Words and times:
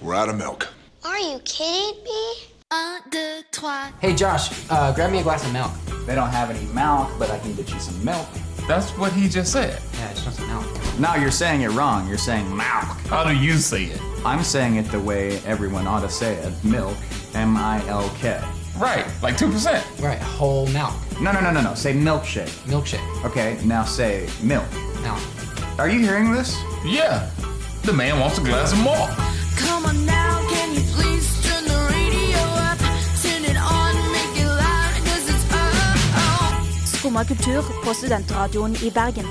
we're 0.00 0.14
out 0.14 0.28
of 0.28 0.36
milk. 0.36 0.68
Are 1.04 1.18
you 1.18 1.38
kidding 1.44 2.02
me? 2.04 2.32
Un, 2.70 3.00
deux, 3.10 3.42
trois. 3.52 3.90
Hey 4.00 4.14
Josh, 4.14 4.50
uh, 4.70 4.92
grab 4.92 5.12
me 5.12 5.18
a 5.18 5.22
glass 5.22 5.44
of 5.46 5.52
milk. 5.52 5.70
They 6.06 6.14
don't 6.14 6.30
have 6.30 6.50
any 6.50 6.64
milk, 6.72 7.10
but 7.18 7.30
I 7.30 7.38
can 7.38 7.54
get 7.54 7.72
you 7.72 7.78
some 7.78 8.04
milk. 8.04 8.26
That's 8.66 8.90
what 8.98 9.12
he 9.12 9.28
just 9.28 9.52
said. 9.52 9.80
Yeah, 9.94 10.10
it's 10.10 10.24
just 10.24 10.40
milk. 10.40 10.64
No, 10.98 11.14
you're 11.14 11.30
saying 11.30 11.62
it 11.62 11.70
wrong. 11.70 12.08
You're 12.08 12.18
saying 12.18 12.48
milk. 12.48 12.84
How 13.08 13.24
do 13.24 13.36
you 13.36 13.54
say 13.54 13.84
it? 13.84 14.00
I'm 14.24 14.42
saying 14.42 14.76
it 14.76 14.90
the 14.90 15.00
way 15.00 15.38
everyone 15.46 15.86
ought 15.86 16.00
to 16.00 16.08
say 16.10 16.34
it. 16.34 16.64
Milk. 16.64 16.96
M 17.34 17.56
I 17.56 17.86
L 17.86 18.08
K. 18.18 18.40
Right, 18.78 19.06
like 19.22 19.36
2%. 19.36 20.02
Right, 20.02 20.18
whole 20.18 20.66
milk. 20.68 20.92
No, 21.20 21.32
no, 21.32 21.40
no, 21.40 21.50
no, 21.50 21.62
no. 21.62 21.74
Say 21.74 21.94
milkshake. 21.94 22.50
Milkshake. 22.66 23.24
Okay, 23.24 23.58
now 23.64 23.84
say 23.84 24.28
milk. 24.42 24.66
Milk. 25.02 25.20
Are 25.78 25.88
you 25.88 26.00
hearing 26.00 26.32
this? 26.32 26.60
Yeah. 26.84 27.30
The 27.84 27.92
man 27.92 28.18
wants 28.18 28.38
a 28.38 28.42
glass 28.42 28.72
of 28.72 28.82
milk. 28.82 29.35
Come 29.56 29.86
on 29.90 30.06
now, 30.06 30.34
can 30.52 30.68
you 30.74 30.84
please 30.94 31.26
turn 31.46 31.64
the 31.64 31.78
radio 31.94 32.42
up? 32.68 32.78
Turn 33.22 33.42
it 33.44 33.58
on, 33.76 33.92
make 34.16 34.34
it 34.42 34.48
loud, 34.62 34.94
cause 35.06 35.26
it's 35.32 35.44
up, 35.52 36.16
oh. 36.22 36.56
Skumma 36.96 37.24
kultur 37.24 37.62
på 37.84 37.94
studentradioen 37.94 38.76
i 38.84 38.90
Bergen. 38.90 39.28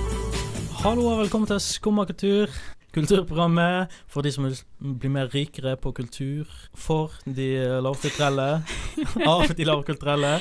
Hallo 0.81 1.07
og 1.11 1.19
velkommen 1.23 1.47
til 1.47 1.59
Skumma 1.59 2.05
kultur. 2.05 2.47
Kulturprogrammet 2.95 3.91
for 4.07 4.23
de 4.23 4.31
som 4.31 4.45
vil 4.47 4.55
bli 4.99 5.09
mer 5.11 5.27
rikere 5.33 5.75
på 5.77 5.91
kultur. 5.91 6.45
For 6.73 7.11
de 7.25 7.49
lavkulturelle. 7.83 8.49
Av 9.31 9.47
de 9.57 9.67
lavkulturelle. 9.67 10.37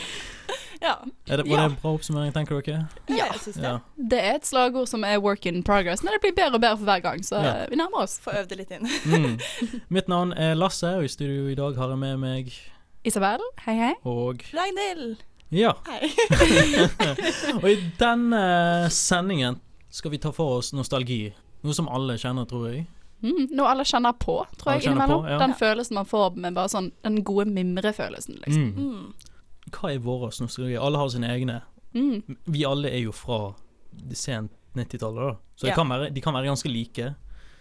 Ja. 0.84 0.94
Er 1.32 1.40
det, 1.40 1.46
var 1.48 1.56
det 1.62 1.64
en 1.70 1.76
bra 1.80 1.92
oppsummering, 1.96 2.32
tenker 2.34 2.60
dere? 2.60 2.82
ja, 3.08 3.30
det. 3.32 3.54
Ja. 3.62 3.78
Det 3.96 4.18
er 4.20 4.34
et 4.36 4.44
slagord 4.46 4.86
som 4.90 5.04
er 5.08 5.16
work 5.24 5.46
in 5.48 5.62
progress, 5.64 6.02
men 6.04 6.12
det 6.12 6.20
blir 6.20 6.34
bedre 6.36 6.58
og 6.58 6.60
bedre 6.60 6.76
for 6.76 6.84
hver 6.90 7.00
gang, 7.06 7.22
så 7.24 7.40
Ja. 7.42 7.54
vi 7.70 7.76
nærmer 7.80 8.02
oss. 8.04 8.18
Få 8.20 8.34
øvd 8.36 8.48
det 8.52 8.58
litt 8.58 8.70
inn. 8.76 8.84
Mm. 9.08 9.38
Mitt 9.88 10.08
navn 10.12 10.32
er 10.36 10.54
Lasse, 10.54 10.90
og 10.98 11.04
i 11.04 11.08
studio 11.08 11.48
i 11.48 11.54
dag 11.56 11.76
har 11.80 11.88
jeg 11.94 11.98
med 11.98 12.18
meg 12.20 12.52
Isabel, 13.04 13.40
hei 13.66 13.74
hei. 13.80 13.94
og 14.04 14.44
Ragnhild. 14.54 15.16
Ja. 15.50 15.72
Hei. 15.86 16.08
og 17.62 17.66
i 17.70 17.76
denne 18.00 18.44
sendingen 18.90 19.60
skal 19.94 20.10
vi 20.14 20.18
ta 20.18 20.32
for 20.34 20.58
oss 20.58 20.72
nostalgi. 20.74 21.32
Noe 21.64 21.74
som 21.76 21.88
alle 21.88 22.16
kjenner, 22.20 22.44
tror 22.50 22.68
jeg. 22.72 22.86
Mm, 23.24 23.46
noe 23.56 23.70
alle 23.70 23.84
kjenner 23.88 24.12
på, 24.20 24.34
tror 24.60 24.74
Alle 24.74 24.82
jeg, 24.82 24.90
innimellom. 24.90 25.22
på, 25.24 25.30
ja. 25.32 25.38
Den 25.40 25.54
følelsen 25.56 25.96
man 25.96 26.08
får 26.10 26.34
med 26.44 26.56
bare 26.58 26.68
sånn 26.68 26.90
den 27.06 27.22
gode 27.24 27.46
mimrefølelsen, 27.48 28.40
liksom. 28.42 28.66
Mm. 28.74 28.90
Mm. 28.90 29.23
Hva 29.70 29.92
er 29.94 29.98
vår 30.04 30.28
nostalgi? 30.40 30.76
Alle 30.76 30.98
har 30.98 31.08
sine 31.08 31.28
egne. 31.28 31.62
Mm. 31.94 32.36
Vi 32.46 32.64
alle 32.64 32.90
er 32.90 33.00
jo 33.04 33.12
fra 33.12 33.54
det 33.92 34.16
sent 34.16 34.50
90-tallet, 34.74 35.32
da. 35.32 35.36
Så 35.56 35.66
Ja. 35.68 35.74
kan 35.74 35.88
være, 35.88 36.12
de 36.12 36.20
kan 36.20 36.34
være 36.34 36.46
ganske 36.50 36.68
like. 36.70 37.14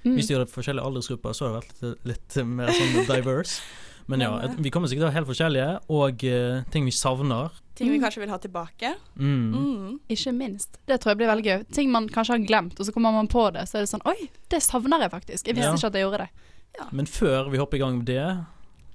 Mm. 0.03 0.15
Hvis 0.17 0.27
de 0.27 0.33
hadde 0.35 0.49
forskjellige 0.51 0.83
aldersgrupper, 0.83 1.31
så 1.33 1.45
hadde 1.47 1.61
det 1.61 1.63
vært 1.63 2.05
litt, 2.05 2.35
litt 2.35 2.45
mer 2.45 2.67
sånn 2.73 3.05
diverse. 3.15 3.61
Men 4.07 4.19
ja, 4.19 4.37
et- 4.43 4.57
vi 4.59 4.69
kommer 4.69 4.87
sikkert 4.89 4.99
til 4.99 5.07
å 5.07 5.11
være 5.13 5.19
helt 5.21 5.27
forskjellige, 5.29 5.79
og 5.89 6.23
uh, 6.27 6.63
ting 6.71 6.83
vi 6.83 6.91
savner. 6.91 7.51
Ting 7.75 7.89
vi 7.89 7.97
Mm. 7.99 8.03
kanskje 8.03 8.19
vil 8.19 8.29
ha 8.29 8.37
tilbake. 8.37 8.95
Mm. 9.17 9.53
Mm. 9.53 9.99
Ikke 10.09 10.33
minst. 10.35 10.77
Det 10.85 10.99
tror 10.99 11.11
jeg 11.13 11.17
blir 11.17 11.27
veldig 11.31 11.45
gøy. 11.45 11.63
Ting 11.71 11.89
man 11.91 12.09
kanskje 12.09 12.35
har 12.35 12.45
glemt, 12.45 12.77
og 12.79 12.85
så 12.85 12.91
kommer 12.91 13.13
man 13.13 13.27
på 13.29 13.53
det, 13.53 13.61
så 13.69 13.77
er 13.77 13.81
det 13.85 13.89
sånn 13.93 14.03
Oi, 14.05 14.29
det 14.49 14.59
savner 14.61 14.99
jeg 14.99 15.11
faktisk. 15.11 15.45
Jeg 15.47 15.55
visste 15.55 15.69
Ja. 15.71 15.73
ikke 15.77 15.87
at 15.87 15.93
jeg 15.93 16.03
gjorde 16.03 16.17
det. 16.17 16.29
Men 16.91 17.05
før 17.05 17.49
vi 17.51 17.57
hopper 17.57 17.77
i 17.77 17.79
gang 17.79 17.97
med 17.99 18.05
det, 18.07 18.45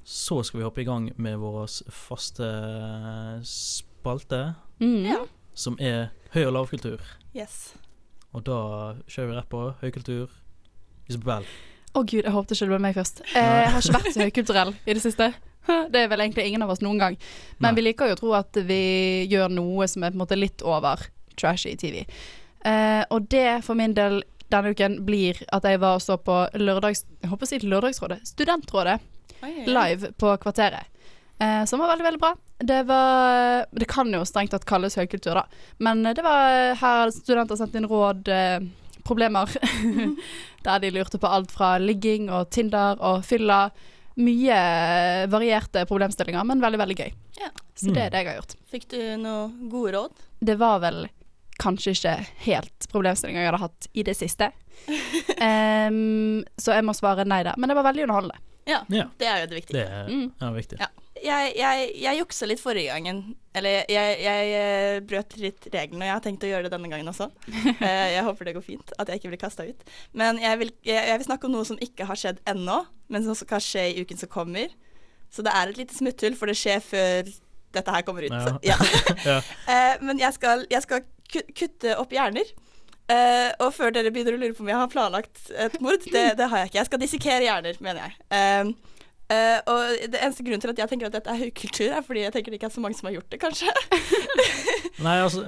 så 0.09 0.39
skal 0.47 0.61
vi 0.63 0.65
hoppe 0.65 0.81
i 0.81 0.87
gang 0.89 1.11
med 1.21 1.37
vår 1.43 1.67
faste 1.93 2.47
spalte, 3.45 4.55
Mm. 4.81 5.05
Ja. 5.07 5.25
som 5.55 5.77
er 5.81 6.11
høy- 6.33 6.47
og 6.47 6.53
lavkultur. 6.55 7.01
Yes. 7.35 7.75
Og 8.33 8.45
da 8.45 8.95
kjører 9.09 9.29
vi 9.29 9.37
rett 9.37 9.49
på 9.51 9.75
høykultur. 9.83 10.29
Isabel. 11.09 11.45
Å 11.97 12.03
gud, 12.05 12.23
jeg 12.25 12.33
håpet 12.33 12.53
ikke 12.53 12.67
det 12.67 12.69
ble 12.69 12.79
meg 12.85 12.95
først. 12.95 13.21
Eh, 13.35 13.63
jeg 13.65 13.71
har 13.73 13.81
ikke 13.81 13.97
vært 13.99 14.13
så 14.15 14.21
høykulturell 14.27 14.75
i 14.87 14.95
det 14.95 15.03
siste. 15.03 15.35
Det 15.93 16.01
er 16.01 16.09
vel 16.09 16.21
egentlig 16.21 16.47
ingen 16.49 16.63
av 16.63 16.71
oss 16.71 16.81
noen 16.81 16.99
gang. 16.99 17.17
Men 17.59 17.75
Nei. 17.75 17.77
vi 17.77 17.83
liker 17.91 18.09
jo 18.09 18.15
å 18.15 18.19
tro 18.21 18.33
at 18.39 18.57
vi 18.65 19.27
gjør 19.29 19.51
noe 19.53 19.85
som 19.89 20.03
er 20.05 20.11
på 20.15 20.17
en 20.17 20.23
måte 20.23 20.39
litt 20.39 20.63
over 20.65 21.03
trashy 21.37 21.75
TV. 21.77 22.07
Eh, 22.65 23.05
og 23.11 23.29
det 23.29 23.63
for 23.65 23.75
min 23.77 23.93
del 23.93 24.23
denne 24.49 24.71
uken 24.73 25.05
blir 25.05 25.43
at 25.53 25.65
jeg 25.69 25.81
var 25.81 25.99
og 25.99 26.01
så 26.01 26.17
på 26.17 26.39
lørdags... 26.57 27.05
Jeg 27.21 27.29
håper 27.29 27.45
å 27.45 27.49
si 27.51 27.59
Lørdagsrådet. 27.59 28.21
Studentrådet. 28.31 28.97
Live 29.67 30.13
på 30.19 30.37
Kvarteret. 30.43 30.87
Eh, 31.41 31.65
som 31.65 31.79
var 31.79 31.89
veldig, 31.89 32.05
veldig 32.05 32.21
bra. 32.21 32.37
Det 32.59 32.83
var 32.83 33.67
Det 33.71 33.85
kan 33.85 34.11
jo 34.13 34.25
strengt 34.27 34.51
tatt 34.51 34.67
kalles 34.67 34.97
høykultur, 34.99 35.39
da. 35.39 35.45
Men 35.79 36.03
det 36.03 36.23
var 36.25 36.75
her 36.81 37.13
studenter 37.15 37.57
sendte 37.57 37.79
inn 37.79 37.87
råd, 37.89 38.29
eh, 38.29 38.59
problemer. 39.07 39.47
Der 40.67 40.83
de 40.83 40.91
lurte 40.91 41.19
på 41.19 41.31
alt 41.31 41.53
fra 41.55 41.77
ligging 41.79 42.29
og 42.31 42.51
Tinder 42.51 42.99
og 42.99 43.25
fylla. 43.25 43.69
Mye 44.19 44.57
eh, 44.57 45.29
varierte 45.31 45.87
problemstillinger, 45.87 46.43
men 46.45 46.61
veldig, 46.61 46.81
veldig 46.83 46.99
gøy. 46.99 47.13
Ja. 47.39 47.53
Så 47.79 47.95
det 47.95 48.09
er 48.09 48.11
det 48.11 48.25
jeg 48.25 48.33
har 48.33 48.41
gjort. 48.41 48.57
Fikk 48.73 48.89
du 48.91 48.99
noen 49.23 49.71
gode 49.71 49.95
råd? 49.95 50.27
Det 50.43 50.59
var 50.59 50.83
vel 50.83 51.07
kanskje 51.59 51.95
ikke 51.95 52.15
helt 52.47 52.89
problemstillinger 52.91 53.43
jeg 53.45 53.51
hadde 53.53 53.63
hatt 53.63 53.89
i 53.95 54.03
det 54.07 54.17
siste. 54.19 54.51
um, 54.91 56.43
så 56.59 56.75
jeg 56.75 56.87
må 56.87 56.95
svare 56.99 57.27
nei 57.27 57.45
der. 57.47 57.55
Men 57.59 57.71
det 57.71 57.79
var 57.79 57.87
veldig 57.87 58.09
underholdende. 58.09 58.48
Ja. 58.69 58.83
Det 59.19 59.27
er 59.29 59.43
jo 59.43 59.47
det 59.51 59.57
viktige. 59.63 59.77
Det 59.81 59.85
er 59.89 60.09
Mm. 60.13 60.33
ja, 60.41 60.51
viktig. 60.55 60.79
Ja. 60.81 60.89
Jeg, 61.19 61.55
jeg, 61.59 61.87
jeg 61.99 62.19
juksa 62.21 62.47
litt 62.47 62.61
forrige 62.63 62.93
gangen. 62.93 63.23
Eller 63.59 63.81
jeg, 63.91 64.19
jeg, 64.23 64.51
eh, 64.55 65.01
brøt 65.03 65.35
litt 65.43 65.67
reglene, 65.73 66.05
og 66.05 66.07
jeg 66.07 66.15
har 66.15 66.23
tenkt 66.29 66.45
å 66.47 66.51
gjøre 66.53 66.69
det 66.69 66.73
denne 66.77 66.91
gangen 66.93 67.11
også. 67.11 67.27
Eh, 67.89 68.13
jeg 68.15 68.23
håper 68.29 68.45
det 68.47 68.55
går 68.55 68.67
fint, 68.67 68.93
at 68.99 69.09
jeg 69.11 69.19
ikke 69.19 69.33
blir 69.33 69.41
kasta 69.43 69.67
ut. 69.67 69.83
Men 70.13 70.39
jeg 70.39 70.61
vil, 70.61 70.71
jeg, 70.87 71.17
vil 71.19 71.27
snakke 71.27 71.49
om 71.49 71.57
noe 71.57 71.67
som 71.67 71.81
ikke 71.83 72.07
har 72.07 72.21
skjedd 72.21 72.39
ennå, 72.47 72.79
men 73.11 73.25
som 73.27 73.35
skal 73.39 73.61
skje 73.65 73.89
i 73.97 74.05
uken 74.07 74.21
som 74.21 74.31
kommer. 74.31 74.71
Så 75.33 75.43
det 75.43 75.51
er 75.53 75.69
et 75.73 75.81
lite 75.83 75.97
smutthull, 75.99 76.37
for 76.39 76.47
det 76.47 76.57
skjer 76.61 76.81
før 76.87 77.27
dette 77.75 77.93
her 77.97 78.07
kommer 78.07 78.25
ut. 78.29 78.63
Ja. 78.63 78.79
Ja. 79.27 79.41
Eh, 79.75 79.99
men 80.07 80.23
jeg 80.23 80.33
skal, 80.39 80.63
jeg 80.71 80.87
skal 80.87 81.03
kutte 81.59 81.99
opp 81.99 82.15
hjerner. 82.15 82.47
Eh, 83.09 83.51
og 83.65 83.73
før 83.73 83.95
dere 83.95 84.11
begynner 84.13 84.37
å 84.37 84.41
lure 84.43 84.53
på 84.53 84.61
om 84.61 84.69
jeg 84.69 84.77
har 84.77 84.91
planlagt 84.93 85.47
et 85.57 85.79
mord, 85.81 86.03
det, 86.13 86.25
det 86.37 86.49
har 86.51 86.61
jeg 86.61 86.69
ikke. 86.71 86.79
Jeg 86.83 86.89
skal 86.91 87.01
dissekere 87.01 87.47
hjerner, 87.47 87.79
mener 87.81 88.03
jeg. 88.05 88.17
Uh, 88.29 88.73
uh, 89.33 89.59
og 89.73 90.11
det 90.13 90.21
eneste 90.21 90.45
grunnen 90.45 90.61
til 90.61 90.75
at 90.75 90.83
jeg 90.83 90.91
tenker 90.93 91.09
at 91.09 91.17
dette 91.17 91.33
er 91.33 91.41
høykultur, 91.41 91.89
er 91.89 92.05
fordi 92.05 92.27
jeg 92.27 92.35
tenker 92.37 92.53
det 92.53 92.59
ikke 92.61 92.69
er 92.69 92.75
så 92.75 92.85
mange 92.85 92.99
som 92.99 93.09
har 93.09 93.17
gjort 93.17 93.31
det, 93.33 93.41
kanskje. 93.41 93.73
Nei, 95.07 95.15
altså 95.23 95.47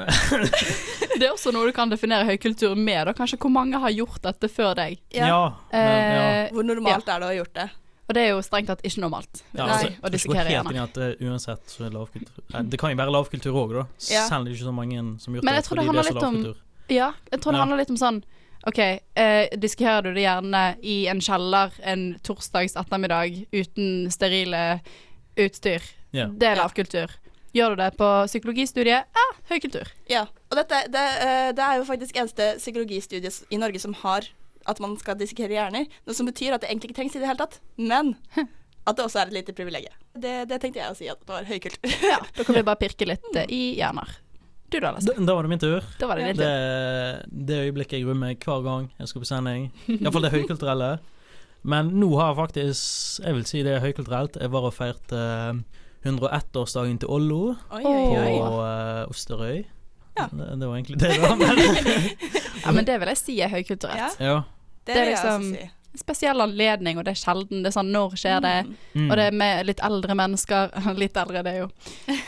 Det 1.20 1.26
er 1.26 1.34
også 1.34 1.52
noe 1.52 1.68
du 1.68 1.74
kan 1.76 1.92
definere 1.92 2.24
høykultur 2.30 2.72
med, 2.78 3.02
da. 3.10 3.14
Kanskje 3.18 3.36
hvor 3.42 3.52
mange 3.52 3.80
har 3.82 3.92
gjort 3.92 4.22
dette 4.24 4.48
før 4.48 4.72
deg. 4.78 4.96
Ja. 5.12 5.28
men, 5.74 5.84
ja. 5.84 6.24
Eh, 6.46 6.54
Hvor 6.56 6.64
normalt 6.64 7.12
er 7.12 7.20
det 7.20 7.28
å 7.28 7.32
ha 7.34 7.36
gjort 7.42 7.54
det? 7.58 7.68
Og 8.10 8.16
det 8.16 8.22
er 8.24 8.32
jo 8.32 8.40
strengt 8.42 8.66
tatt 8.72 8.80
ikke 8.88 9.04
normalt. 9.04 9.44
Ja, 9.52 9.68
altså, 9.68 9.92
å 10.00 10.10
dissekere 10.10 10.50
hjerner. 10.50 10.80
at 10.82 10.96
uansett 11.22 11.68
så 11.70 11.84
er 11.86 11.92
lavkultur 11.94 12.40
Det 12.72 12.80
kan 12.80 12.90
jo 12.90 12.98
være 12.98 13.14
lavkultur 13.14 13.54
òg, 13.66 13.76
da. 13.76 13.84
Ja. 14.08 14.24
Selv 14.26 14.50
ikke 14.50 14.64
så 14.64 14.74
mange 14.74 14.96
som 15.22 15.30
har 15.30 15.38
gjort 15.38 15.46
Men 15.46 15.60
jeg 15.60 15.68
tror 15.68 15.78
det 15.78 15.84
det 15.84 15.90
handler 15.92 16.08
er 16.08 16.08
litt 16.08 16.24
om- 16.24 16.40
lavkultur. 16.40 16.66
Ja, 16.90 17.12
jeg 17.30 17.40
tror 17.40 17.52
det 17.52 17.58
Ja. 17.58 17.64
handler 17.64 17.80
litt 17.82 17.90
om 17.90 17.96
sånn 18.00 18.22
OK, 18.68 18.78
eh, 19.16 19.48
diskerer 19.56 20.02
du 20.04 20.12
det 20.12 20.20
gjerne 20.26 20.76
i 20.84 21.06
en 21.08 21.20
kjeller 21.20 21.72
en 21.82 22.18
torsdags 22.22 22.74
ettermiddag 22.76 23.46
uten 23.56 24.10
sterile 24.12 24.80
utstyr? 25.40 25.80
Ja. 26.12 26.26
Det 26.26 26.46
er 26.50 26.56
lavkultur. 26.60 27.14
Gjør 27.56 27.72
du 27.74 27.80
det 27.82 27.96
på 27.96 28.08
psykologistudiet? 28.28 29.08
Ja, 29.16 29.24
høykultur. 29.48 29.88
Ja. 30.10 30.26
Og 30.50 30.58
dette, 30.60 30.84
det, 30.92 31.06
eh, 31.24 31.52
det 31.56 31.64
er 31.64 31.78
jo 31.80 31.86
faktisk 31.88 32.14
eneste 32.20 32.50
psykologistudiet 32.60 33.40
i 33.50 33.56
Norge 33.56 33.80
som 33.80 33.94
har 34.04 34.28
at 34.68 34.78
man 34.78 34.96
skal 35.00 35.16
dissekere 35.16 35.56
hjerner. 35.56 35.86
Noe 36.06 36.14
som 36.14 36.26
betyr 36.28 36.52
at 36.54 36.60
det 36.60 36.68
egentlig 36.70 36.90
ikke 36.90 37.00
trengs 37.00 37.16
i 37.16 37.22
det 37.22 37.26
hele 37.30 37.40
tatt. 37.40 37.58
Men 37.80 38.12
at 38.86 38.96
det 38.96 39.04
også 39.06 39.22
er 39.22 39.30
et 39.30 39.38
lite 39.40 39.54
privilegium. 39.56 39.94
Det, 40.14 40.48
det 40.50 40.60
tenkte 40.60 40.82
jeg 40.82 40.92
å 40.92 40.98
si 40.98 41.08
at 41.08 41.18
det 41.22 41.28
var 41.32 41.48
høykultur. 41.48 41.96
Ja, 42.04 42.20
da 42.36 42.44
kan 42.44 42.54
vi 42.60 42.62
bare 42.66 42.76
pirke 42.82 43.08
litt 43.08 43.30
eh, 43.36 43.48
i 43.48 43.62
hjerner. 43.80 44.18
Du 44.70 44.78
da, 44.78 44.92
Lasse? 44.94 45.10
Da, 45.10 45.24
da 45.26 45.34
var 45.34 45.42
det 45.46 45.50
min 45.50 45.58
tur. 45.62 45.86
Da 45.98 46.06
var 46.06 46.20
det 46.20 46.28
ja. 46.28 46.34
Det, 46.38 46.50
det 47.48 47.56
øyeblikket 47.66 47.98
jeg 47.98 48.04
gruer 48.06 48.18
meg 48.20 48.44
hver 48.46 48.62
gang 48.66 48.90
jeg 49.00 49.10
skal 49.10 49.24
på 49.24 49.28
sending. 49.30 49.64
Iallfall 49.96 50.26
det 50.28 50.30
høykulturelle. 50.36 50.90
Men 51.62 51.90
nå 52.00 52.08
har 52.16 52.30
jeg 52.30 52.38
faktisk 52.38 53.20
Jeg 53.26 53.34
vil 53.36 53.44
si 53.50 53.62
det 53.66 53.74
er 53.76 53.82
høykulturelt. 53.84 54.38
Jeg 54.40 54.52
var 54.54 54.68
og 54.70 54.72
feirte 54.76 55.18
eh, 55.18 55.58
101-årsdagen 56.08 57.00
til 57.02 57.10
Ollo 57.12 57.40
Oi, 57.52 57.82
på 57.82 57.90
oi, 57.90 58.30
på 58.38 58.62
uh, 58.62 59.10
Osterøy. 59.10 59.58
Ja. 60.16 60.28
Det, 60.32 60.46
det 60.60 60.68
var 60.70 60.78
egentlig 60.78 61.00
det, 61.02 61.10
da. 61.20 61.34
Men, 61.36 61.60
Ja, 62.64 62.72
men 62.76 62.86
det 62.88 62.96
vil 63.02 63.10
jeg 63.12 63.20
si 63.20 63.36
er 63.44 63.52
høykulturelt. 63.52 64.16
Ja, 64.20 64.30
ja. 64.30 64.38
det, 64.86 64.94
Det 64.94 64.96
er 64.96 65.04
vil 65.04 65.12
jeg 65.12 65.18
også 65.18 65.36
liksom- 65.38 65.52
si. 65.58 65.76
Spesiell 65.98 66.40
anledning, 66.40 66.98
og 66.98 67.04
det 67.04 67.10
er 67.16 67.18
sjelden. 67.18 67.62
Det 67.64 67.72
er 67.72 67.74
sånn 67.74 67.90
når 67.90 68.14
skjer 68.16 68.40
det? 68.44 68.54
Mm. 68.66 68.74
Mm. 68.94 69.08
Og 69.10 69.16
det 69.18 69.24
er 69.26 69.32
med 69.32 69.66
litt 69.66 69.80
eldre 69.82 70.14
mennesker 70.14 70.70
Litt 71.02 71.16
eldre, 71.16 71.42
det 71.42 71.54
er 71.54 71.58
jo 71.64 71.70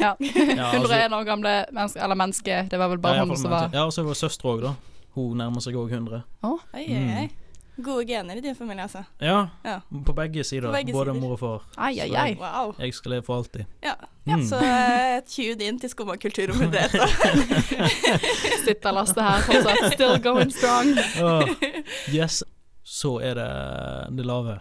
Ja. 0.01 0.15
Ja, 0.59 0.71
altså- 0.75 0.97
101 0.99 1.13
år 1.13 1.25
gamle 1.29 1.53
mennesker, 1.73 2.01
eller 2.05 2.15
menneske. 2.19 2.63
Det 2.71 2.79
var 2.79 2.89
vel 2.89 2.99
bare 2.99 3.17
ja, 3.23 3.25
hun 3.25 3.37
som 3.39 3.51
var 3.55 3.71
Ja, 3.73 3.85
og 3.87 3.93
så 3.95 4.03
var 4.05 4.15
søster 4.19 4.49
òg, 4.51 4.63
da. 4.67 4.75
Hun 5.15 5.37
nærmer 5.39 5.61
seg 5.63 5.75
òg 5.77 5.91
100. 5.93 6.23
Oi, 6.43 6.59
oi, 6.75 6.89
Mm. 6.89 7.17
oi. 7.23 7.31
Gode 7.83 8.05
gener 8.07 8.37
i 8.37 8.41
din 8.45 8.55
familie, 8.55 8.83
altså. 8.85 9.01
Ja, 9.21 9.47
Ja. 9.65 9.79
på 10.05 10.13
begge 10.15 10.45
sider. 10.45 10.69
På 10.69 10.73
begge 10.77 10.93
både 10.93 11.13
sider. 11.15 11.21
mor 11.21 11.33
og 11.33 11.39
far. 11.41 11.63
Ai, 11.79 11.95
ai, 12.01 12.09
Så 12.11 12.17
ai. 12.21 12.35
Wow. 12.39 12.75
Jeg 12.79 12.95
skal 12.95 13.11
leve 13.15 13.23
for 13.25 13.37
alltid. 13.41 13.65
Ja, 13.83 13.95
ja 14.27 14.37
Mm. 14.37 14.45
så 14.47 14.57
uh, 14.61 15.21
tune 15.27 15.65
inn 15.65 15.79
til 15.81 15.91
Skumma 15.91 16.17
kultur 16.17 16.51
om 16.53 16.61
101 16.61 16.95
år. 16.95 17.09
Sitter 18.65 18.93
Lasse 18.93 19.23
her 19.23 19.41
fortsatt. 19.47 19.93
Still 19.95 20.19
going 20.23 20.51
strong. 20.53 20.93
oh. 21.23 21.49
yes. 22.13 22.43
Så 22.85 23.21
er 23.23 23.35
det 23.39 23.51
det 24.17 24.25
lave. 24.27 24.61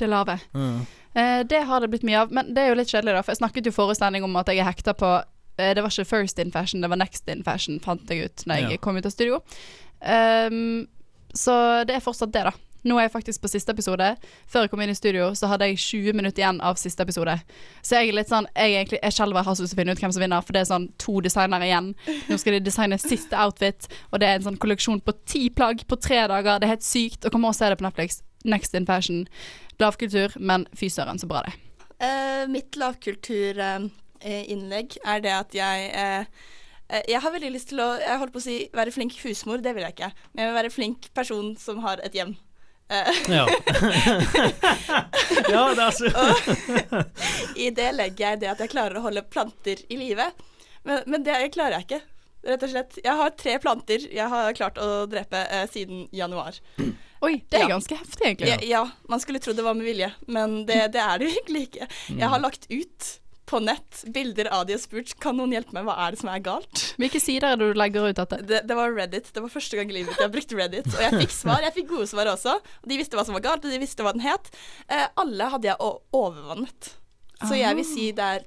det 0.00 0.08
lave. 0.08 0.38
Mm. 0.54 0.86
Eh, 1.14 1.42
det 1.44 1.64
har 1.66 1.80
det 1.80 1.90
blitt 1.90 2.02
mye 2.02 2.20
av, 2.22 2.30
men 2.32 2.54
det 2.54 2.62
er 2.62 2.68
jo 2.72 2.78
litt 2.78 2.88
kjedelig, 2.88 3.14
da. 3.14 3.22
For 3.22 3.32
jeg 3.34 3.40
snakket 3.42 3.66
jo 3.66 3.94
sending 3.94 4.24
om 4.24 4.36
at 4.36 4.48
jeg 4.48 4.58
er 4.58 4.64
hekta 4.64 4.94
på 4.94 5.10
eh, 5.58 5.74
Det 5.74 5.82
var 5.82 5.90
ikke 5.90 6.04
First 6.08 6.38
in 6.38 6.50
Fashion, 6.52 6.80
det 6.80 6.88
var 6.90 6.96
Next 6.96 7.28
in 7.28 7.42
Fashion, 7.44 7.78
fant 7.80 8.08
jeg 8.08 8.24
ut 8.24 8.46
når 8.46 8.54
jeg 8.56 8.70
Ja. 8.70 8.76
kom 8.78 8.96
ut 8.96 9.06
av 9.06 9.10
studio. 9.12 9.42
Um, 10.00 10.88
så 11.34 11.84
det 11.86 11.94
er 11.96 12.00
fortsatt 12.00 12.32
det, 12.32 12.44
da. 12.48 12.52
Nå 12.84 12.98
er 12.98 13.06
jeg 13.06 13.14
faktisk 13.14 13.42
på 13.42 13.50
siste 13.52 13.74
episode. 13.74 14.08
Før 14.50 14.64
jeg 14.64 14.72
kom 14.72 14.82
inn 14.84 14.92
i 14.92 14.98
studio, 14.98 15.30
så 15.38 15.50
hadde 15.50 15.70
jeg 15.70 15.80
20 15.82 16.16
minutter 16.16 16.42
igjen 16.42 16.60
av 16.64 16.78
siste 16.80 17.04
episode. 17.06 17.36
Så 17.82 17.98
jeg 17.98 18.10
er 18.10 18.18
litt 18.18 18.32
sånn 18.32 18.48
Jeg, 18.54 18.74
egentlig, 18.74 19.00
jeg 19.02 19.16
skjelver 19.16 19.46
har 19.46 19.56
så 19.56 19.64
lyst 19.64 19.74
til 19.74 19.78
å 19.78 19.82
finne 19.82 19.96
ut 19.96 20.04
hvem 20.04 20.14
som 20.16 20.24
vinner, 20.24 20.46
for 20.46 20.56
det 20.56 20.62
er 20.62 20.70
sånn 20.72 20.90
to 21.00 21.18
designere 21.24 21.68
igjen. 21.68 21.92
Nå 22.28 22.40
skal 22.40 22.56
de 22.56 22.64
designe 22.66 23.00
siste 23.00 23.36
outfit, 23.36 23.88
og 24.10 24.22
det 24.22 24.28
er 24.28 24.40
en 24.40 24.50
sånn 24.50 24.60
kolleksjon 24.60 25.02
på 25.04 25.16
ti 25.28 25.48
plagg 25.50 25.84
på 25.88 26.00
tre 26.00 26.22
dager. 26.30 26.60
Det 26.60 26.68
er 26.68 26.76
helt 26.76 26.86
sykt. 26.86 27.24
Og 27.24 27.34
kom 27.34 27.48
og 27.48 27.56
se 27.56 27.70
det 27.70 27.80
på 27.80 27.88
Netflix. 27.88 28.22
Next 28.44 28.74
in 28.74 28.88
Fashion. 28.88 29.26
Lavkultur, 29.80 30.36
men 30.40 30.66
fy 30.76 30.88
søren, 30.92 31.20
så 31.20 31.28
bra 31.28 31.44
det 31.48 31.56
Uh, 32.00 32.30
Eh, 32.40 32.48
mitt 32.48 32.76
lavkulturinnlegg 32.80 34.96
er 35.04 35.20
det 35.20 35.32
at 35.36 35.54
jeg 35.54 35.90
eh, 35.92 36.24
eh, 36.88 37.02
Jeg 37.08 37.20
har 37.20 37.32
veldig 37.34 37.50
lyst 37.52 37.68
til 37.72 37.80
å 37.84 37.98
jeg 38.00 38.18
holdt 38.22 38.32
på 38.32 38.38
å 38.40 38.44
si 38.44 38.68
være 38.72 38.90
flink 38.94 39.12
husmor, 39.24 39.58
det 39.60 39.74
vil 39.76 39.84
jeg 39.84 39.92
ikke. 39.98 40.12
Men 40.32 40.42
jeg 40.42 40.48
vil 40.48 40.60
være 40.62 40.70
flink 40.72 41.14
person 41.14 41.56
som 41.60 41.78
har 41.84 41.96
et 42.04 42.14
hjem. 42.16 42.36
Eh, 42.90 43.06
Ja. 43.30 43.46
ja, 45.48 45.74
det 45.74 45.82
er 45.84 45.90
så 45.94 46.06
I 47.56 47.70
det 47.74 47.92
legger 47.96 48.30
jeg 48.32 48.40
det 48.42 48.48
at 48.52 48.60
jeg 48.64 48.70
klarer 48.72 48.98
å 48.98 49.02
holde 49.04 49.22
planter 49.30 49.76
i 49.88 49.96
live. 50.00 50.26
Men, 50.82 51.02
men 51.06 51.22
det 51.26 51.36
klarer 51.54 51.72
jeg 51.78 51.84
ikke. 51.88 52.00
Rett 52.50 52.62
og 52.64 52.70
slett. 52.72 52.98
Jeg 53.04 53.16
har 53.20 53.30
tre 53.36 53.58
planter 53.60 53.98
jeg 54.08 54.28
har 54.32 54.52
klart 54.56 54.78
å 54.80 55.04
drepe 55.10 55.36
eh, 55.44 55.66
siden 55.70 56.06
januar. 56.16 56.56
Oi, 57.26 57.34
det 57.52 57.58
er 57.60 57.66
Ja. 57.66 57.72
ganske 57.74 57.94
heftig, 58.00 58.24
egentlig. 58.30 58.48
Ja, 58.48 58.56
ja, 58.64 58.82
man 59.12 59.20
skulle 59.20 59.38
tro 59.44 59.52
det 59.52 59.64
var 59.66 59.74
med 59.76 59.84
vilje, 59.84 60.08
men 60.32 60.62
det, 60.66 60.78
det 60.94 61.02
er 61.04 61.18
det 61.20 61.28
egentlig 61.34 61.66
ikke. 61.68 61.86
Jeg 62.16 62.28
har 62.32 62.40
lagt 62.40 62.64
ut 62.72 63.10
på 63.50 63.58
nett 63.66 64.04
bilder 64.14 64.46
av 64.54 64.64
de 64.68 64.76
og 64.78 64.80
spurt 64.84 65.12
kan 65.20 65.36
noen 65.36 65.50
hjelpe 65.56 65.74
meg, 65.74 65.84
hva 65.88 65.96
er 66.06 66.14
det 66.14 66.20
som 66.22 66.30
er 66.30 66.38
galt? 66.46 66.84
Hvilke 67.02 67.20
sider 67.20 67.48
er 67.50 67.56
det 67.58 67.72
du 67.72 67.78
legger 67.80 68.06
ut 68.08 68.16
dette? 68.20 68.38
Det, 68.46 68.60
det 68.70 68.76
var 68.78 68.94
Reddit. 68.94 69.32
Det 69.34 69.42
var 69.42 69.50
første 69.50 69.76
gang 69.80 69.90
i 69.90 69.96
livet 69.98 70.12
mitt 70.14 70.22
jeg 70.22 70.32
brukte 70.36 70.56
Reddit. 70.60 70.86
Og 70.94 71.02
jeg 71.02 71.18
fikk 71.24 71.34
svar. 71.34 71.60
Jeg 71.66 71.74
fikk 71.80 71.88
gode 71.90 72.06
svar 72.06 72.30
også. 72.30 72.54
De 72.86 72.96
visste 73.00 73.18
hva 73.18 73.24
som 73.26 73.34
var 73.34 73.42
galt, 73.48 73.66
og 73.66 73.74
de 73.74 73.82
visste 73.82 74.06
hva 74.06 74.14
den 74.14 74.22
het. 74.24 74.52
Eh, 74.88 75.08
alle 75.18 75.50
hadde 75.56 75.66
jeg 75.72 75.76
overvannet. 76.14 76.94
Så 77.42 77.56
jeg 77.58 77.76
vil 77.80 77.86
si 77.88 78.10
det 78.12 78.30
er 78.36 78.46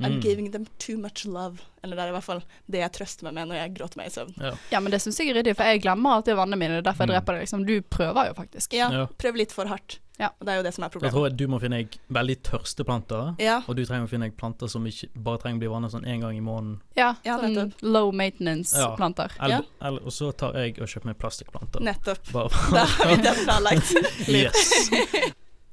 I'm 0.00 0.14
Mm. 0.16 0.20
giving 0.22 0.50
them 0.50 0.66
too 0.78 0.96
much 0.96 1.26
love. 1.26 1.58
Eller 1.84 1.94
det 1.96 2.04
er 2.06 2.08
i 2.08 2.12
hvert 2.16 2.24
fall 2.24 2.38
det 2.72 2.80
jeg 2.80 2.92
trøster 2.92 3.22
meg 3.26 3.34
med 3.34 3.48
når 3.50 3.56
jeg 3.58 3.74
gråter 3.76 3.96
meg 4.00 4.06
i 4.06 4.10
søvn. 4.14 4.56
Ja, 4.72 4.80
men 4.80 4.90
det 4.94 5.00
syns 5.02 5.18
jeg 5.20 5.28
er 5.28 5.34
ryddig, 5.42 5.52
for 5.58 5.64
jeg 5.68 5.82
glemmer 5.84 6.14
alltid 6.16 6.36
vannene 6.38 6.56
mine. 6.56 6.78
Er 6.78 6.82
derfor 6.86 7.04
jeg 7.04 7.10
Mm. 7.10 7.14
dreper 7.18 7.32
det. 7.36 7.40
Liksom. 7.44 7.66
Du 7.66 7.82
prøver 7.82 8.28
jo 8.28 8.32
faktisk. 8.32 8.72
Ja, 8.72 8.88
Ja. 8.90 9.06
prøv 9.18 9.36
litt 9.36 9.52
for 9.52 9.66
hardt. 9.66 9.98
Ja. 10.20 10.28
Og 10.36 10.44
det 10.46 10.52
er 10.52 10.58
jo 10.60 10.64
det 10.66 10.72
som 10.76 10.84
er 10.84 10.92
Da 10.92 11.00
Jeg 11.06 11.14
tror 11.14 11.26
jeg 11.30 11.36
du 11.40 11.44
må 11.48 11.58
finne 11.62 11.78
deg 11.80 11.94
veldig 12.12 12.36
tørste 12.44 12.84
planter. 12.84 13.30
Ja. 13.40 13.58
Og 13.66 13.76
du 13.78 13.82
trenger 13.88 14.04
å 14.04 14.10
finne 14.12 14.28
deg 14.28 14.36
planter 14.40 14.68
som 14.68 14.84
ikke 14.86 15.08
bare 15.16 15.40
trenger 15.40 15.56
å 15.56 15.62
bli 15.64 15.70
vannet 15.72 15.94
sånn 15.94 16.04
én 16.04 16.20
gang 16.24 16.36
i 16.36 16.42
måneden. 16.44 16.76
Ja, 16.98 17.14
Ja, 17.24 17.38
sånn 17.40 17.54
nettopp. 17.56 17.82
low 17.96 18.12
maintenance-planter. 18.12 19.32
Ja. 19.40 19.62
eller, 19.80 20.04
og 20.04 20.12
så 20.12 20.28
tar 20.36 20.58
jeg 20.60 20.76
og 20.80 20.86
kjøper 20.92 21.10
meg 21.12 21.18
plastikkplanter. 21.22 21.80
Nettopp. 21.88 22.32
Bare 22.32 22.50
Da 22.76 22.84
har 22.84 23.14
vi 23.14 23.22
det 23.24 23.34
planlagt. 23.44 23.94
Yes. 24.30 24.90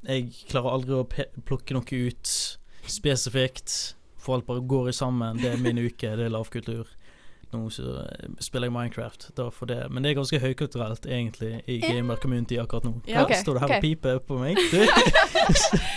Jeg 0.07 0.29
klarer 0.47 0.71
aldri 0.77 0.95
å 0.95 1.03
plukke 1.45 1.75
noe 1.75 2.01
ut 2.07 2.31
spesifikt. 2.87 3.93
For 4.17 4.37
alt 4.37 4.47
bare 4.47 4.63
går 4.67 4.89
i 4.91 4.95
sammen. 4.95 5.37
Det 5.41 5.51
er 5.53 5.61
min 5.61 5.77
uke, 5.79 6.13
det 6.19 6.25
er 6.27 6.33
lavkultur. 6.33 6.87
Nå 7.53 7.69
så 7.71 7.83
eh, 8.03 8.27
spiller 8.43 8.67
jeg 8.67 8.73
Minecraft, 8.75 9.29
da 9.37 9.45
for 9.55 9.65
det. 9.69 9.85
Men 9.89 10.03
det 10.03 10.09
er 10.11 10.15
ganske 10.19 10.39
høykulturelt, 10.43 11.05
egentlig, 11.07 11.61
i 11.67 11.77
gamer 11.79 12.15
community 12.19 12.57
akkurat 12.59 12.83
nå. 12.83 12.97
Ja, 13.07 13.23
okay, 13.23 13.35
Står 13.39 13.53
du 13.55 13.59
her 13.59 13.65
okay. 13.69 13.77
og 13.77 13.81
piper 13.85 14.17
på 14.19 14.37
meg? 14.41 14.57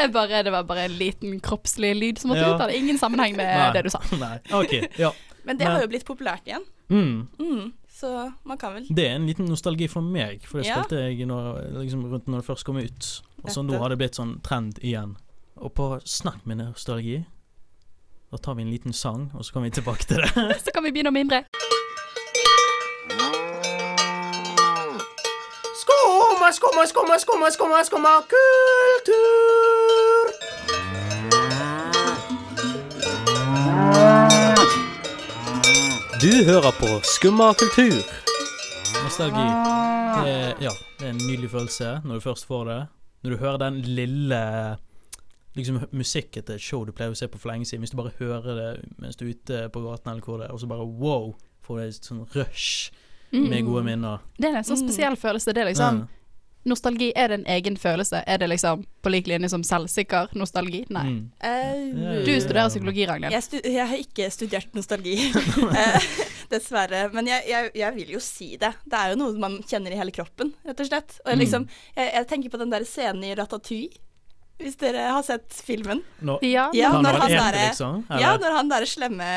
Jeg 0.00 0.12
bare, 0.14 0.42
det 0.42 0.52
var 0.52 0.62
bare 0.64 0.84
en 0.88 0.94
liten 0.96 1.40
kroppslig 1.44 1.92
lyd 1.96 2.18
som 2.18 2.30
måtte 2.32 2.40
Ja. 2.40 2.54
ut. 2.54 2.58
Det 2.58 2.66
hadde 2.66 2.76
ingen 2.76 2.98
sammenheng 2.98 3.36
med 3.36 3.46
Nei. 3.46 3.72
det 3.74 3.82
du 3.84 3.90
sa. 3.92 4.00
Nei. 4.18 4.38
OK. 4.52 4.72
Ja. 4.98 5.10
Men 5.44 5.58
det 5.58 5.64
Men- 5.66 5.74
har 5.76 5.82
jo 5.82 5.88
blitt 5.88 6.04
populært 6.08 6.46
igjen. 6.46 6.64
Mm. 6.90 7.28
Mm, 7.38 7.72
så 7.88 8.32
man 8.44 8.58
kan 8.58 8.72
vel 8.74 8.86
Det 8.90 9.06
er 9.06 9.14
en 9.14 9.26
liten 9.26 9.46
nostalgi 9.46 9.86
for 9.88 10.00
meg, 10.02 10.42
for 10.48 10.58
det 10.58 10.66
Ja. 10.66 10.82
spilte 10.82 10.96
jeg 11.04 11.26
når, 11.26 11.78
liksom, 11.82 12.04
rundt 12.10 12.26
når 12.26 12.38
det 12.40 12.46
først 12.46 12.64
kom 12.64 12.76
ut. 12.76 13.22
Og 13.44 13.50
så 13.50 13.62
nå 13.62 13.78
har 13.78 13.88
det 13.88 13.98
blitt 13.98 14.14
sånn 14.16 14.40
trend 14.42 14.78
igjen. 14.82 15.16
Og 15.56 15.74
på 15.74 16.00
snakk 16.04 16.44
med 16.46 16.58
nostalgi, 16.58 17.24
da 18.30 18.38
tar 18.38 18.54
vi 18.54 18.62
en 18.62 18.70
liten 18.70 18.92
sang, 18.92 19.30
og 19.34 19.44
så 19.44 19.52
kommer 19.52 19.68
vi 19.68 19.74
tilbake 19.74 20.04
til 20.06 20.16
det. 20.16 20.30
Så 20.64 20.70
kan 20.74 20.84
vi 20.84 20.92
begynne 20.94 21.10
å 21.10 21.14
mimre. 21.14 21.42
Skumma, 25.80 26.52
skumma, 26.54 26.86
skumma, 26.86 27.18
skumma, 27.18 27.50
skumma, 27.50 27.80
skumma 27.88 28.12
kultur! 28.30 29.50
Du 36.20 36.44
hører 36.44 36.70
på 36.78 37.00
Skumma 37.02 37.54
kultur. 37.58 37.98
Nostalgi. 39.02 39.46
Det 40.20 40.30
er, 40.30 40.54
ja, 40.60 40.70
det 41.00 41.06
er 41.06 41.10
en 41.16 41.22
nydelig 41.26 41.50
følelse 41.50 41.96
når 42.04 42.14
du 42.14 42.20
først 42.28 42.46
får 42.46 42.64
det. 42.70 42.80
Når 43.24 43.30
du 43.34 43.36
hører 43.42 43.58
den 43.64 43.80
lille 43.98 44.42
liksom 45.56 45.80
musikk 45.92 46.36
etter 46.36 46.54
et 46.54 46.62
show 46.62 46.84
du 46.86 46.92
pleier 46.92 47.10
å 47.10 47.16
se 47.18 47.26
på 47.28 47.38
for 47.40 47.50
lenge 47.52 47.66
siden. 47.66 47.82
Hvis 47.82 47.90
du 47.90 47.96
bare 47.98 48.12
hører 48.20 48.54
det 48.60 48.70
mens 49.02 49.16
du 49.16 49.26
er 49.26 49.34
ute 49.34 49.64
på 49.74 49.82
gaten 49.82 50.12
eller 50.12 50.22
hvor 50.22 50.38
det 50.38 50.46
er, 50.48 50.52
og 50.54 50.60
så 50.62 50.68
bare 50.70 50.86
wow, 50.86 51.34
får 51.66 51.76
du 51.76 51.82
et 51.88 52.06
sånn 52.12 52.24
rush 52.36 52.90
med 53.32 53.62
gode 53.66 53.84
minner. 53.86 54.18
Det 54.38 54.48
er 54.50 54.56
en 54.58 54.64
sånn 54.66 54.78
Mm. 54.80 54.88
spesiell 54.88 55.16
følelse. 55.16 55.52
Det 55.54 55.62
er 55.62 55.70
liksom 55.72 56.00
Ja. 56.00 56.06
Nostalgi, 56.66 57.10
er 57.16 57.28
det 57.28 57.38
en 57.38 57.46
egen 57.46 57.76
følelse? 57.80 58.22
Er 58.26 58.36
det 58.36 58.48
liksom 58.50 58.82
på 59.02 59.08
lik 59.10 59.26
linje 59.26 59.48
som 59.48 59.62
selvsikker 59.64 60.34
nostalgi? 60.36 60.84
Nei. 60.90 61.04
Mm. 61.08 61.30
Uh, 61.42 62.24
Du 62.26 62.34
studerer 62.40 62.68
psykologi, 62.68 63.06
Ragnhild. 63.08 63.32
Jeg, 63.32 63.42
stu 63.42 63.56
jeg 63.64 63.86
har 63.88 63.96
ikke 63.96 64.26
studert 64.30 64.74
nostalgi, 64.74 65.14
eh, 65.72 66.08
dessverre. 66.50 67.06
Men 67.14 67.26
jeg, 67.30 67.46
jeg, 67.48 67.70
jeg 67.80 67.94
vil 67.96 68.12
jo 68.16 68.20
si 68.20 68.50
det. 68.60 68.74
Det 68.84 68.92
er 68.98 69.14
jo 69.14 69.16
noe 69.22 69.38
man 69.40 69.56
kjenner 69.62 69.94
i 69.94 69.96
hele 70.02 70.12
kroppen, 70.12 70.52
rett 70.66 70.80
og 70.84 70.90
slett. 70.90 71.16
Og 71.24 71.32
jeg, 71.32 71.38
liksom, 71.46 71.66
jeg, 71.96 72.12
jeg 72.18 72.28
tenker 72.34 72.50
på 72.52 72.58
den 72.60 72.70
der 72.76 72.84
scenen 72.84 73.24
i 73.24 73.34
Ratatouille, 73.40 73.96
hvis 74.60 74.76
dere 74.80 75.08
har 75.12 75.22
sett 75.26 75.48
filmen. 75.66 76.02
No. 76.22 76.38
Ja, 76.42 76.68
Ja, 76.76 76.90
når 77.00 77.18
han 77.20 77.30
derre 77.30 77.66
liksom? 77.68 78.04
Ja, 78.20 78.36
han 78.56 78.68
der 78.68 78.86
slemme 78.86 79.28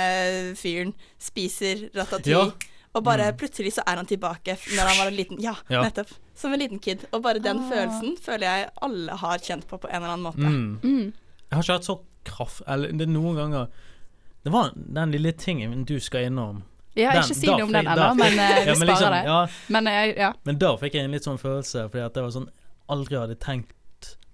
fyren 0.60 0.94
spiser 1.20 1.90
Ratatouille. 1.96 2.52
Ja. 2.52 2.70
Og 2.96 3.04
bare 3.04 3.32
Mm. 3.32 3.38
plutselig 3.38 3.74
så 3.74 3.82
er 3.88 3.96
han 3.96 4.06
tilbake 4.06 4.54
når 4.76 4.88
han 4.88 4.98
var 5.00 5.08
en 5.08 5.16
liten 5.18 5.40
Ja, 5.42 5.56
Ja. 5.70 5.82
nettopp. 5.84 6.12
Som 6.36 6.54
en 6.54 6.60
liten 6.60 6.80
kid. 6.80 7.06
Og 7.14 7.22
bare 7.24 7.40
den 7.40 7.58
Ah. 7.58 7.70
følelsen 7.72 8.18
føler 8.20 8.40
jeg 8.46 8.70
alle 8.82 9.12
har 9.12 9.38
kjent 9.40 9.66
på 9.68 9.80
på 9.80 9.88
en 9.90 9.96
eller 10.04 10.10
annen 10.14 10.24
måte. 10.24 10.38
Mm. 10.38 10.80
Mm. 10.84 11.14
Jeg 11.50 11.56
har 11.56 11.62
ikke 11.64 11.74
hatt 11.74 11.86
så 11.86 12.00
kraft 12.26 12.62
Eller 12.68 12.92
det 12.92 13.02
er 13.02 13.12
noen 13.12 13.36
ganger 13.36 13.68
Det 14.44 14.52
var 14.52 14.72
den 14.76 15.12
lille 15.12 15.32
tingen 15.34 15.86
du 15.86 16.00
skal 16.00 16.26
innom. 16.26 16.64
Jeg 16.96 17.06
har 17.08 17.14
Den- 17.14 17.24
ikke 17.24 17.36
si 17.36 17.48
noe 17.48 17.62
om 17.64 17.72
den 17.72 17.86
ennå, 17.86 18.16
men 18.18 18.40
eh, 18.40 18.60
vi 18.64 18.66
Ja, 18.68 18.74
sparer 18.76 18.86
liksom, 18.88 19.12
det. 19.12 19.26
ja, 19.26 19.48
Men 19.70 19.86
ja. 20.18 20.34
men 20.46 20.58
da 20.60 20.76
fikk 20.78 20.94
jeg 20.94 21.06
en 21.06 21.12
litt 21.12 21.24
sånn 21.24 21.40
følelse, 21.40 21.90
fordi 21.90 22.06
at 22.06 22.14
det 22.14 22.22
var 22.24 22.30
sånn 22.30 22.50
Aldri 22.90 23.16
hadde 23.18 23.36
tenkt 23.40 23.72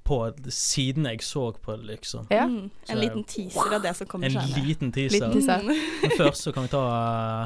på 0.09 0.17
siden 0.49 1.05
jeg 1.11 1.21
så 1.25 1.45
på 1.61 1.75
det, 1.77 1.85
liksom. 1.93 2.27
ja. 2.33 2.45
Mm. 2.49 2.69
En 2.89 2.95
Så- 2.95 2.99
liten 3.03 3.23
teaser 3.29 3.75
av 3.75 3.81
det 3.85 3.95
som 3.95 4.07
kommer 4.09 4.25
En 4.25 4.31
skjønne. 4.39 4.65
liten 4.67 4.91
teaser. 4.91 5.19
Liten 5.19 5.33
teaser. 5.37 5.63
Men 6.01 6.17
først 6.17 6.43
så 6.47 6.53
kan 6.55 6.65
vi 6.65 6.69
ta 6.73 6.83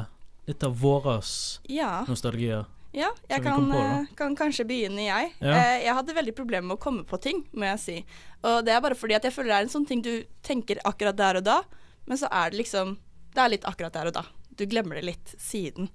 eh, 0.00 0.06
litt 0.48 0.64
av 0.64 0.78
våres 0.80 1.60
Ja. 1.68 2.04
nostalgier. 2.08 2.64
Ja, 2.94 3.08
jeg 3.28 3.42
kan, 3.42 3.64
på, 3.72 3.76
eh, 3.76 4.04
kan 4.16 4.36
kanskje 4.38 4.64
begynne, 4.68 5.02
jeg. 5.02 5.32
Ja. 5.42 5.50
Eh, 5.58 5.82
jeg 5.84 5.94
hadde 5.96 6.14
veldig 6.14 6.34
problemer 6.36 6.68
med 6.68 6.76
å 6.78 6.80
komme 6.80 7.02
på 7.04 7.20
ting, 7.20 7.44
må 7.52 7.64
jeg 7.72 7.80
si. 7.80 7.96
Og 8.44 8.64
det 8.64 8.70
er 8.72 8.80
bare 8.80 8.94
fordi 8.94 9.16
at 9.16 9.22
jeg 9.24 9.32
føler 9.34 9.50
det 9.50 9.56
er 9.56 9.62
en 9.66 9.72
sånn 9.74 9.86
ting 9.88 10.00
du 10.02 10.24
tenker 10.44 10.78
akkurat 10.86 11.16
der 11.16 11.36
og 11.40 11.44
da, 11.44 11.62
men 12.06 12.16
så 12.20 12.28
er 12.30 12.50
det 12.50 12.58
liksom 12.64 12.96
Det 13.34 13.42
er 13.42 13.48
litt 13.50 13.64
akkurat 13.66 13.92
der 13.92 14.06
og 14.06 14.12
da. 14.14 14.22
Du 14.56 14.64
glemmer 14.64 14.94
det 14.94 15.04
litt 15.04 15.34
siden. 15.42 15.88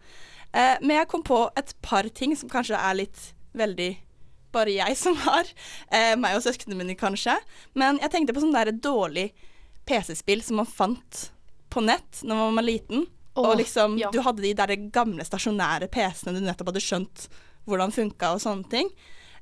Eh, 0.53 0.75
men 0.81 0.89
jeg 0.97 1.07
kom 1.07 1.23
på 1.23 1.49
et 1.55 1.73
par 1.81 2.03
ting 2.09 2.35
som 2.35 2.49
kanskje 2.49 2.75
er 2.75 2.93
litt 2.95 3.33
veldig 3.55 3.95
bare 4.55 4.73
jeg 4.77 4.97
som 4.97 5.17
har. 5.25 5.49
Eh, 5.91 6.15
meg 6.19 6.37
og 6.37 6.43
søsknene 6.45 6.77
mine, 6.79 6.97
kanskje. 6.99 7.35
Men 7.77 7.99
jeg 8.03 8.13
tenkte 8.13 8.35
på 8.35 8.43
sånn 8.43 8.55
der 8.55 8.71
dårlig 8.73 9.29
PC-spill 9.89 10.43
som 10.45 10.61
man 10.61 10.69
fant 10.69 11.29
på 11.69 11.83
nett 11.85 12.23
når 12.25 12.43
man 12.43 12.59
var 12.61 12.67
liten. 12.67 13.07
Åh, 13.35 13.45
og 13.45 13.59
liksom, 13.61 13.95
ja. 14.01 14.09
du 14.11 14.21
hadde 14.25 14.43
de 14.43 14.55
der 14.57 14.75
gamle 14.93 15.23
stasjonære 15.25 15.87
PC-ene 15.93 16.39
du 16.39 16.45
nettopp 16.45 16.73
hadde 16.73 16.83
skjønt 16.83 17.29
hvordan 17.69 17.93
funka 17.93 18.33
og 18.35 18.43
sånne 18.43 18.67
ting. 18.71 18.89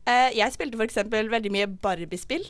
Eh, 0.08 0.32
jeg 0.38 0.54
spilte 0.56 0.80
f.eks. 0.80 1.02
veldig 1.12 1.52
mye 1.54 1.68
Barbie-spill 1.68 2.46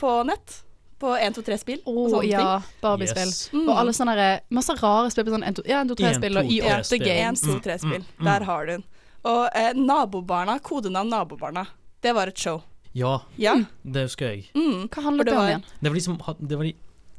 på 0.00 0.14
nett. 0.28 0.60
På 1.04 1.10
1-2-3-spill 1.18 1.80
og 1.90 2.12
sånne 2.12 2.28
ja, 2.30 2.50
Barbie-spill. 2.80 3.28
Yes. 3.28 3.48
Mm. 3.52 3.64
Og 3.66 3.78
alle 3.80 3.92
sånne 3.96 4.14
der- 4.16 4.44
masse 4.54 4.76
rare 4.78 5.10
spill 5.12 5.26
på 5.26 5.34
sånn 5.34 5.46
1-2-3-spill 5.50 6.38
og 6.38 6.46
1, 6.46 6.54
2, 6.54 6.60
3 6.62 6.76
Y8 6.78 6.90
spill. 6.90 7.06
Games. 7.08 7.42
1-2-3-spill. 7.42 8.04
Mm, 8.04 8.14
mm, 8.20 8.28
Der 8.28 8.46
har 8.48 8.66
du 8.66 8.72
den. 8.72 8.84
Og 9.24 9.48
eh, 9.56 9.72
Nabobarna, 9.74 10.58
kodenavn 10.62 11.10
Nabobarna, 11.10 11.66
det 12.04 12.12
var 12.16 12.30
et 12.32 12.38
show. 12.40 12.62
Ja, 12.94 13.16
Ja. 13.40 13.56
det 13.82 14.04
husker 14.06 14.28
jeg. 14.34 14.44
Mm. 14.54 14.84
Hva 14.92 15.02
handlet 15.08 15.26
det 15.26 15.32
det 15.32 15.38
om 15.40 15.48
igjen? 15.50 15.64
Det 15.80 15.90
var 15.90 15.94
de 15.98 16.02
som 16.04 16.18
Det 16.38 16.58
var 16.60 16.68
de 16.68 16.74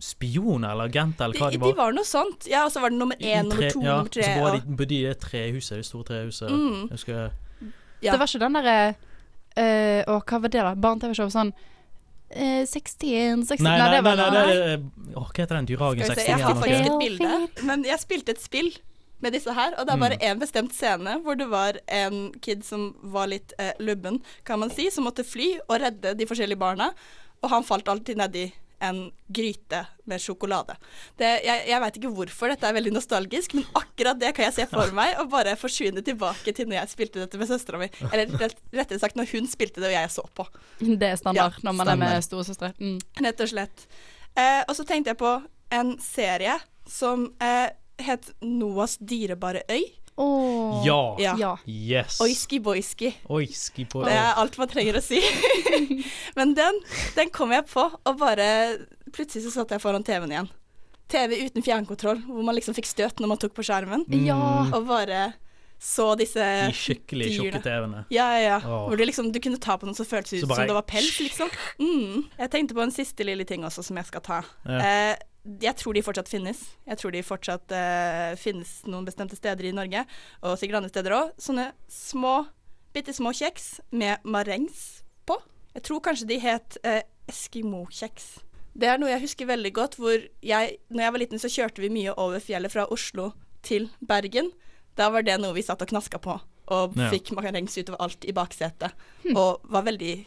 spioner 0.06 0.72
eller 0.76 0.90
agenter 0.92 1.26
eller 1.26 1.40
hva 1.40 1.50
de, 1.52 1.58
de 1.58 1.64
var. 1.66 1.76
var 1.80 1.94
noe 1.96 2.06
sånt. 2.08 2.46
Ja, 2.52 2.66
og 2.68 2.72
så 2.74 2.82
var 2.84 2.92
det 2.94 3.00
nummer 3.00 3.16
én, 3.20 3.48
nummer 3.48 3.70
to, 3.72 3.82
ja, 3.82 3.96
nummer 3.98 4.12
tre. 4.12 4.24
Og 4.28 4.36
så 4.38 4.44
var 4.46 4.58
de 4.60 4.76
bodde 4.82 4.96
i 4.98 5.04
det 5.08 5.14
trehuset, 5.24 5.78
det 5.82 5.86
store 5.88 6.08
trehuset. 6.10 6.52
Mm. 6.52 6.82
Jeg 6.90 6.98
husker 6.98 7.32
Ja. 8.04 8.12
Det 8.12 8.20
var 8.20 8.28
ikke 8.28 8.42
den 8.44 8.54
derre 8.60 8.96
eh, 9.58 10.04
Og 10.12 10.26
hva 10.28 10.40
var 10.44 10.52
det, 10.52 10.62
da? 10.62 10.74
Barne-TV-show 10.76 11.30
sånn 11.34 11.54
eh, 12.30 12.66
16 12.68 13.46
16 13.48 13.64
Nei, 13.64 13.78
nei, 13.80 13.88
nei, 13.96 14.02
var 14.06 14.20
nei, 14.20 14.28
nei. 14.36 14.44
det 14.46 14.66
er 14.76 14.84
Åh, 15.16 15.30
Hva 15.32 15.40
heter 15.40 15.56
den 15.62 15.70
dyrehagen? 15.72 16.04
Skal 16.04 16.20
vi 16.20 16.22
se, 16.22 16.28
60 16.28 16.30
jeg 16.36 16.44
har 16.44 16.60
faktisk 16.60 16.92
et 16.92 17.00
bilde. 17.00 17.64
Men 17.72 17.86
jeg 17.88 18.00
spilte 18.04 18.36
et 18.36 18.44
spill 18.44 18.70
med 19.26 19.34
disse 19.36 19.54
her, 19.58 19.74
og 19.80 19.88
det 19.90 19.96
er 19.96 20.02
bare 20.06 20.20
én 20.24 20.40
bestemt 20.42 20.74
scene 20.78 21.18
hvor 21.26 21.38
det 21.40 21.50
var 21.52 21.80
en 21.92 22.28
kid 22.46 22.62
som 22.68 22.92
var 23.16 23.28
litt 23.34 23.54
eh, 23.62 23.74
lubben, 23.82 24.22
kan 24.48 24.62
man 24.62 24.72
si, 24.74 24.88
som 24.94 25.08
måtte 25.10 25.26
fly 25.28 25.56
og 25.66 25.80
redde 25.84 26.14
de 26.20 26.28
forskjellige 26.30 26.62
barna, 26.62 26.92
og 27.44 27.52
han 27.52 27.66
falt 27.68 27.90
alltid 27.92 28.18
nedi 28.22 28.46
en 28.84 28.98
gryte 29.32 29.80
med 30.06 30.20
sjokolade. 30.22 30.74
Det, 31.18 31.30
jeg 31.46 31.62
jeg 31.72 31.80
veit 31.82 31.96
ikke 31.98 32.10
hvorfor 32.18 32.52
dette 32.52 32.68
er 32.68 32.76
veldig 32.76 32.92
nostalgisk, 32.98 33.54
men 33.56 33.64
akkurat 33.80 34.20
det 34.20 34.34
kan 34.36 34.46
jeg 34.50 34.56
se 34.58 34.66
for 34.70 34.92
meg, 34.98 35.14
og 35.22 35.30
bare 35.32 35.54
forsvinne 35.58 36.04
tilbake 36.06 36.52
til 36.54 36.68
når 36.68 36.82
jeg 36.82 36.92
spilte 36.92 37.22
dette 37.24 37.40
med 37.40 37.50
søstera 37.50 37.80
mi. 37.82 37.88
Eller 38.12 38.36
rett, 38.42 38.60
rettere 38.76 39.00
sagt 39.02 39.16
når 39.18 39.32
hun 39.32 39.48
spilte 39.50 39.80
det 39.82 39.90
og 39.94 39.96
jeg 39.96 40.12
så 40.18 40.26
på. 40.38 40.46
Det 40.84 41.08
er 41.08 41.16
standard 41.22 41.56
Ja, 41.56 41.64
når 41.70 41.78
man 41.80 41.88
er 41.94 42.02
med 42.04 42.12
standard. 42.12 42.28
storesøstre. 42.28 42.74
Mm. 42.84 43.00
Rett 43.30 43.46
og 43.48 43.54
slett. 43.56 43.88
Eh, 44.36 44.62
og 44.68 44.76
så 44.78 44.84
tenkte 44.92 45.14
jeg 45.16 45.22
på 45.24 45.34
en 45.80 45.96
serie 46.04 46.60
som 46.86 47.30
eh, 47.42 47.72
het 48.02 48.32
Noahs 48.42 48.98
dyrebare 49.00 49.64
øy. 49.72 49.84
Åh. 50.16 50.86
Ja. 50.86 51.16
Ja. 51.20 51.36
ja. 51.40 51.58
Yes. 51.68 52.20
Oiski 52.24 52.60
boiski. 52.60 53.12
Oiski 53.28 53.86
på 53.86 54.04
Det 54.06 54.14
er 54.16 54.38
alt 54.40 54.58
man 54.58 54.70
trenger 54.72 55.00
å 55.00 55.04
si. 55.04 55.20
Men 56.38 56.54
den, 56.56 56.80
den 57.18 57.32
kom 57.36 57.52
jeg 57.52 57.68
på, 57.68 57.90
og 57.92 58.22
bare 58.22 58.48
Plutselig 59.16 59.46
så 59.46 59.52
satt 59.60 59.74
jeg 59.76 59.84
foran 59.84 60.04
TV-en 60.04 60.32
igjen. 60.32 60.48
TV 61.12 61.38
uten 61.46 61.64
fjernkontroll, 61.64 62.20
hvor 62.26 62.44
man 62.44 62.56
liksom 62.58 62.76
fikk 62.76 62.88
støt 62.90 63.22
når 63.22 63.32
man 63.32 63.40
tok 63.40 63.54
på 63.56 63.64
skjermen. 63.64 64.04
Ja. 64.26 64.40
Og 64.74 64.88
bare 64.90 65.34
så 65.80 66.08
disse 66.18 66.42
De 66.42 66.74
skikkelig 66.76 67.30
tjukke 67.36 67.62
TV-ene. 67.62 68.06
Ja, 68.14 68.26
ja, 68.36 68.42
ja. 68.56 68.58
Åh. 68.64 68.88
Hvor 68.90 68.98
du 68.98 69.06
liksom 69.06 69.30
du 69.36 69.40
kunne 69.44 69.60
ta 69.62 69.76
på 69.78 69.88
noe 69.88 69.96
som 69.98 70.08
føltes 70.08 70.40
ut 70.40 70.48
som 70.48 70.68
det 70.68 70.76
var 70.76 70.88
pels, 70.88 71.20
liksom. 71.22 71.52
Mm. 71.80 72.26
Jeg 72.40 72.52
tenkte 72.56 72.78
på 72.78 72.84
en 72.84 72.96
siste 72.96 73.28
lille 73.28 73.46
ting 73.48 73.68
også 73.68 73.84
som 73.86 74.00
jeg 74.00 74.10
skal 74.10 74.24
ta. 74.26 74.42
Ja. 74.66 74.80
Eh, 74.80 75.16
jeg 75.62 75.76
tror 75.78 75.94
de 75.94 76.02
fortsatt 76.06 76.30
finnes. 76.32 76.60
Jeg 76.88 76.98
tror 76.98 77.12
de 77.14 77.22
fortsatt 77.26 77.72
uh, 77.76 78.36
finnes 78.42 78.72
noen 78.90 79.06
bestemte 79.06 79.38
steder 79.38 79.68
i 79.70 79.74
Norge, 79.76 80.06
og 80.42 80.58
sikkert 80.58 80.80
andre 80.82 80.90
steder 80.94 81.16
òg. 81.18 81.34
Sånne 81.42 81.68
små, 81.92 82.48
bitte 82.96 83.14
små 83.14 83.34
kjeks 83.36 83.80
med 83.92 84.24
marengs 84.26 85.04
på. 85.30 85.38
Jeg 85.76 85.86
tror 85.88 86.02
kanskje 86.06 86.30
de 86.34 86.40
het 86.42 86.78
uh, 86.86 87.02
Eskimo-kjeks. 87.32 88.28
Det 88.76 88.90
er 88.92 89.00
noe 89.00 89.12
jeg 89.14 89.24
husker 89.24 89.48
veldig 89.48 89.72
godt, 89.78 89.96
hvor 90.02 90.18
jeg, 90.44 90.78
når 90.92 91.04
jeg 91.06 91.14
var 91.16 91.22
liten, 91.22 91.40
så 91.40 91.52
kjørte 91.52 91.84
vi 91.86 91.90
mye 91.94 92.16
over 92.20 92.42
fjellet 92.44 92.74
fra 92.74 92.88
Oslo 92.92 93.30
til 93.64 93.88
Bergen. 94.04 94.50
Da 95.00 95.08
var 95.14 95.24
det 95.28 95.38
noe 95.42 95.56
vi 95.56 95.64
satt 95.64 95.82
og 95.84 95.90
knaska 95.94 96.20
på, 96.24 96.36
og 96.76 96.98
Ja. 97.00 97.10
fikk 97.14 97.32
marengs 97.38 97.78
utover 97.78 98.02
alt 98.04 98.26
i 98.28 98.34
baksetet. 98.36 98.92
Og 99.36 99.62
var 99.64 99.86
veldig 99.88 100.26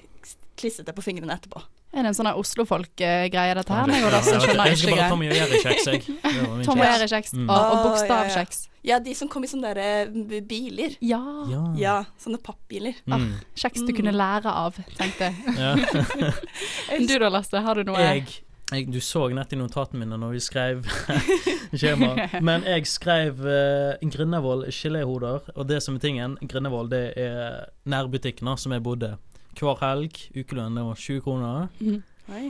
klissete 0.59 0.95
på 0.97 1.05
fingrene 1.05 1.37
etterpå. 1.37 1.61
Er 1.89 2.05
det 2.05 2.11
en 2.11 2.17
sånn 2.19 2.29
Oslo-folk-greie, 2.37 3.55
dette 3.57 3.73
her? 3.73 3.89
Jeg, 3.89 4.03
jeg 4.05 4.25
skjønner 4.27 4.43
ikke 4.45 4.57
bare 4.61 4.75
greia. 4.83 5.07
Tom 5.09 5.23
og 5.25 5.31
Jerry-kjeks, 5.39 5.87
jeg. 5.89 6.03
Det 6.05 6.43
var 6.43 6.57
min 6.59 6.67
Tom 6.69 6.83
og 6.83 6.85
kjeks. 6.85 6.99
Jerry-kjeks 6.99 7.33
Mm. 7.39 7.47
og, 7.49 7.55
og 7.55 7.59
Å, 7.59 7.63
ja, 7.63 7.79
ja. 7.79 7.85
bokstavkjeks. 7.87 8.59
Ja, 8.89 8.99
de 9.05 9.15
som 9.17 9.29
kom 9.33 9.45
i 9.45 9.49
sånne 9.51 9.71
der, 9.75 9.81
eh, 10.05 10.43
biler. 10.49 10.95
Ja. 11.05 11.21
Ja. 11.81 11.95
Sånne 12.21 12.39
pappbiler. 12.45 12.99
Mm. 13.09 13.31
Kjeks 13.59 13.87
du 13.89 13.95
kunne 13.97 14.13
lære 14.15 14.53
av, 14.53 14.77
tenkte 15.01 15.31
jeg. 15.33 17.09
Du 17.09 17.17
da, 17.19 17.31
Lasse, 17.33 17.61
har 17.65 17.81
du 17.81 17.89
noe 17.89 18.01
Jeg, 18.05 18.27
jeg, 18.71 18.87
du 18.93 19.01
så 19.05 19.25
nett 19.35 19.53
i 19.53 19.59
notatene 19.59 20.05
mine 20.05 20.19
når 20.21 20.37
vi 20.37 20.43
skrev 20.45 20.85
skjema, 21.79 22.13
men 22.45 22.65
jeg 22.69 22.85
skrev 22.89 23.41
uh, 23.45 23.97
Grindevoll 24.13 24.67
geléhoder, 24.73 25.49
og 25.57 25.69
det 25.73 25.81
som 25.85 25.97
er 25.97 26.05
tingen, 26.05 26.37
Grindevoll 26.45 26.91
det 26.93 27.03
er 27.17 27.65
nærbutikken 27.89 28.53
som 28.61 28.77
jeg 28.77 28.85
bodde. 28.85 29.15
Hver 29.59 29.81
helg, 29.83 30.21
ukelønn, 30.37 30.77
det 30.79 30.87
var 30.87 31.01
20 31.03 31.25
kroner. 31.25 31.69
Mm. 31.81 32.03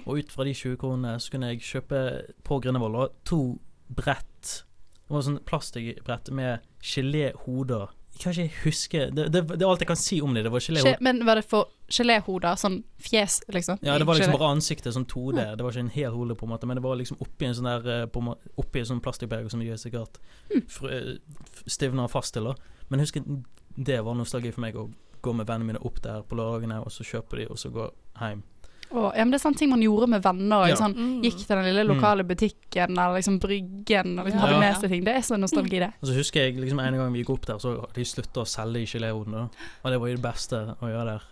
Og 0.04 0.18
ut 0.18 0.32
fra 0.32 0.44
de 0.44 0.54
20 0.54 0.78
kronene 0.80 1.18
så 1.22 1.32
kunne 1.32 1.52
jeg 1.52 1.62
kjøpe 1.62 2.00
på 2.46 2.58
Grindavoll 2.64 3.12
to 3.28 3.58
brett. 3.88 4.64
Det 5.06 5.14
var 5.14 5.24
sånn 5.24 5.38
plastikkbrett 5.48 6.28
med 6.34 6.66
geléhoder. 6.84 7.94
Jeg 8.18 8.22
kan 8.22 8.34
ikke 8.34 8.62
huske 8.64 9.00
det, 9.14 9.28
det, 9.30 9.44
det 9.46 9.62
er 9.62 9.68
alt 9.68 9.82
jeg 9.84 9.88
kan 9.92 10.00
si 10.00 10.18
om 10.24 10.34
det. 10.34 10.42
Det 10.44 10.50
var 10.52 10.64
geléhoder. 10.64 11.02
Men 11.06 11.22
var 11.28 11.38
det 11.38 11.46
for 11.48 11.70
geléhoder? 11.94 12.58
Sånn 12.60 12.80
fjes, 13.00 13.38
liksom? 13.54 13.78
Ja, 13.86 13.96
det 14.00 14.08
var 14.08 14.18
liksom 14.18 14.34
bare 14.34 14.50
ansiktet, 14.56 14.92
sånn 14.96 15.06
2D. 15.08 15.44
Det 15.54 15.64
var 15.64 15.72
ikke 15.72 15.86
en 15.86 15.94
hel 15.94 16.16
hode, 16.16 16.36
på 16.36 16.48
en 16.48 16.52
måte, 16.52 16.68
men 16.68 16.80
det 16.80 16.84
var 16.84 16.98
liksom 16.98 17.20
oppi 17.24 17.48
en 17.48 17.56
sånn 17.56 17.70
der 17.70 17.92
eh, 18.02 18.32
Oppi 18.58 18.82
en 18.82 18.90
sånn 18.90 19.04
plastikkbeger 19.04 19.52
som 19.52 19.62
er 19.62 19.78
sikkert 19.80 20.18
mm. 20.50 20.66
stivner 21.70 22.10
fast 22.10 22.34
til, 22.36 22.50
da. 22.50 22.82
Men 22.90 23.04
husk 23.04 23.20
det 23.78 24.00
var 24.02 24.16
nostalgi 24.18 24.50
for 24.50 24.64
meg 24.64 24.76
å 24.76 24.88
gå 25.22 25.34
med 25.34 25.46
vennene 25.46 25.66
mine 25.72 25.82
opp 25.84 26.00
der 26.02 26.22
på 26.22 26.36
lørdagene, 26.38 26.80
og 26.84 26.90
så 26.94 27.04
kjøper 27.04 27.36
de, 27.42 27.46
og 27.50 27.58
så 27.58 27.70
går 27.74 27.90
hjem. 28.20 28.42
Å, 28.88 29.10
ja, 29.12 29.20
men 29.20 29.30
det 29.34 29.36
er 29.36 29.50
sånne 29.50 29.58
ting 29.60 29.68
man 29.68 29.82
gjorde 29.84 30.06
med 30.08 30.22
venner. 30.24 30.66
Ja. 30.70 30.74
Sånn, 30.80 30.94
Mm. 30.96 31.20
gikk 31.22 31.42
til 31.46 31.56
den 31.56 31.64
lille 31.66 31.84
lokale 31.84 32.24
butikken 32.24 32.94
eller 32.96 33.18
liksom 33.20 33.38
Bryggen 33.38 34.18
og 34.18 34.24
liksom 34.24 34.40
Ja. 34.40 34.46
hadde 34.46 34.52
Ja. 34.54 34.60
med 34.60 34.76
seg 34.80 34.88
ting. 34.88 35.04
Det 35.04 35.14
er 35.14 35.20
sånn 35.20 35.40
nostalgi, 35.44 35.78
det. 35.78 35.92
Og 36.02 36.08
så 36.08 36.14
husker 36.16 36.40
jeg 36.40 36.56
liksom 36.56 36.80
en 36.80 36.96
gang 36.96 37.12
vi 37.12 37.22
gikk 37.22 37.30
opp 37.34 37.44
der, 37.46 37.58
så 37.58 37.86
de 37.92 38.00
slutta 38.04 38.40
å 38.40 38.46
selge 38.48 38.72
de 38.80 38.86
geléhodene. 38.86 39.50
Og 39.84 39.90
det 39.92 40.00
var 40.00 40.08
jo 40.08 40.16
det 40.16 40.22
beste 40.22 40.76
å 40.80 40.86
gjøre 40.88 41.04
der. 41.04 41.22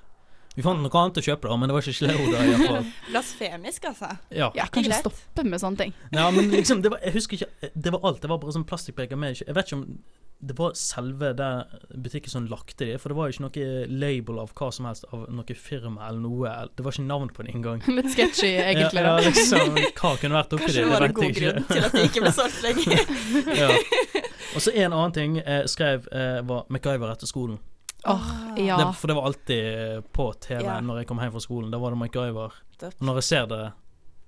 Vi 0.55 0.63
fant 0.63 0.81
noe 0.81 0.91
annet 0.91 1.17
å 1.17 1.25
kjøpe, 1.25 1.49
da, 1.49 1.57
men 1.57 1.69
det 1.69 1.75
var 1.75 1.81
ikke 1.81 1.97
geléhoder. 2.01 2.81
i. 2.83 2.93
Blasfemisk, 3.13 3.85
altså. 3.85 4.19
Ja. 4.31 4.51
Jeg 4.55 4.71
kan 4.71 4.83
ikke 4.85 5.01
stoppe 5.03 5.45
med 5.45 5.61
sånne 5.61 5.77
ting. 5.79 5.95
ja, 6.13 6.31
men 6.31 6.51
liksom, 6.51 6.83
det 6.83 6.91
var, 6.91 6.99
jeg 7.05 7.13
husker 7.15 7.37
ikke 7.37 7.71
Det 7.83 7.93
var 7.93 8.01
alt. 8.05 8.21
Det 8.21 8.29
var 8.29 8.39
bare 8.39 8.53
sånn 8.53 8.65
plastikkbeger 8.67 9.17
med 9.17 9.37
Jeg 9.41 9.55
vet 9.55 9.65
ikke 9.67 9.77
om 9.81 9.99
det 10.39 10.55
var 10.59 10.75
selve 10.77 11.31
den 11.33 11.63
butikken 12.03 12.31
som 12.31 12.45
lagde 12.51 12.75
de, 12.77 12.99
for 13.01 13.09
det 13.09 13.17
var 13.17 13.29
jo 13.31 13.35
ikke 13.37 13.45
noe 13.47 13.87
label 13.89 14.39
av 14.43 14.51
hva 14.59 14.69
som 14.75 14.85
helst, 14.87 15.07
av 15.17 15.23
noe 15.33 15.55
firma 15.57 16.09
eller 16.11 16.21
noe. 16.21 16.51
Det 16.77 16.85
var 16.85 16.93
ikke 16.93 17.07
navn 17.09 17.31
på 17.33 17.47
det 17.47 17.55
engang. 17.57 17.81
Litt 17.97 18.11
sketchy, 18.13 18.51
egentlig. 18.61 19.01
Ja, 19.01 19.15
ja, 19.17 19.25
liksom, 19.25 19.79
hva 19.97 20.13
kunne 20.21 20.37
vært 20.37 20.53
oppi 20.59 20.67
Kanskje 20.69 20.83
det? 20.83 20.85
det 20.85 20.93
var 20.93 21.07
en 21.09 21.17
god 21.17 21.31
ikke. 21.31 21.41
grunn 21.41 21.65
til 21.71 21.87
at 21.89 21.97
det 21.97 22.05
ikke 22.11 22.25
ble 22.27 22.35
solgt 22.37 22.61
lenger. 22.67 23.57
ja. 23.57 23.71
Og 24.57 24.63
så 24.67 24.75
en 24.77 24.93
annen 24.93 25.17
ting 25.17 25.39
jeg 25.41 25.73
skrev, 25.73 26.07
eh, 26.13 26.43
var 26.49 26.69
MacGyver 26.73 27.15
etter 27.17 27.29
skolen. 27.33 27.57
Oh, 28.07 28.29
ja. 28.61 28.77
Det, 28.79 28.91
for 29.01 29.11
det 29.11 29.17
var 29.19 29.25
alltid 29.33 30.05
på 30.15 30.29
TV 30.45 30.63
Ja. 30.63 30.77
når 30.85 31.01
jeg 31.01 31.09
kom 31.11 31.19
hjem 31.25 31.33
fra 31.35 31.43
skolen. 31.43 31.73
Da 31.75 31.81
var 31.83 31.91
det 31.97 31.99
MacGyver. 32.05 32.55
Og 32.87 33.03
når 33.09 33.19
jeg 33.19 33.27
ser 33.33 33.49
det, 33.51 33.63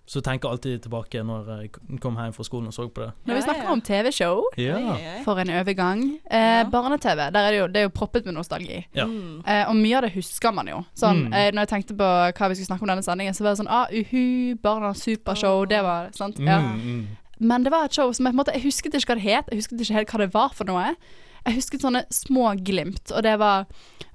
så 0.08 0.22
tenker 0.24 0.48
alltid 0.48 0.80
tilbake 0.86 1.20
når 1.20 1.48
jeg 1.60 1.70
kom 2.00 2.16
hjem 2.16 2.32
fra 2.32 2.44
skolen 2.46 2.70
og 2.70 2.72
så 2.72 2.86
på 2.88 3.02
det. 3.04 3.10
Når 3.28 3.34
vi 3.36 3.40
Ja, 3.42 3.44
snakker 3.44 3.68
om 3.74 3.80
TV-show, 3.84 4.38
oi. 4.56 5.22
for 5.26 5.36
en 5.42 5.50
overgang 5.52 6.00
eh, 6.30 6.62
Barne-TV, 6.72 7.26
der 7.34 7.40
er 7.44 7.50
det 7.52 7.58
jo, 7.58 7.66
det 7.68 7.76
er 7.82 7.86
jo 7.90 7.92
proppet 7.92 8.24
med 8.24 8.34
nostalgi. 8.38 8.86
Ja. 8.96 9.04
Mm. 9.04 9.42
Eh, 9.46 9.68
og 9.68 9.76
mye 9.76 9.96
av 10.00 10.06
det 10.08 10.12
husker 10.16 10.54
man 10.56 10.66
jo. 10.72 10.80
Sånn, 10.96 11.26
Mm. 11.28 11.32
eh, 11.34 11.50
når 11.52 11.66
jeg 11.66 11.68
tenkte 11.74 11.96
på 12.00 12.08
hva 12.08 12.48
vi 12.48 12.54
skulle 12.56 12.70
snakke 12.72 12.82
om 12.88 12.88
denne 12.94 13.04
sendingen, 13.04 13.34
så 13.36 13.44
var 13.44 13.52
det 13.52 13.60
sånn 13.60 13.68
ah, 13.70 13.86
Uhu, 13.92 14.56
Barnas 14.62 15.02
supershow, 15.04 15.66
det 15.68 15.82
var 15.84 16.08
sant. 16.16 16.38
Ja. 16.40 16.58
Mm, 16.58 16.80
mm. 16.80 17.06
Men 17.40 17.62
det 17.62 17.70
var 17.70 17.84
et 17.84 17.92
show 17.94 18.10
som 18.12 18.24
jeg 18.26 18.32
på 18.32 18.40
en 18.40 18.40
måte 18.44 18.54
Jeg 18.56 18.64
husket 18.64 18.94
ikke 18.94 19.12
hva 19.12 19.20
det 19.20 19.28
het, 19.28 19.44
jeg 19.52 19.58
husket 19.60 19.80
ikke 19.84 19.94
helt 19.94 20.08
hva 20.10 20.18
det 20.24 20.32
var 20.34 20.48
for 20.54 20.64
noe. 20.64 20.94
Jeg 21.48 21.56
husket 21.62 21.80
sånne 21.84 22.04
små 22.12 22.50
glimt, 22.60 23.08
og 23.16 23.22
det 23.24 23.38
var 23.40 23.64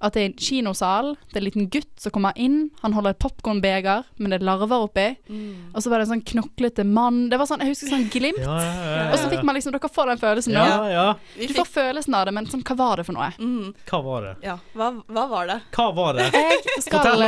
at 0.03 0.13
det 0.13 0.21
er 0.21 0.25
en 0.27 0.35
kinosal, 0.37 1.13
det 1.31 1.37
er 1.37 1.39
en 1.39 1.45
liten 1.47 1.67
gutt 1.71 1.89
som 2.03 2.11
kommer 2.11 2.35
inn, 2.35 2.69
han 2.81 2.91
holder 2.93 3.13
et 3.15 3.19
popkornbeger, 3.23 4.03
men 4.19 4.33
det 4.33 4.41
er 4.41 4.45
larver 4.45 4.83
oppi, 4.85 5.05
Mm. 5.29 5.71
og 5.73 5.81
så 5.81 5.89
var 5.89 5.99
det 6.01 6.07
en 6.09 6.11
sånn 6.19 6.25
knoklete 6.27 6.83
mann 6.85 7.29
Det 7.31 7.37
var 7.39 7.47
sånn, 7.47 7.61
Jeg 7.63 7.71
husker 7.73 7.87
sånn 7.93 8.09
glimt. 8.11 8.37
Ja, 8.43 8.57
ja, 8.59 8.73
ja, 8.73 8.95
ja. 8.97 9.05
Og 9.13 9.17
så 9.19 9.29
fikk 9.31 9.43
man 9.47 9.55
liksom 9.55 9.71
Dere 9.73 9.89
får 9.89 10.11
den 10.11 10.17
følelsen 10.21 10.53
nå. 10.53 10.65
ja, 10.67 10.89
ja. 10.91 11.05
Du 11.37 11.47
fikk, 11.47 11.55
får 11.61 11.65
følelsen 11.71 12.13
av 12.19 12.25
det, 12.27 12.33
men 12.33 12.45
sånn, 12.51 12.63
hva 12.67 12.75
var 12.77 12.97
det 12.97 13.05
for 13.07 13.13
noe? 13.17 13.31
mm, 13.39 13.73
Hva 13.89 14.03
var 14.03 14.21
det? 14.27 14.35
ja, 14.43 14.57
hva, 14.75 14.91
hva 15.07 15.27
var 15.29 15.47
det? 15.47 15.59
Hva 15.71 15.87
var 15.95 16.13
det? 16.19 16.29
Jeg 16.33 16.83
skal! 16.83 17.23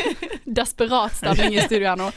Desperat 0.44 1.16
stemning 1.18 1.54
i 1.58 1.62
studio 1.66 1.88
her 1.90 1.96
nå. 2.00 2.10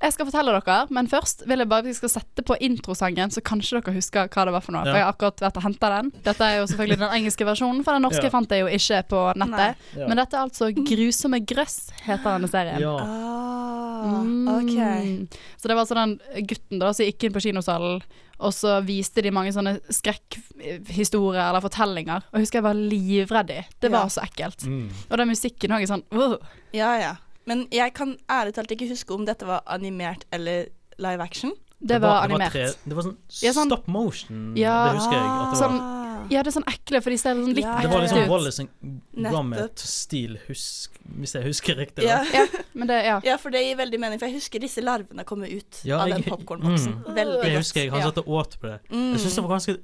Jeg 0.00 0.12
skal 0.14 0.26
fortelle 0.28 0.52
dere, 0.62 0.86
men 0.94 1.08
først 1.10 1.40
vil 1.48 1.58
jeg 1.58 1.68
bare 1.68 1.82
vi 1.82 1.92
skal 1.92 2.08
sette 2.12 2.44
på 2.46 2.54
introsangen, 2.62 3.32
så 3.34 3.40
kanskje 3.42 3.80
dere 3.80 3.94
husker 3.96 4.28
hva 4.30 4.44
det 4.46 4.52
var 4.54 4.62
for 4.62 4.72
noe. 4.76 4.84
Ja. 4.86 4.92
For 4.92 4.98
jeg 5.00 5.04
har 5.08 5.12
akkurat 5.12 5.40
vært 5.42 5.56
og 5.58 5.64
henta 5.64 5.88
den. 5.96 6.12
Dette 6.22 6.44
er 6.46 6.58
jo 6.60 6.66
selvfølgelig 6.70 6.98
den 7.00 7.14
engelske 7.16 7.44
versjonen, 7.48 7.82
for 7.84 7.92
den 7.98 8.02
norske 8.06 8.22
Ja. 8.22 8.30
fant 8.30 8.48
jeg 8.54 8.60
jo 8.62 8.68
ikke 8.68 9.00
på 9.10 9.22
nettet. 9.42 9.76
Ja. 9.98 10.06
Men 10.06 10.16
dette 10.22 10.34
er 10.36 10.46
altså 10.46 10.70
'Grusomme 10.72 11.40
grøss', 11.44 11.90
heter 12.06 12.30
denne 12.38 12.48
serien. 12.48 12.80
Ja. 12.80 12.96
Ah, 13.00 13.78
Mm. 13.98 14.46
OK. 14.48 15.28
Så 15.58 15.66
det 15.66 15.74
var 15.74 15.82
altså 15.84 15.94
den 15.96 16.20
gutten 16.46 16.78
da 16.78 16.92
som 16.92 17.04
gikk 17.04 17.24
inn 17.24 17.32
på 17.32 17.40
kinosalen, 17.42 18.00
og 18.38 18.52
så 18.52 18.80
viste 18.86 19.20
de 19.20 19.30
mange 19.32 19.50
sånne 19.52 19.80
skrekkhistorier 19.90 21.42
eller 21.48 21.60
fortellinger. 21.64 22.22
Og 22.30 22.38
jeg 22.38 22.44
husker 22.46 22.58
jeg 22.60 22.66
var 22.68 22.74
livredd 22.78 23.50
i. 23.50 23.64
Det 23.80 23.90
var 23.90 24.04
Ja. 24.04 24.08
så 24.08 24.22
ekkelt. 24.22 24.64
Mm. 24.66 24.90
Og 25.10 25.16
den 25.18 25.28
musikken 25.28 25.70
òg 25.74 25.82
er 25.82 25.86
sånn 25.86 26.04
uh. 26.12 26.36
Ja, 26.72 26.98
ja. 27.00 27.14
Men 27.48 27.64
jeg 27.72 27.94
kan 27.96 28.16
ærlig 28.28 28.54
talt 28.58 28.70
ikke 28.74 28.90
huske 28.92 29.14
om 29.16 29.24
dette 29.28 29.46
var 29.48 29.62
animert 29.72 30.26
eller 30.36 30.68
live 31.00 31.22
action. 31.24 31.52
Det 31.80 32.00
var 32.02 32.26
det 32.26 32.32
animert. 32.34 32.52
tre- 32.52 32.74
det 32.90 32.96
var 32.98 33.04
sånn 33.06 33.16
Ja, 33.42 33.52
sånn- 33.54 33.70
stop 33.70 33.86
motion, 33.88 34.52
Ja, 34.58 34.88
det 34.90 34.98
husker 34.98 35.14
jeg. 35.14 35.28
At 35.30 35.52
det 35.54 35.60
sånn- 35.62 35.78
var. 35.78 35.97
Ja, 36.30 36.42
det 36.44 36.50
er 36.50 36.54
sånn 36.60 36.66
ekle, 36.68 37.00
for 37.04 37.10
de 37.14 37.18
ser 37.20 37.34
sånn 37.38 37.54
litt 37.56 37.64
Ja, 37.64 37.76
Det 37.82 37.90
var 37.92 38.02
liksom 38.04 38.28
Wallis 38.28 38.58
Wallace. 38.60 39.32
Gromit-stil, 39.32 40.36
husk, 40.48 40.98
hvis 41.18 41.34
jeg 41.34 41.44
husker 41.46 41.78
riktig. 41.80 42.04
Ja. 42.06 42.18
Ja, 42.34 42.44
men 42.74 42.88
det, 42.90 42.98
ja. 43.06 43.16
ja, 43.24 43.36
for 43.40 43.50
det 43.54 43.62
gir 43.64 43.78
veldig 43.78 44.00
mening, 44.02 44.20
for 44.20 44.28
jeg 44.28 44.38
husker 44.38 44.62
disse 44.62 44.82
larvene 44.84 45.24
komme 45.28 45.48
ut 45.50 45.80
Ja, 45.88 46.00
av 46.04 46.12
den 46.12 46.22
popkornboksen. 46.26 46.94
mm. 47.00 47.14
Veldig 47.16 47.38
Det 47.42 47.52
Jeg 47.52 47.62
husker 47.62 47.80
jeg. 47.82 47.92
Han 47.94 48.02
satt 48.06 48.20
og 48.22 48.28
åt 48.40 48.58
på 48.60 48.68
det. 48.70 48.78
Mm. 48.90 49.06
Jeg 49.14 49.20
synes 49.24 49.34
det 49.38 49.44
var 49.46 49.54
ganske 49.56 49.76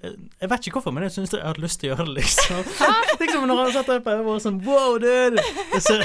Jeg 0.45 0.51
vet 0.55 0.69
ikke 0.69 0.79
hvorfor, 0.79 0.95
men 0.99 1.07
jeg 1.09 1.13
synes 1.17 1.33
jeg 1.35 1.43
hadde 1.45 1.65
lyst 1.65 1.81
til 1.81 1.91
å 1.91 1.95
gjøre 1.95 2.07
det, 2.11 2.15
liksom. 2.21 2.65
liksom 3.25 3.49
når 3.51 3.63
han 3.65 3.73
satt 3.79 3.87
der 3.93 4.03
oppe, 4.03 4.17
jeg 4.19 4.29
var 4.29 4.45
sånn 4.45 4.61
Wow, 4.69 4.99
dude! 5.03 5.47
Jeg 5.75 5.83
ser, 5.89 6.05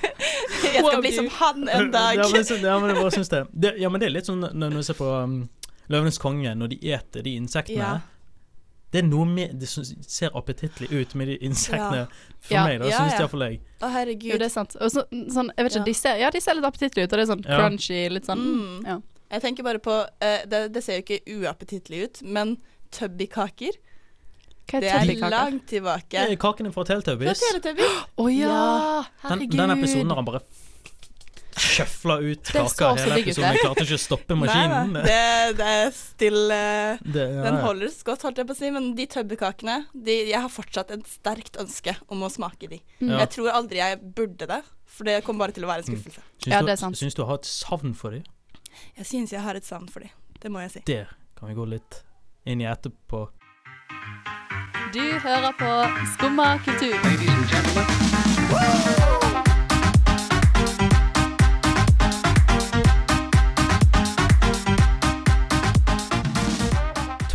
Jeg 0.70 0.84
skal 0.84 1.00
bli 1.02 1.12
som 1.16 1.28
han 1.40 1.68
en 1.68 1.90
dag. 1.90 2.20
Ja, 2.20 2.28
men, 2.30 2.44
så- 2.44 2.60
ja, 2.60 2.76
men 2.78 2.92
jeg 2.94 3.00
bare 3.02 3.10
syns 3.16 3.28
det. 3.32 3.40
det. 3.52 3.74
Ja, 3.80 3.88
men 3.90 4.00
det 4.02 4.06
er 4.10 4.14
litt 4.14 4.28
sånn 4.28 4.44
når 4.52 4.76
du 4.76 4.82
ser 4.86 4.94
på 4.98 5.08
um, 5.24 5.40
Løvenes 5.90 6.18
konge, 6.22 6.52
når 6.54 6.68
de 6.74 6.78
eter 6.94 7.24
de 7.26 7.32
insektene. 7.40 7.78
Ja. 7.82 8.19
Det 8.90 8.98
er 8.98 9.06
noe 9.06 9.24
med 9.24 9.52
Det 9.60 9.68
ser 9.70 10.30
appetittlig 10.34 10.88
ut 10.90 11.14
med 11.14 11.28
de 11.28 11.36
insektene. 11.46 12.08
For 12.40 12.54
Ja. 12.54 12.64
meg, 12.66 12.80
da, 12.80 12.86
Ja, 12.88 12.96
synes 12.98 13.12
ja. 13.12 13.18
det 13.18 13.20
iallfall 13.20 13.44
jeg. 13.46 13.60
Å, 13.80 13.90
herregud. 13.92 14.32
Jo, 14.32 14.38
det 14.38 14.46
er 14.48 14.54
sant. 14.54 14.76
Og 14.80 14.90
så, 14.90 15.04
sånn, 15.30 15.50
jeg 15.56 15.64
vet 15.64 15.72
ikke, 15.72 15.78
Ja. 15.78 15.84
de 15.84 15.94
ser, 15.94 16.16
ja, 16.18 16.30
de 16.30 16.40
ser 16.40 16.54
litt 16.54 16.64
appetittlige 16.64 17.04
ut, 17.04 17.12
og 17.12 17.18
det 17.18 17.28
er 17.28 17.32
sånn 17.34 17.44
Ja. 17.46 17.58
crunchy, 17.60 18.08
litt 18.10 18.26
sånn 18.26 18.38
Mm. 18.40 18.86
ja. 18.86 19.00
Jeg 19.30 19.42
tenker 19.42 19.62
bare 19.62 19.78
på 19.78 19.92
uh, 19.92 20.44
det, 20.48 20.72
det 20.72 20.82
ser 20.82 20.98
jo 20.98 21.02
ikke 21.02 21.22
uappetittlig 21.38 22.02
ut, 22.04 22.22
men 22.22 22.56
tubbykaker 22.90 23.70
Det 24.70 24.84
er 24.84 25.30
langt 25.30 25.66
tilbake. 25.68 26.14
Er 26.14 26.36
Kakene 26.36 26.72
fra 26.72 26.84
Fra 26.84 26.94
Teletubbies. 26.94 27.40
Å 28.18 28.26
ja! 28.30 28.48
Ja. 28.48 29.02
Den, 29.28 29.38
Herregud. 29.40 29.56
den 29.56 29.70
episoden 29.70 30.08
har 30.08 30.16
han 30.16 30.24
bare 30.24 30.40
skjøfla 31.60 32.16
ut 32.24 32.50
kaka 32.54 32.88
hele 32.98 33.18
episoden. 33.20 33.54
Jeg 33.54 33.62
klarte 33.64 33.84
ikke 33.86 33.96
å 33.98 34.02
stoppe 34.02 34.36
maskinen. 34.40 34.92
nei, 34.94 35.02
det, 35.06 35.56
det 35.60 35.68
er 35.76 35.90
still 35.96 36.50
eh, 36.56 36.98
Det- 37.04 37.28
ja, 37.34 37.42
Den 37.46 37.60
holdes 37.64 38.02
godt, 38.06 38.22
holdt 38.26 38.38
jeg 38.42 38.46
på 38.50 38.56
å 38.56 38.60
si, 38.60 38.70
men 38.74 38.90
de 38.98 39.06
tøbbekakene 39.06 39.76
de, 39.94 40.16
Jeg 40.30 40.40
har 40.40 40.48
fortsatt 40.52 40.90
et 40.96 41.04
sterkt 41.10 41.56
ønske 41.60 41.96
om 42.08 42.22
å 42.26 42.30
smake 42.32 42.68
de. 42.72 42.80
Mm. 43.00 43.10
Ja. 43.12 43.18
Jeg 43.24 43.30
tror 43.36 43.50
aldri 43.54 43.76
jeg 43.82 44.00
burde 44.16 44.46
det, 44.50 44.60
for 44.90 45.04
det 45.04 45.20
kommer 45.24 45.46
bare 45.46 45.52
til 45.56 45.64
å 45.64 45.70
være 45.70 45.84
en 45.84 45.90
skuffelse. 45.92 46.22
Syns 46.42 46.52
Ja, 46.54 46.60
du, 46.60 46.66
det 46.66 46.72
er 46.76 46.80
sant. 46.84 46.96
Syns 46.98 47.14
du 47.18 47.24
har 47.24 47.34
et 47.40 47.46
savn 47.50 47.94
for 47.94 48.10
dem? 48.16 48.24
Jeg 48.96 49.06
synes 49.06 49.32
jeg 49.32 49.40
har 49.44 49.54
et 49.58 49.64
savn 49.66 49.88
for 49.90 50.00
de. 50.00 50.10
Det 50.40 50.50
må 50.50 50.60
jeg 50.64 50.70
si. 50.76 50.80
Det 50.88 51.04
kan 51.38 51.48
vi 51.50 51.54
gå 51.58 51.66
litt 51.68 52.02
inn 52.46 52.60
i 52.64 52.68
etterpå. 52.70 53.26
Du 54.92 55.00
hører 55.22 55.52
på 55.58 55.70
Skumma 56.16 56.58
kultur. 56.64 56.96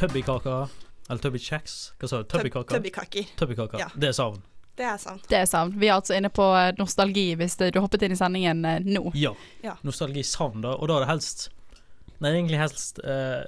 Tubbykaker, 0.08 0.70
eller 1.10 1.22
tubbykjeks, 1.22 1.76
hva 2.02 2.10
sa 2.10 2.22
du? 2.22 2.28
Tub- 2.30 2.42
Tubbykaker? 2.42 3.32
Tubbekaker. 3.38 3.80
Ja. 3.80 3.90
Det 3.96 4.10
er 4.10 4.16
savn. 4.18 4.42
Det 4.76 4.84
er 4.86 4.98
savn. 5.00 5.20
Det 5.30 5.38
er 5.40 5.46
savn. 5.48 5.74
Vi 5.80 5.88
er 5.88 5.94
altså 5.96 6.16
inne 6.18 6.30
på 6.36 6.46
eh, 6.58 6.72
nostalgi, 6.80 7.30
hvis 7.40 7.56
du 7.62 7.68
hoppet 7.80 8.02
inn 8.04 8.12
i 8.12 8.20
sendingen 8.20 8.66
eh, 8.68 8.80
nå. 8.84 9.06
Ja. 9.16 9.32
Ja. 9.64 9.78
Nostalgi 9.88 10.24
savn, 10.28 10.62
da. 10.66 10.74
Og 10.76 10.90
da 10.92 10.98
er 10.98 11.06
det 11.06 11.12
helst 11.14 11.50
Nei, 12.24 12.30
egentlig 12.32 12.58
helst 12.62 13.00
eh, 13.04 13.44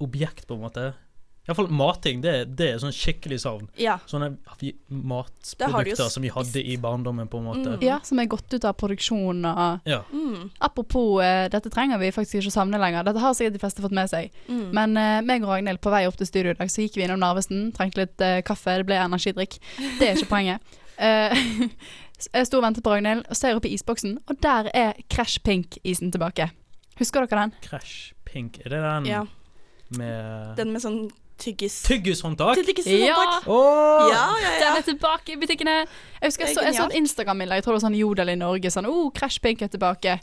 objekt, 0.00 0.46
på 0.48 0.56
en 0.56 0.62
måte. 0.64 0.84
Iallfall 1.48 1.70
mating. 1.72 2.20
Det, 2.20 2.32
det 2.58 2.66
er 2.74 2.80
sånn 2.82 2.92
skikkelig 2.92 3.38
savn. 3.40 3.68
Ja. 3.80 3.94
Sånne 4.06 4.34
matprodukter 4.88 6.10
som 6.12 6.24
vi 6.26 6.32
hadde 6.32 6.60
i 6.60 6.76
barndommen, 6.80 7.30
på 7.32 7.40
en 7.40 7.46
måte. 7.48 7.76
Mm. 7.78 7.84
Ja, 7.86 7.96
som 8.04 8.20
er 8.20 8.28
gått 8.28 8.52
ut 8.52 8.66
av 8.68 8.76
produksjon 8.76 9.46
og 9.48 9.88
Ja. 9.88 10.02
Mm. 10.12 10.50
Apropos, 10.60 11.22
uh, 11.22 11.46
dette 11.48 11.72
trenger 11.72 12.00
vi 12.02 12.12
faktisk 12.12 12.42
ikke 12.42 12.52
å 12.52 12.56
savne 12.58 12.80
lenger. 12.80 13.06
Dette 13.08 13.22
har 13.22 13.36
sikkert 13.36 13.56
de 13.56 13.62
fleste 13.62 13.84
fått 13.84 13.96
med 13.96 14.12
seg. 14.12 14.34
Mm. 14.48 14.66
Men 14.76 14.98
uh, 15.00 15.20
meg 15.24 15.46
og 15.46 15.54
Ragnhild 15.54 15.80
på 15.80 15.94
vei 15.94 16.02
opp 16.08 16.18
til 16.20 16.28
studio 16.28 16.52
i 16.52 16.58
dag, 16.58 16.68
så 16.72 16.84
gikk 16.84 17.00
vi 17.00 17.06
innom 17.06 17.22
Narvesen. 17.24 17.70
Trengte 17.76 18.04
litt 18.04 18.20
uh, 18.20 18.42
kaffe, 18.44 18.76
det 18.82 18.88
ble 18.90 19.00
energidrikk. 19.00 19.56
Det 19.96 20.10
er 20.10 20.20
ikke 20.20 20.34
poenget. 20.36 20.76
Eh, 20.98 21.30
jeg 22.34 22.46
sto 22.48 22.58
og 22.58 22.64
ventet 22.64 22.82
på 22.82 22.90
Ragnhild, 22.90 23.22
og 23.30 23.38
ser 23.38 23.54
opp 23.54 23.66
i 23.68 23.70
isboksen, 23.76 24.16
og 24.26 24.40
der 24.42 24.66
er 24.74 24.96
Crash 25.06 25.38
Pink-isen 25.46 26.10
tilbake. 26.10 26.48
Husker 26.98 27.22
dere 27.22 27.44
den? 27.44 27.52
Crash 27.62 28.16
Pink. 28.26 28.58
Er 28.64 28.74
det 28.74 28.80
den 28.82 29.06
ja. 29.06 29.20
med 29.94 30.56
Den 30.58 30.72
med 30.74 30.82
sånn 30.82 30.98
tyggis 31.38 31.80
Tyggishåndtak? 31.86 32.58
Ja. 32.86 33.16
Oh. 33.46 34.08
Ja, 34.10 34.26
ja, 34.42 34.52
ja. 34.52 34.52
Den 34.62 34.78
er 34.80 34.86
tilbake 34.86 35.34
i 35.34 35.40
butikkene! 35.40 35.80
Jeg 36.20 36.32
husker 36.32 36.46
jeg 36.46 36.56
så, 36.56 36.66
jeg 36.66 36.76
så 36.76 36.86
et. 36.88 36.98
Instagram-bilde, 37.00 37.58
jeg 37.58 37.66
tror 37.66 37.74
det 37.74 37.80
var 37.80 37.86
sånn 37.88 37.98
Jodel 37.98 38.32
i 38.34 38.38
Norge, 38.38 38.72
sånn 38.74 38.88
oh, 38.90 39.08
Crash 39.14 39.42
Pink 39.44 39.62
er 39.64 39.72
tilbake. 39.72 40.18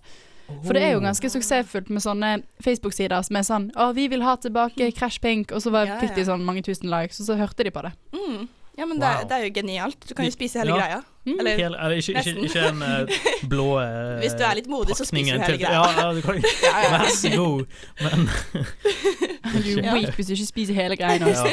For 0.66 0.78
det 0.78 0.84
er 0.86 0.92
jo 0.94 1.02
ganske 1.02 1.30
suksessfullt 1.34 1.88
med 1.90 2.04
sånne 2.06 2.32
Facebook-sider 2.62 3.24
som 3.26 3.40
er 3.40 3.46
sånn 3.48 3.64
Å, 3.82 3.88
vi 3.98 4.06
vil 4.12 4.22
ha 4.22 4.36
tilbake 4.38 4.92
Crash 4.94 5.18
Pink, 5.24 5.50
og 5.56 5.64
så 5.64 5.74
var, 5.74 5.90
Ja, 5.90 5.98
fikk 6.04 6.14
de 6.20 6.28
sånn 6.28 6.46
mange 6.46 6.62
tusen 6.66 6.92
likes, 6.92 7.18
og 7.24 7.32
så 7.32 7.40
hørte 7.40 7.66
de 7.66 7.74
på 7.74 7.82
det. 7.86 7.96
Mm. 8.14 8.46
Ja, 8.78 8.86
men 8.86 9.00
det, 9.00 9.08
Wow. 9.08 9.24
det 9.30 9.32
er 9.38 9.44
jo 9.46 9.52
genialt. 9.56 10.10
Du 10.10 10.14
kan 10.16 10.26
jo 10.26 10.32
spise 10.32 10.60
hele 10.60 10.74
Ja. 10.76 10.80
greia. 10.82 11.02
Mm. 11.26 11.40
Eller 11.40 11.56
Hel, 11.58 11.74
eller 11.76 11.90
ikke, 11.98 12.14
ikke, 12.20 12.42
ikke 12.46 12.64
en 12.70 12.82
uh, 12.84 13.14
blå 13.52 13.68
uh, 13.82 14.20
hvis 14.22 14.34
du 14.38 14.44
er 14.46 14.56
litt 14.60 14.68
modig, 14.70 14.96
så 15.00 15.06
spiser 15.08 15.38
du 15.38 15.42
hele 15.42 15.58
til- 15.58 15.66
greia. 15.66 15.80
Ja, 15.80 16.08
ja, 16.08 16.14
du 16.14 16.22
kan 16.22 16.44
Vær 16.94 17.08
så 17.16 17.32
god. 17.36 17.66
Men 18.02 18.30
Du 19.66 19.80
er 19.80 19.94
weak 19.94 20.16
hvis 20.20 20.28
du 20.28 20.34
ikke 20.36 20.46
spiser 20.46 20.74
hele 20.74 20.96
greia. 21.00 21.28
ja. 21.28 21.46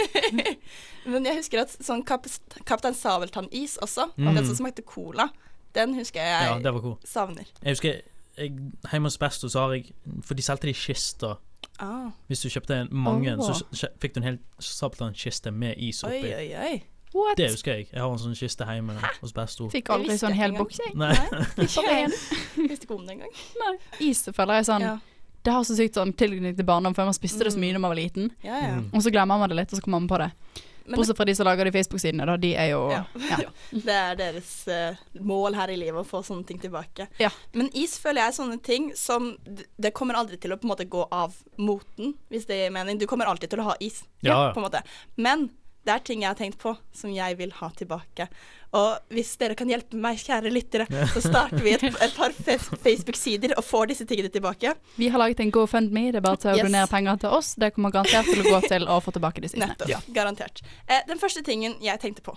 Men 1.06 1.24
jeg 1.26 1.36
husker 1.40 1.62
at 1.64 1.72
sånn 1.82 2.04
Kap 2.06 2.26
Kaptein 2.66 2.94
Sabeltann-is 2.94 3.78
også, 3.82 4.10
Mm. 4.18 4.34
den 4.36 4.46
som 4.46 4.56
smakte 4.60 4.82
cola, 4.86 5.28
den 5.74 5.94
husker 5.94 6.20
jeg 6.20 6.46
ja, 6.50 6.58
det 6.58 6.72
var 6.74 6.80
god. 6.80 6.96
savner. 7.04 7.44
Jeg 7.62 7.72
husker 7.72 7.88
jeg, 7.92 8.52
Hjemme 8.90 9.06
hos 9.10 9.18
Besto 9.18 9.48
så 9.48 9.58
har 9.66 9.72
jeg 9.74 9.90
For 10.24 10.34
de 10.34 10.42
solgte 10.42 10.66
de 10.66 10.72
kister. 10.74 11.34
Ah. 11.80 12.10
Hvis 12.28 12.40
du 12.40 12.48
kjøpte 12.48 12.88
mange, 12.90 13.34
oh. 13.38 13.52
så 13.72 13.88
fikk 14.00 14.14
du 14.14 14.20
en 14.20 14.24
hel 14.24 14.38
Sabeltann-kiste 14.60 15.50
med 15.52 15.74
is 15.78 16.02
oppi. 16.04 16.22
Oi, 16.32 16.34
oi, 16.34 16.54
oi. 16.56 16.82
What? 17.14 17.36
Det 17.36 17.50
husker 17.52 17.76
jeg. 17.76 17.86
Jeg 17.92 18.00
har 18.00 18.10
en 18.10 18.20
sånn 18.22 18.36
kiste 18.38 18.64
hjemme 18.68 18.96
hos 19.20 19.34
Besto. 19.36 19.68
Fikk 19.72 19.90
aldri 19.92 20.16
sånn 20.20 20.36
hel 20.36 20.50
ikke 20.54 20.64
boks, 20.64 20.80
jeg. 20.80 20.94
Nei. 20.96 21.12
Ikke 21.66 21.86
en. 21.92 22.14
Visste 22.68 22.86
ikke 22.88 22.96
om 22.96 23.06
det 23.06 23.18
engang. 23.18 23.32
Is 24.00 24.24
føler 24.32 24.60
jeg 24.62 24.70
sånn 24.72 24.86
Ja. 24.88 24.98
Det 25.42 25.50
har 25.50 25.64
så 25.66 25.74
sykt 25.74 25.96
sånn 25.98 26.12
tilknytning 26.14 26.54
til 26.54 26.66
barndom, 26.68 26.94
for 26.94 27.02
man 27.08 27.16
spiste 27.16 27.42
det 27.42 27.50
så 27.50 27.58
mye 27.58 27.74
da 27.74 27.80
man 27.82 27.90
var 27.90 27.98
liten. 27.98 28.28
Ja, 28.46 28.60
ja. 28.62 28.74
Mm. 28.78 28.92
Og 28.94 29.02
så 29.02 29.10
glemmer 29.10 29.40
man 29.40 29.50
det 29.50 29.56
litt, 29.58 29.72
og 29.74 29.80
så 29.80 29.82
kommer 29.82 29.98
man 29.98 30.10
på 30.12 30.20
det. 30.22 30.28
Men 30.84 30.98
Bortsett 30.98 31.16
fra 31.16 31.24
de 31.24 31.34
som 31.34 31.46
lager 31.46 31.64
de 31.64 31.72
Facebook-sidene, 31.74 32.26
da. 32.26 32.36
De 32.36 32.52
er 32.58 32.68
jo 32.72 32.80
Ja. 32.90 33.02
ja. 33.40 33.50
det 33.86 33.96
er 33.96 34.18
deres 34.18 34.50
uh, 34.68 34.98
mål 35.18 35.54
her 35.58 35.72
i 35.74 35.78
livet 35.78 35.98
å 35.98 36.06
få 36.06 36.22
sånne 36.26 36.46
ting 36.46 36.60
tilbake. 36.62 37.08
Ja. 37.22 37.30
Men 37.54 37.70
is 37.74 37.96
føler 38.02 38.22
jeg 38.22 38.32
er 38.32 38.36
sånne 38.38 38.58
ting 38.62 38.90
som 38.98 39.32
Det 39.76 39.92
kommer 39.94 40.18
aldri 40.18 40.38
til 40.42 40.54
å 40.54 40.58
på 40.58 40.66
en 40.66 40.74
måte 40.74 40.86
gå 40.90 41.06
av 41.10 41.34
moten, 41.58 42.14
hvis 42.30 42.46
det 42.46 42.58
gir 42.62 42.74
mening. 42.74 42.98
Du 42.98 43.06
kommer 43.10 43.30
alltid 43.30 43.50
til 43.50 43.62
å 43.62 43.70
ha 43.72 43.76
is, 43.80 44.02
Ja, 44.20 44.48
ja. 44.48 44.52
på 44.54 44.62
en 44.62 44.66
måte. 44.68 44.82
Men 45.16 45.50
det 45.84 45.92
er 45.94 46.02
ting 46.06 46.20
jeg 46.22 46.30
har 46.30 46.38
tenkt 46.38 46.58
på 46.62 46.76
som 46.94 47.10
jeg 47.10 47.36
vil 47.40 47.50
ha 47.58 47.68
tilbake. 47.74 48.28
Og 48.78 48.98
hvis 49.12 49.34
dere 49.40 49.56
kan 49.58 49.68
hjelpe 49.68 49.98
meg, 50.00 50.16
kjære 50.22 50.48
lyttere, 50.54 50.86
så 51.12 51.20
starter 51.20 51.60
vi 51.60 51.74
et, 51.74 51.82
et 51.84 52.14
par 52.16 52.32
Facebook-sider 52.32 53.52
og 53.58 53.64
får 53.66 53.90
disse 53.92 54.06
tingene 54.08 54.30
tilbake. 54.32 54.72
Vi 54.96 55.08
har 55.12 55.20
laget 55.20 55.42
en 55.44 55.50
GoFundMe. 55.52 56.06
Det 56.14 56.22
er 56.22 56.24
bare 56.24 56.40
til 56.40 56.52
å 56.54 56.56
Yes. 56.56 56.64
donere 56.70 56.88
penger 56.88 57.18
til 57.24 57.34
oss. 57.36 57.54
Det 57.60 57.72
kommer 57.76 57.92
garantert 57.92 58.30
til 58.30 58.40
å 58.40 58.48
gå 58.54 58.60
til 58.68 58.86
å 58.88 59.00
få 59.04 59.12
tilbake 59.12 59.42
de 59.44 59.50
sine. 59.52 59.68
Nettopp. 59.74 60.08
Garantert. 60.16 60.62
Eh, 60.86 61.02
den 61.08 61.20
første 61.20 61.42
tingen 61.44 61.76
jeg 61.84 62.00
tenkte 62.00 62.22
på, 62.24 62.36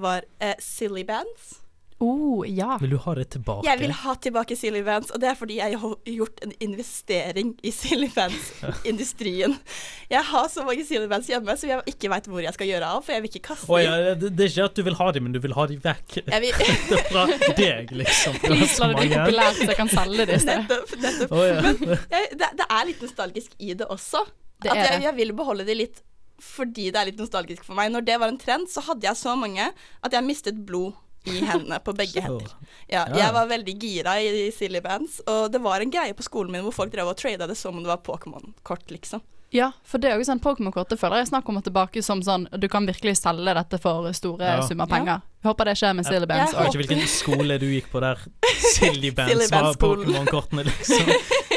var 0.00 0.24
eh, 0.40 0.56
silly 0.58 1.04
bands. 1.04 1.58
Oh, 2.00 2.44
ja. 2.48 2.78
Vil 2.80 2.94
du 2.94 2.96
ha 3.04 3.12
det 3.18 3.26
tilbake? 3.34 3.66
Jeg 3.68 3.76
vil 3.82 3.90
ha 3.92 4.14
tilbake 4.24 4.56
Silly 4.56 4.80
Vans, 4.86 5.10
og 5.12 5.20
det 5.20 5.28
er 5.28 5.34
fordi 5.36 5.58
jeg 5.58 5.76
har 5.82 5.96
gjort 6.08 6.38
en 6.46 6.54
investering 6.64 7.50
i 7.60 7.72
Silly 7.76 8.08
Vans-industrien. 8.14 9.56
Jeg 10.14 10.24
har 10.26 10.48
så 10.48 10.64
mange 10.64 10.86
Silly 10.88 11.06
Vans 11.10 11.28
hjemme 11.28 11.54
som 11.60 11.68
jeg 11.70 11.92
ikke 11.92 12.08
veit 12.10 12.24
hvor 12.26 12.42
jeg 12.42 12.50
skal 12.56 12.66
gjøre 12.66 12.86
av, 12.96 13.04
for 13.06 13.14
jeg 13.14 13.22
vil 13.22 13.30
ikke 13.30 13.42
kaste 13.50 13.68
dem. 13.68 13.84
ja, 13.84 14.14
det, 14.18 14.30
det 14.34 14.46
er 14.46 14.50
ikke 14.50 14.64
at 14.70 14.78
du 14.80 14.82
vil 14.88 14.96
ha 14.98 15.06
dem, 15.14 15.26
men 15.28 15.36
du 15.36 15.38
vil 15.44 15.54
ha 15.54 15.66
dem 15.70 15.82
vekk 15.84 16.16
Jeg 16.18 16.42
vil, 16.42 16.64
Det 16.88 16.96
er 16.98 17.04
fra 17.12 17.54
deg, 17.60 17.92
liksom. 18.00 18.38
Du 18.40 18.48
har 18.48 18.56
Please, 18.56 18.72
så 18.74 18.82
la 18.82 18.88
det 18.90 19.04
bli 19.04 19.12
populært, 19.14 19.60
så 19.60 19.68
jeg 19.68 19.78
kan 19.78 19.92
selge 19.92 20.26
det 20.26 20.38
i 20.40 20.42
stedet. 20.42 20.64
nettopp, 20.66 20.96
nettopp. 21.04 21.36
Oh, 21.36 21.44
ja. 21.46 22.00
Jeg, 22.16 22.32
det, 22.40 22.50
det 22.58 22.66
er 22.80 22.88
litt 22.90 23.04
nostalgisk 23.06 23.54
i 23.60 23.76
det 23.78 23.86
også. 23.92 24.24
Det 24.64 24.72
at 24.72 24.82
jeg, 24.82 25.04
jeg 25.06 25.16
vil 25.20 25.36
beholde 25.36 25.68
de 25.68 25.76
litt 25.84 26.02
fordi 26.40 26.88
det 26.88 26.96
er 26.96 27.10
litt 27.10 27.20
nostalgisk 27.20 27.66
for 27.68 27.76
meg. 27.76 27.92
Når 27.92 28.08
det 28.08 28.18
var 28.24 28.32
en 28.32 28.40
trend, 28.40 28.66
så 28.72 28.82
hadde 28.88 29.04
jeg 29.04 29.20
så 29.20 29.36
mange 29.36 29.68
at 29.68 30.16
jeg 30.16 30.26
mistet 30.26 30.64
blod 30.66 30.96
i 31.28 31.40
hendene 31.44 31.78
på 31.84 31.92
begge 31.96 32.22
hender. 32.24 32.52
Ja, 32.88 33.04
jeg 33.12 33.32
var 33.36 33.46
veldig 33.50 33.74
gira 33.82 34.14
i 34.22 34.46
silly 34.56 34.80
bands, 34.80 35.20
og 35.28 35.50
det 35.52 35.60
var 35.60 35.80
en 35.84 35.90
greie 35.92 36.14
på 36.16 36.22
skolen 36.24 36.52
min 36.54 36.62
hvor 36.64 36.72
folk 36.72 36.92
drev 36.94 37.10
og 37.12 37.16
trada 37.20 37.46
det 37.46 37.56
som 37.60 37.76
om 37.76 37.82
det 37.84 37.90
var 37.92 38.00
Pokémon-kort, 38.06 38.86
liksom. 38.90 39.20
Ja, 39.52 39.72
for 39.82 39.98
det 39.98 40.12
er 40.12 40.20
jo 40.20 40.24
sånn 40.28 40.38
Pokémon-kort. 40.38 40.88
Det 40.92 40.96
føler 41.00 41.18
jeg 41.24 41.26
snart 41.32 41.42
kommer 41.44 41.60
tilbake 41.66 41.98
som 42.06 42.20
sånn 42.22 42.44
Du 42.54 42.68
kan 42.70 42.84
virkelig 42.86 43.16
selge 43.18 43.50
dette 43.58 43.80
for 43.82 44.06
store 44.14 44.46
Ja. 44.46 44.60
summer 44.62 44.86
penger. 44.86 45.18
Ja. 45.42 45.48
håper 45.50 45.64
det 45.64 45.74
skjer 45.80 45.94
med 45.98 46.06
Silly 46.06 46.26
Bands 46.30 46.52
Jeg 46.52 46.60
vet 46.60 46.68
ikke 46.74 46.82
hvilken 46.84 47.08
skole 47.10 47.56
du 47.58 47.66
gikk 47.66 47.90
på 47.90 48.00
der 48.04 48.22
Silly 48.76 49.10
Bands 49.10 49.32
Silly 49.32 49.48
var. 49.50 49.74
Pokémon-kortene, 49.74 50.64
liksom. 50.70 51.10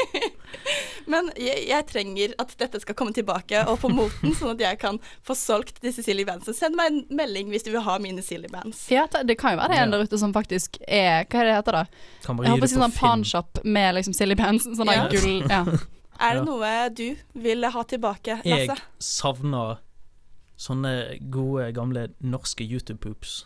Men 1.06 1.30
jeg, 1.36 1.66
jeg 1.68 1.86
trenger 1.90 2.34
at 2.38 2.54
dette 2.58 2.80
skal 2.80 2.94
komme 2.98 3.12
tilbake 3.16 3.64
og 3.68 3.78
på 3.82 3.90
moten, 3.92 4.34
sånn 4.38 4.54
at 4.54 4.60
jeg 4.64 4.78
kan 4.80 4.98
få 5.26 5.34
solgt 5.36 5.80
disse 5.84 6.02
silly 6.06 6.24
bandsene. 6.24 6.54
Send 6.56 6.76
meg 6.78 6.92
en 6.92 7.00
melding 7.16 7.50
hvis 7.52 7.64
du 7.66 7.70
vil 7.74 7.84
ha 7.84 7.98
mine 8.02 8.22
silly 8.24 8.48
bands. 8.52 8.86
Ja, 8.92 9.06
det 9.12 9.24
det 9.28 9.38
kan 9.40 9.54
jo 9.56 9.60
være 9.62 9.74
det 9.74 9.78
en 9.82 9.90
der 9.94 10.04
ute 10.06 10.18
som 10.18 10.32
faktisk 10.32 10.78
er 10.88 11.24
Hva 11.28 11.40
er 11.40 11.44
det 11.44 11.50
det 11.52 11.56
heter 11.58 11.72
da? 11.72 11.84
Kan 12.24 12.36
bare 12.36 12.46
Jeg 12.46 12.54
håper 12.54 12.62
å 12.62 12.66
det 12.66 12.70
si 12.70 12.78
sånn 12.80 12.92
Finn. 12.94 13.00
pawnshop 13.00 13.64
med 13.64 13.94
liksom 13.98 14.14
Silly 14.14 14.34
Bands. 14.34 14.64
Sånn 14.64 14.86
Ja. 14.92 15.08
gull 15.08 15.48
Ja. 15.50 15.64
Er 16.20 16.34
det 16.38 16.44
noe 16.46 16.88
du 16.94 17.16
vil 17.34 17.64
ha 17.64 17.82
tilbake, 17.82 18.40
Jeg 18.44 18.70
savner 19.02 19.78
sånne 20.56 21.18
gode, 21.30 21.72
gamle 21.74 22.08
norske 22.22 22.62
YouTube-poops. 22.62 23.44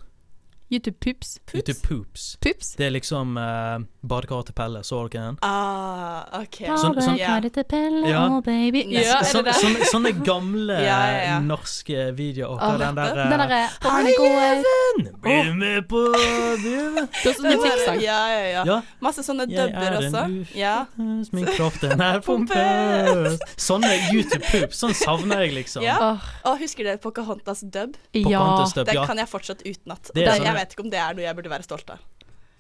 YouTube-poops. 0.71 1.39
Pups? 1.47 1.55
YouTube 1.55 1.89
Poops. 1.89 2.37
Poops? 2.41 2.75
Det 2.77 2.87
er 2.87 2.91
liksom 2.91 3.37
eh, 3.41 3.45
uh, 3.81 3.85
badekaret 4.09 4.51
til 4.51 4.55
Pelle, 4.55 4.83
så 4.85 4.99
dere 5.09 5.23
den? 5.31 5.39
Ah, 5.43 6.27
ok. 6.43 6.59
Sånn, 6.77 6.97
badekaret 6.99 7.55
til 7.57 7.65
Pelle, 7.71 8.03
ja. 8.11 8.27
oh 8.29 8.43
baby. 8.45 8.83
Ja, 8.93 9.23
så, 9.25 9.41
så, 9.41 9.43
sånn- 9.49 9.63
sånne, 9.63 9.89
sånne, 9.89 10.13
gamle 10.27 10.77
ja, 10.89 11.39
norske 11.41 12.11
videoer. 12.19 12.61
Oh, 12.61 12.77
den 12.81 12.99
der, 13.01 13.15
den 13.17 13.33
der 13.33 13.55
eh, 13.57 13.65
eh, 13.65 13.89
Hei, 13.89 14.13
Even! 14.13 15.09
Blir 15.25 15.49
du 15.49 15.57
med 15.57 15.89
på 15.89 16.05
det? 16.13 17.07
Det 17.23 17.33
er 17.33 17.39
sånn 17.39 17.49
musikksang. 17.49 18.03
Ja, 18.05 18.19
ja, 18.29 18.63
ja. 18.69 18.79
Masse 19.05 19.25
sånne 19.25 19.49
dubber 19.49 19.99
også. 20.03 20.27
Ja. 20.59 20.77
Min 20.99 21.49
kropp 21.49 21.81
den 21.81 22.05
er 22.05 22.21
pompøs. 22.29 23.41
Sånne 23.57 23.95
YouTube 24.13 24.45
Poops, 24.51 24.85
sånn 24.85 24.93
savner 24.97 25.47
jeg 25.47 25.57
liksom. 25.63 25.87
Ja. 25.87 26.19
Oh. 26.45 26.55
husker 26.61 26.85
dere 26.85 27.01
Pocahontas 27.01 27.65
dub? 27.65 27.97
Ja. 28.13 28.23
Pocahontas 28.29 28.77
dub 28.77 28.85
ja. 28.85 29.01
Den 29.01 29.11
kan 29.15 29.25
jeg 29.25 29.33
fortsatt 29.33 29.65
utenat. 29.65 30.13
Det 30.13 30.29
er 30.29 30.37
sånn 30.37 30.58
jeg 30.59 30.67
vet 30.67 30.77
ikke 30.77 30.85
om 30.87 30.91
det 30.93 30.99
er 31.07 31.15
noe 31.19 31.25
jeg 31.29 31.37
burde 31.39 31.51
være 31.57 31.67
stolt 31.67 31.91
av. 31.95 31.99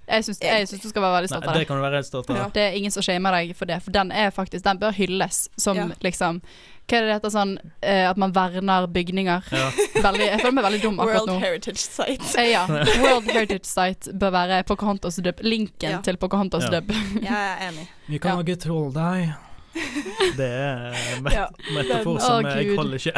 Jeg 0.09 0.25
syns, 0.25 0.39
jeg 0.41 0.69
syns 0.71 0.81
du 0.81 0.89
skal 0.89 1.03
være 1.05 1.17
veldig 1.19 1.29
stolt 1.29 1.45
Nei, 1.45 1.49
av 1.51 1.55
det 1.59 1.61
det. 1.61 1.67
kan 1.69 1.77
du 1.77 1.83
være 1.85 1.99
stolt 2.07 2.31
av. 2.33 2.37
Ja. 2.39 2.45
Det 2.55 2.63
er 2.65 2.77
ingen 2.79 2.91
som 2.95 3.03
shamer 3.05 3.35
deg 3.37 3.51
for 3.59 3.69
det, 3.69 3.77
for 3.85 3.93
den 3.93 4.09
er 4.11 4.31
faktisk 4.33 4.65
Den 4.65 4.79
bør 4.81 4.95
hylles 4.97 5.49
som 5.61 5.77
Ja. 5.77 5.85
liksom 6.01 6.39
Hva 6.89 6.97
er 6.97 7.03
det 7.05 7.09
det 7.11 7.17
heter 7.19 7.33
sånn 7.35 7.51
eh, 7.83 8.09
At 8.09 8.17
man 8.17 8.33
verner 8.33 8.87
bygninger. 8.89 9.45
Ja. 9.53 9.67
Veldig, 10.07 10.25
jeg 10.31 10.41
føler 10.41 10.55
meg 10.57 10.65
veldig 10.65 10.81
dum 10.87 10.97
akkurat 11.05 11.27
nå. 11.29 11.35
World. 11.35 11.45
Heritage 11.45 11.83
Site. 11.85 12.25
Eh, 12.41 12.49
ja. 12.55 12.63
World 13.05 13.29
Heritage 13.29 13.69
Site 13.69 14.15
bør 14.17 14.33
være 14.33 14.63
Pocahontas 14.65 15.21
dub. 15.21 15.45
Linken 15.45 15.91
Ja. 15.91 16.01
til 16.01 16.17
Pocahontas 16.17 16.65
Ja. 16.71 16.81
dub. 16.81 16.89
Jeg 17.21 17.29
er 17.29 17.69
enig. 17.69 17.85
Vi 18.09 18.17
kan 18.19 18.39
Ja. 18.39 18.43
trolle 18.43 18.57
trolldeig. 18.65 19.35
Det 20.37 20.49
er 20.49 21.21
met 21.23 21.33
Ja, 21.35 21.47
metafor 21.75 22.15
den- 22.19 22.21
som 22.25 22.45
Å, 22.45 22.55
jeg 22.57 22.67
Gud. 22.69 22.77
holder 22.79 22.97
ikke. 22.99 23.15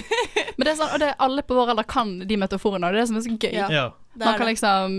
Men 0.56 0.64
det 0.64 0.72
er 0.72 0.76
sånn, 0.78 0.92
og 0.94 1.00
det 1.02 1.08
er 1.10 1.16
alle 1.26 1.42
på 1.44 1.54
vår 1.58 1.70
alder 1.74 1.84
kan 1.88 2.12
de 2.28 2.36
metaforene, 2.40 2.86
og 2.88 2.94
det 2.94 2.98
er 2.98 3.02
det 3.04 3.08
som 3.10 3.16
er 3.18 3.24
så 3.26 3.34
gøy. 3.36 3.52
Ja. 3.52 3.66
Ja. 3.70 3.86
Man 4.16 4.28
er 4.32 4.38
kan 4.40 4.48
liksom 4.48 4.94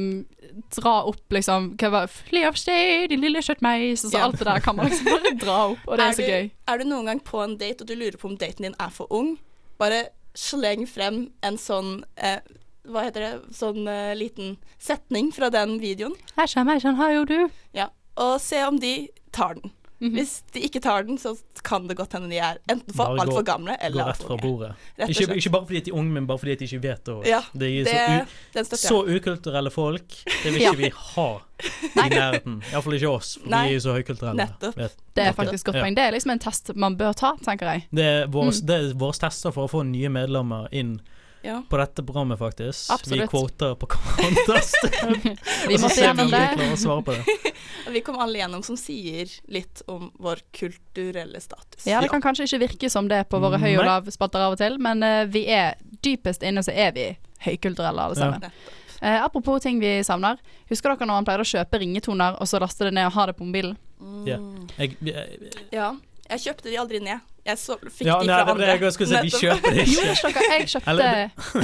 dra 0.78 0.92
opp 1.10 1.34
liksom 1.34 1.72
Hva 1.82 1.90
var 1.90 2.12
Fly 2.14 2.44
av 2.46 2.54
sted, 2.60 3.08
din 3.10 3.24
lille 3.26 3.42
kjøttmeis, 3.42 4.04
og 4.06 4.12
så 4.12 4.20
Ja. 4.20 4.26
alt 4.28 4.38
det 4.38 4.46
der 4.46 4.60
kan 4.62 4.76
man 4.78 4.86
liksom 4.92 5.10
bare 5.10 5.32
dra 5.42 5.58
opp, 5.72 5.88
og 5.88 5.98
det 5.98 6.06
er, 6.06 6.12
så 6.14 6.28
du. 6.28 6.52
Er 6.68 6.78
du 6.78 6.84
noen 6.86 7.06
gang 7.10 7.20
på 7.26 7.42
en 7.44 7.58
date 7.58 7.82
og 7.82 7.88
du 7.90 7.96
lurer 7.96 8.18
på 8.22 8.30
om 8.30 8.38
daten 8.38 8.68
din 8.68 8.76
er 8.80 8.90
for 8.94 9.08
ung, 9.10 9.38
bare 9.80 10.10
sleng 10.38 10.86
frem 10.88 11.32
en 11.42 11.58
sånn 11.58 12.04
eh, 12.18 12.38
Hva 12.88 13.02
heter 13.04 13.20
det? 13.26 13.32
Sånn 13.58 13.82
uh, 13.90 14.14
liten 14.16 14.54
setning 14.80 15.32
fra 15.36 15.50
den 15.52 15.80
videoen. 15.82 16.14
Her 16.38 16.48
kommer 16.54 16.78
jeg 16.78 16.86
sånn 16.86 16.96
har 16.96 17.12
jo 17.12 17.26
du. 17.28 17.50
Ja. 17.76 17.90
Og 18.16 18.38
se 18.40 18.62
om 18.64 18.78
de 18.80 19.10
tar 19.36 19.56
den. 19.58 19.72
Mhm. 20.00 20.14
Hvis 20.14 20.44
de 20.54 20.60
ikke 20.62 20.80
tar 20.80 21.04
den, 21.08 21.18
så 21.18 21.32
kan 21.66 21.88
det 21.90 21.96
godt 21.98 22.14
hende 22.14 22.30
de 22.30 22.38
er 22.38 22.60
enten 22.70 22.94
for 22.94 23.18
altfor 23.18 23.42
gamle 23.44 23.74
eller 23.82 24.04
altfor 24.12 24.38
unge. 24.46 24.68
Ikke, 25.08 25.34
ikke 25.36 25.50
bare 25.50 25.66
fordi 25.66 25.80
de 25.88 25.90
er 25.90 25.96
unge, 25.98 26.12
men 26.14 26.28
bare 26.28 26.38
fordi 26.38 26.56
de 26.56 26.66
ikke 26.68 26.82
vet 26.84 27.04
det. 27.06 27.16
Ja, 27.32 27.40
de 27.58 27.66
er 27.80 27.84
Det, 27.84 27.88
så, 27.90 28.04
u 28.06 28.26
den 28.54 28.66
støtter 28.66 28.78
så 28.78 29.00
ukulturelle 29.18 29.72
folk, 29.74 30.08
det 30.44 30.54
vil 30.54 30.62
Ja. 30.62 30.70
ikke 30.72 30.78
vi 30.84 30.92
ha 31.16 31.28
i 32.06 32.10
nærheten. 32.14 32.60
Iallfall 32.72 32.94
ikke 33.00 33.10
oss, 33.10 33.38
for 33.42 33.50
Nei. 33.50 33.70
vi 33.70 33.76
er 33.76 33.80
så 33.80 33.94
høykulturelle. 33.98 34.38
Nettopp. 34.38 34.78
Vet. 34.78 34.96
Det 35.16 35.24
er 35.26 35.32
faktisk 35.34 35.66
godt 35.66 35.76
Ja. 35.78 35.82
poeng. 35.84 35.96
Det 35.96 36.04
er 36.06 36.12
liksom 36.12 36.32
en 36.32 36.40
test 36.40 36.76
man 36.76 36.96
bør 36.98 37.14
ta, 37.18 37.34
tenker 37.44 37.66
jeg. 37.72 37.88
Det 37.92 38.06
er 38.06 38.28
våre, 38.28 38.52
Mm. 38.54 38.66
det 38.68 39.00
våre 39.00 39.14
tester 39.18 39.52
for 39.52 39.66
å 39.68 39.70
få 39.72 39.84
nye 39.84 40.10
medlemmer 40.10 40.68
inn 40.72 41.00
Ja. 41.48 41.62
på 41.70 41.78
dette 41.80 42.04
programmet, 42.04 42.40
faktisk. 42.42 42.92
Absolutt. 42.92 43.24
Vi 43.24 43.28
quoter 43.32 43.76
på 43.80 43.88
Contest. 43.94 44.76
Vi 45.72 45.78
måtte 45.80 46.02
gjennom 46.02 46.26
om 46.26 46.32
vi 46.32 46.38
det. 46.38 46.50
klarer 46.56 46.74
å 46.74 46.80
svare 46.82 47.04
på 47.08 47.16
det. 47.16 47.54
Vi 47.96 48.02
kom 48.04 48.20
alle 48.20 48.42
gjennom 48.42 48.64
som 48.68 48.78
sier 48.80 49.32
litt 49.48 49.82
om 49.88 50.10
vår 50.20 50.42
kulturelle 50.60 51.40
status. 51.42 51.86
Ja, 51.88 52.02
det 52.04 52.10
kan 52.12 52.24
kanskje 52.24 52.50
ikke 52.50 52.60
virke 52.66 52.90
som 52.92 53.08
det 53.08 53.22
på 53.32 53.40
våre 53.40 53.60
høy- 53.62 53.78
og 53.78 53.88
lavspalter 53.88 54.44
av 54.44 54.58
og 54.58 54.60
til, 54.60 54.76
men 54.84 55.04
uh, 55.06 55.24
vi 55.32 55.46
er 55.56 55.80
dypest 56.04 56.44
inne 56.44 56.64
så 56.68 56.76
er 56.76 56.92
vi 56.98 57.08
høykulturelle 57.48 58.10
alle 58.10 58.20
sammen. 58.20 58.52
Eh, 59.02 59.24
apropos 59.24 59.62
ting 59.64 59.80
vi 59.80 60.04
savner. 60.04 60.40
Husker 60.72 60.90
dere 60.96 61.06
når 61.06 61.20
man 61.22 61.28
pleide 61.28 61.46
å 61.46 61.50
kjøpe 61.54 61.80
ringetoner, 61.80 62.36
og 62.42 62.50
så 62.50 62.60
laste 62.60 62.90
det 62.90 62.96
ned 62.98 63.08
og 63.08 63.16
ha 63.20 63.28
det 63.30 63.38
på 63.38 63.46
mobilen? 63.48 63.78
Ja. 64.28 64.40
Jeg, 64.78 64.98
Jeg, 65.00 65.40
jeg, 65.40 65.66
Ja. 65.72 65.92
Jeg 66.28 66.44
kjøpte 66.44 66.68
de 66.68 66.80
aldri 66.82 67.00
ned. 67.00 67.24
Jeg 67.48 67.58
så, 67.62 67.78
fikk 67.80 68.06
ja, 68.10 68.18
de 68.20 68.28
fra 68.28 68.38
det, 68.44 68.52
andre. 68.52 68.66
jeg 68.86 68.94
skulle 68.98 69.08
si, 69.08 69.20
vi 69.24 69.30
kjøper 69.32 69.76
det 69.78 69.86
Jo, 69.88 70.02
ikke. 70.04 70.16
dere, 70.34 70.48
jeg 70.52 70.66
kjøpte, 70.74 71.12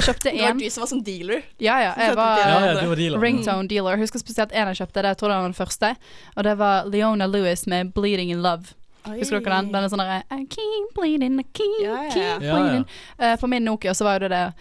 kjøpte 0.06 0.30
Det 0.30 0.34
var 0.40 0.50
en. 0.50 0.58
du 0.62 0.70
som 0.72 0.80
var 0.86 0.88
som 0.94 1.02
dealer. 1.04 1.42
Ja, 1.60 1.74
ja, 1.82 1.90
jeg 2.00 2.16
var 2.16 2.38
ja, 2.40 2.46
ja, 2.48 2.86
var 2.88 2.96
dealer. 3.02 3.20
ringtone 3.20 3.68
dealer. 3.68 3.90
Jeg 3.98 4.06
husker 4.06 4.22
spesielt 4.24 4.52
en 4.56 4.70
jeg 4.72 4.80
kjøpte, 4.80 5.02
det 5.04 5.12
jeg 5.12 5.18
tror 5.20 5.28
det 5.34 5.36
var 5.42 5.50
den 5.50 5.58
første. 5.60 5.90
Og 6.36 6.44
det 6.48 6.56
var 6.58 6.88
Leona 6.88 7.26
Lewis 7.28 7.66
med 7.66 7.92
'Bleeding 7.94 8.30
in 8.32 8.40
Love'. 8.42 8.72
Husker 9.04 9.36
dere 9.40 9.58
den? 9.60 9.66
Den 9.68 9.84
er 9.84 9.88
sånn 9.92 10.00
derre 10.00 10.22
I 10.32 10.46
keep 10.48 10.94
bleeding, 10.96 11.34
I 11.38 11.44
keep, 11.52 11.82
Ja, 11.84 11.92
ja, 11.92 12.02
ja. 12.02 12.10
keep 12.14 12.40
bleeding. 12.40 12.86
Eh, 13.20 13.36
på 13.36 13.46
min 13.52 13.64
Nokia 13.68 13.92
så 13.92 14.04
var 14.08 14.16
jo 14.16 14.28
det 14.28 14.30
det 14.30 14.54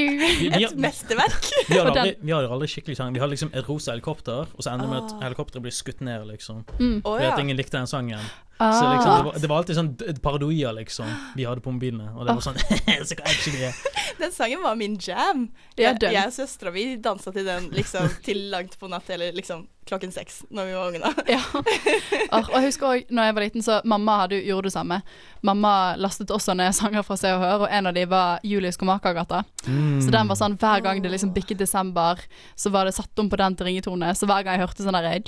et 0.00 0.76
mesterverk. 0.76 1.48
Vi 1.68 1.78
har 1.78 1.88
aldri, 1.88 2.14
vi 2.20 2.32
har 2.34 2.44
aldri 2.44 2.68
skikkelig 2.68 2.96
sang. 2.98 3.14
Vi 3.16 3.22
har 3.22 3.30
liksom 3.30 3.50
et 3.56 3.68
rosa 3.68 3.94
helikopter, 3.94 4.46
og 4.52 4.60
så 4.60 4.74
ender 4.74 4.86
det 4.86 4.92
med 4.92 5.02
at 5.02 5.10
helikopteret 5.24 5.64
blir 5.64 5.74
skutt 5.74 6.00
ned, 6.04 6.28
liksom. 6.30 6.64
Mm. 6.78 7.00
Fordi 7.06 7.26
at 7.30 7.40
ingen 7.40 7.56
likte 7.58 7.76
den 7.78 7.88
sangen. 7.90 8.24
Ah. 8.60 8.72
Så 8.72 8.92
liksom, 8.92 9.10
det, 9.16 9.24
var, 9.24 9.40
det, 9.40 9.48
var, 9.48 9.56
alltid 9.62 9.76
sånn 9.78 10.20
Paradoia 10.20 10.72
liksom 10.76 11.08
vi 11.32 11.46
hadde 11.48 11.64
på 11.64 11.72
mobilene. 11.72 12.10
Og 12.12 12.26
det 12.28 12.34
var 12.36 12.42
ah. 12.42 12.48
sånn 12.50 12.58
så 13.08 13.16
det 13.16 13.72
Den 14.20 14.32
sangen 14.36 14.60
var 14.60 14.76
min 14.76 14.98
jam. 15.00 15.46
Jeg, 15.78 15.96
ja, 16.04 16.12
jeg 16.12 16.28
og 16.28 16.36
søstera 16.36 16.72
mi 16.74 16.84
dansa 17.00 17.32
til 17.32 17.48
den 17.48 17.70
liksom, 17.72 18.10
til 18.26 18.50
langt 18.52 18.76
på 18.76 18.90
natt, 18.92 19.08
eller 19.08 19.32
liksom 19.32 19.64
klokken 19.90 20.12
seks 20.12 20.44
når 20.54 20.66
vi 20.68 20.74
var 20.74 20.88
unge. 20.88 20.98
da. 20.98 21.12
ja. 21.26 21.40
Og 22.36 22.52
jeg 22.54 22.66
husker 22.68 22.86
òg 22.86 23.10
når 23.10 23.28
jeg 23.28 23.36
var 23.36 23.44
liten, 23.46 23.64
så 23.64 23.78
mamma 23.88 24.18
hadde, 24.22 24.40
gjorde 24.46 24.68
det 24.68 24.74
samme. 24.74 25.00
Mamma 25.46 25.72
lastet 25.98 26.30
også 26.34 26.54
ned 26.58 26.74
sanger 26.76 27.04
fra 27.06 27.16
Se 27.18 27.32
og 27.34 27.42
Hør, 27.42 27.64
og 27.64 27.72
en 27.74 27.90
av 27.90 27.96
de 27.96 28.04
var 28.10 28.44
Julius 28.46 28.76
Skomakergata. 28.78 29.42
Mm. 29.66 29.98
Så 30.04 30.12
den 30.14 30.30
var 30.30 30.38
sånn 30.38 30.56
hver 30.60 30.84
gang 30.84 31.02
det 31.02 31.12
liksom 31.14 31.32
bikket 31.34 31.58
desember, 31.62 32.20
så 32.54 32.70
var 32.74 32.86
det 32.86 32.94
satt 32.96 33.22
om 33.22 33.30
på 33.30 33.40
den 33.40 33.56
til 33.56 33.70
ringetone. 33.70 34.12
Så 34.14 34.28
hver 34.30 34.44
gang 34.46 34.58
jeg 34.58 34.66
hørte 34.66 34.84
sånn 34.84 34.96
derre 34.96 35.18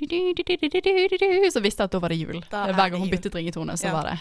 Så 1.53 1.65
visste 1.65 1.83
jeg 1.83 1.91
at 1.91 1.95
da 1.97 2.03
var 2.03 2.13
det 2.13 2.21
jul. 2.21 2.39
hver 2.51 2.93
gang 2.93 3.01
hun 3.01 3.11
bytta 3.11 3.22
byttet 3.23 3.35
ringetone, 3.41 3.77
så 3.79 3.85
Ja. 3.89 3.93
var 3.93 4.11
det 4.11 4.19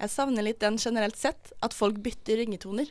Jeg 0.00 0.10
savner 0.10 0.42
litt 0.42 0.58
den 0.60 0.76
generelt 0.78 1.16
sett, 1.16 1.52
at 1.62 1.72
folk 1.74 1.96
bytter 2.02 2.36
ringetoner 2.36 2.88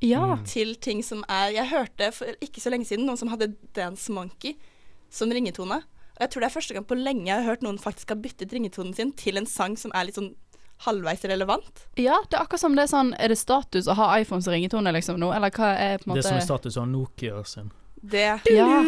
Ja. 0.00 0.36
til 0.44 0.74
ting 0.76 1.02
som 1.02 1.24
er 1.28 1.50
Jeg 1.52 1.68
hørte 1.70 2.12
for 2.12 2.26
ikke 2.40 2.60
så 2.60 2.70
lenge 2.70 2.86
siden 2.86 3.04
noen 3.06 3.16
som 3.18 3.28
hadde 3.28 3.54
Dance 3.74 4.10
Monkey 4.12 4.54
som 5.10 5.30
ringetone. 5.30 5.82
Og 5.82 6.20
jeg 6.20 6.30
tror 6.30 6.40
det 6.40 6.46
er 6.50 6.60
første 6.60 6.74
gang 6.74 6.84
på 6.86 6.94
lenge 7.02 7.26
jeg 7.26 7.34
har 7.36 7.44
hørt 7.44 7.62
noen 7.62 7.78
faktisk 7.78 8.08
har 8.10 8.16
byttet 8.16 8.52
ringetonen 8.52 8.94
sin 8.94 9.12
til 9.12 9.36
en 9.38 9.46
sang 9.46 9.76
som 9.76 9.90
er 9.94 10.04
litt 10.04 10.14
sånn 10.14 10.34
halvveis 10.86 11.22
relevant. 11.24 11.86
ja, 11.96 12.16
det 12.30 12.34
er 12.38 12.42
akkurat 12.44 12.60
som 12.60 12.74
det 12.74 12.82
er 12.82 12.96
sånn 12.96 13.14
Er 13.18 13.28
det 13.28 13.38
status 13.38 13.86
å 13.86 13.94
ha 13.94 14.16
iPhones 14.18 14.46
ringetone 14.46 14.92
liksom 14.92 15.16
nå, 15.18 15.32
eller 15.34 15.50
hva 15.50 15.76
er 15.78 15.98
på 15.98 16.06
en 16.06 16.12
måte 16.12 16.22
Det 16.22 16.24
som 16.24 16.36
er 16.36 16.40
som 16.40 16.58
status 16.58 16.74
ha 16.76 16.84
Nokia 16.86 17.44
sin. 17.46 17.70
Det 18.02 18.40
Ja, 18.50 18.82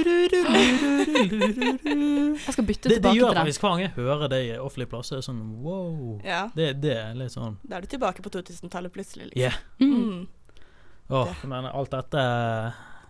jeg 1.15 2.53
skal 2.53 2.65
bytte 2.67 2.89
det 2.89 2.97
tilbake 2.99 3.15
gjør 3.15 3.29
til 3.29 3.35
den. 3.35 3.39
faktisk 3.45 3.61
hver 3.63 3.71
gang 3.71 3.81
jeg 3.85 3.91
hører 3.97 4.29
det 4.33 4.41
i 4.49 4.59
offentlig 4.59 4.89
plass. 4.91 5.09
Det 5.13 5.19
er 5.21 5.27
sånn 5.27 5.43
wow. 5.63 6.21
Ja. 6.25 6.41
Det, 6.57 6.73
det 6.83 6.97
er 6.99 7.15
litt 7.19 7.31
sånn 7.35 7.57
Da 7.63 7.77
er 7.79 7.81
du 7.87 7.87
tilbake 7.93 8.25
på 8.25 8.33
2000-tallet 8.35 8.93
plutselig. 8.95 9.31
Liksom. 9.31 9.39
Yeah. 9.39 9.55
Mm. 9.79 10.27
Oh, 11.11 11.29
Åh, 11.29 11.45
men 11.47 11.67
alt 11.69 11.91
dette 11.95 12.25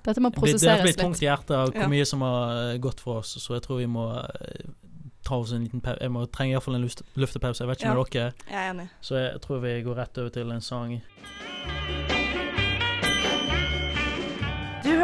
Dette 0.05 0.21
må 0.21 0.29
blir, 0.29 0.35
Det 0.35 0.41
prosesseres 0.43 0.83
blir 0.83 0.93
litt. 0.93 1.01
tungt 1.01 1.23
i 1.23 1.27
hjertet 1.29 1.55
av 1.57 1.71
hvor 1.73 1.81
Ja. 1.87 1.89
mye 1.89 2.05
som 2.07 2.21
har 2.21 2.73
eh, 2.75 2.79
gått 2.79 3.01
for 3.01 3.23
oss, 3.23 3.37
så 3.41 3.55
jeg 3.57 3.63
tror 3.65 3.79
vi 3.81 3.87
må 3.89 4.05
eh, 4.21 4.67
ta 5.25 5.39
oss 5.41 5.53
en 5.57 5.63
liten 5.65 5.81
pause. 5.81 5.97
Jeg 6.03 6.11
må 6.13 6.27
trenge 6.29 6.53
iallfall 6.53 6.75
en 6.77 6.83
luft- 6.85 7.01
luftepause. 7.17 7.61
Jeg 7.65 7.69
vet 7.69 7.79
ikke 7.81 7.89
Ja. 7.89 7.95
med 7.95 8.11
dere, 8.13 8.33
Jeg 8.51 8.61
er 8.61 8.71
enig. 8.75 8.89
så 9.01 9.15
jeg 9.33 9.41
tror 9.41 9.61
vi 9.65 9.83
går 9.83 9.95
rett 9.97 10.19
over 10.19 10.29
til 10.31 10.51
en 10.53 10.61
sang. 10.61 11.01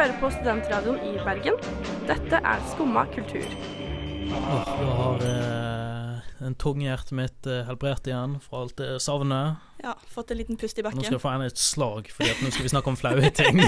Hører 0.00 0.14
på 0.16 0.30
Studentradioen 0.32 1.00
i 1.04 1.18
Bergen. 1.20 1.58
Dette 2.08 2.38
er 2.40 2.60
Skumma 2.70 3.02
kultur. 3.12 3.44
Oh, 4.32 4.70
da 4.80 4.94
har 4.96 5.24
eh, 5.28 6.30
en 6.48 6.54
tunge 6.56 6.86
hjertet 6.86 7.12
mitt 7.18 7.48
eh, 7.50 7.58
helbredt 7.68 8.08
igjen 8.08 8.38
fra 8.40 8.62
alt 8.62 8.78
det 8.80 8.94
savnet. 9.04 9.58
Ja, 9.84 9.92
fått 10.08 10.32
en 10.32 10.40
liten 10.40 10.56
pust 10.56 10.80
i 10.80 10.86
bakken. 10.86 11.02
Nå 11.02 11.04
skal 11.04 11.18
jeg 11.18 11.24
få 11.26 11.34
enda 11.34 11.50
et 11.52 11.60
slag, 11.60 12.08
for 12.16 12.24
nå 12.40 12.48
skal 12.48 12.64
vi 12.64 12.72
snakke 12.72 12.94
om 12.94 12.96
flaue 12.96 13.28
ting. 13.42 13.60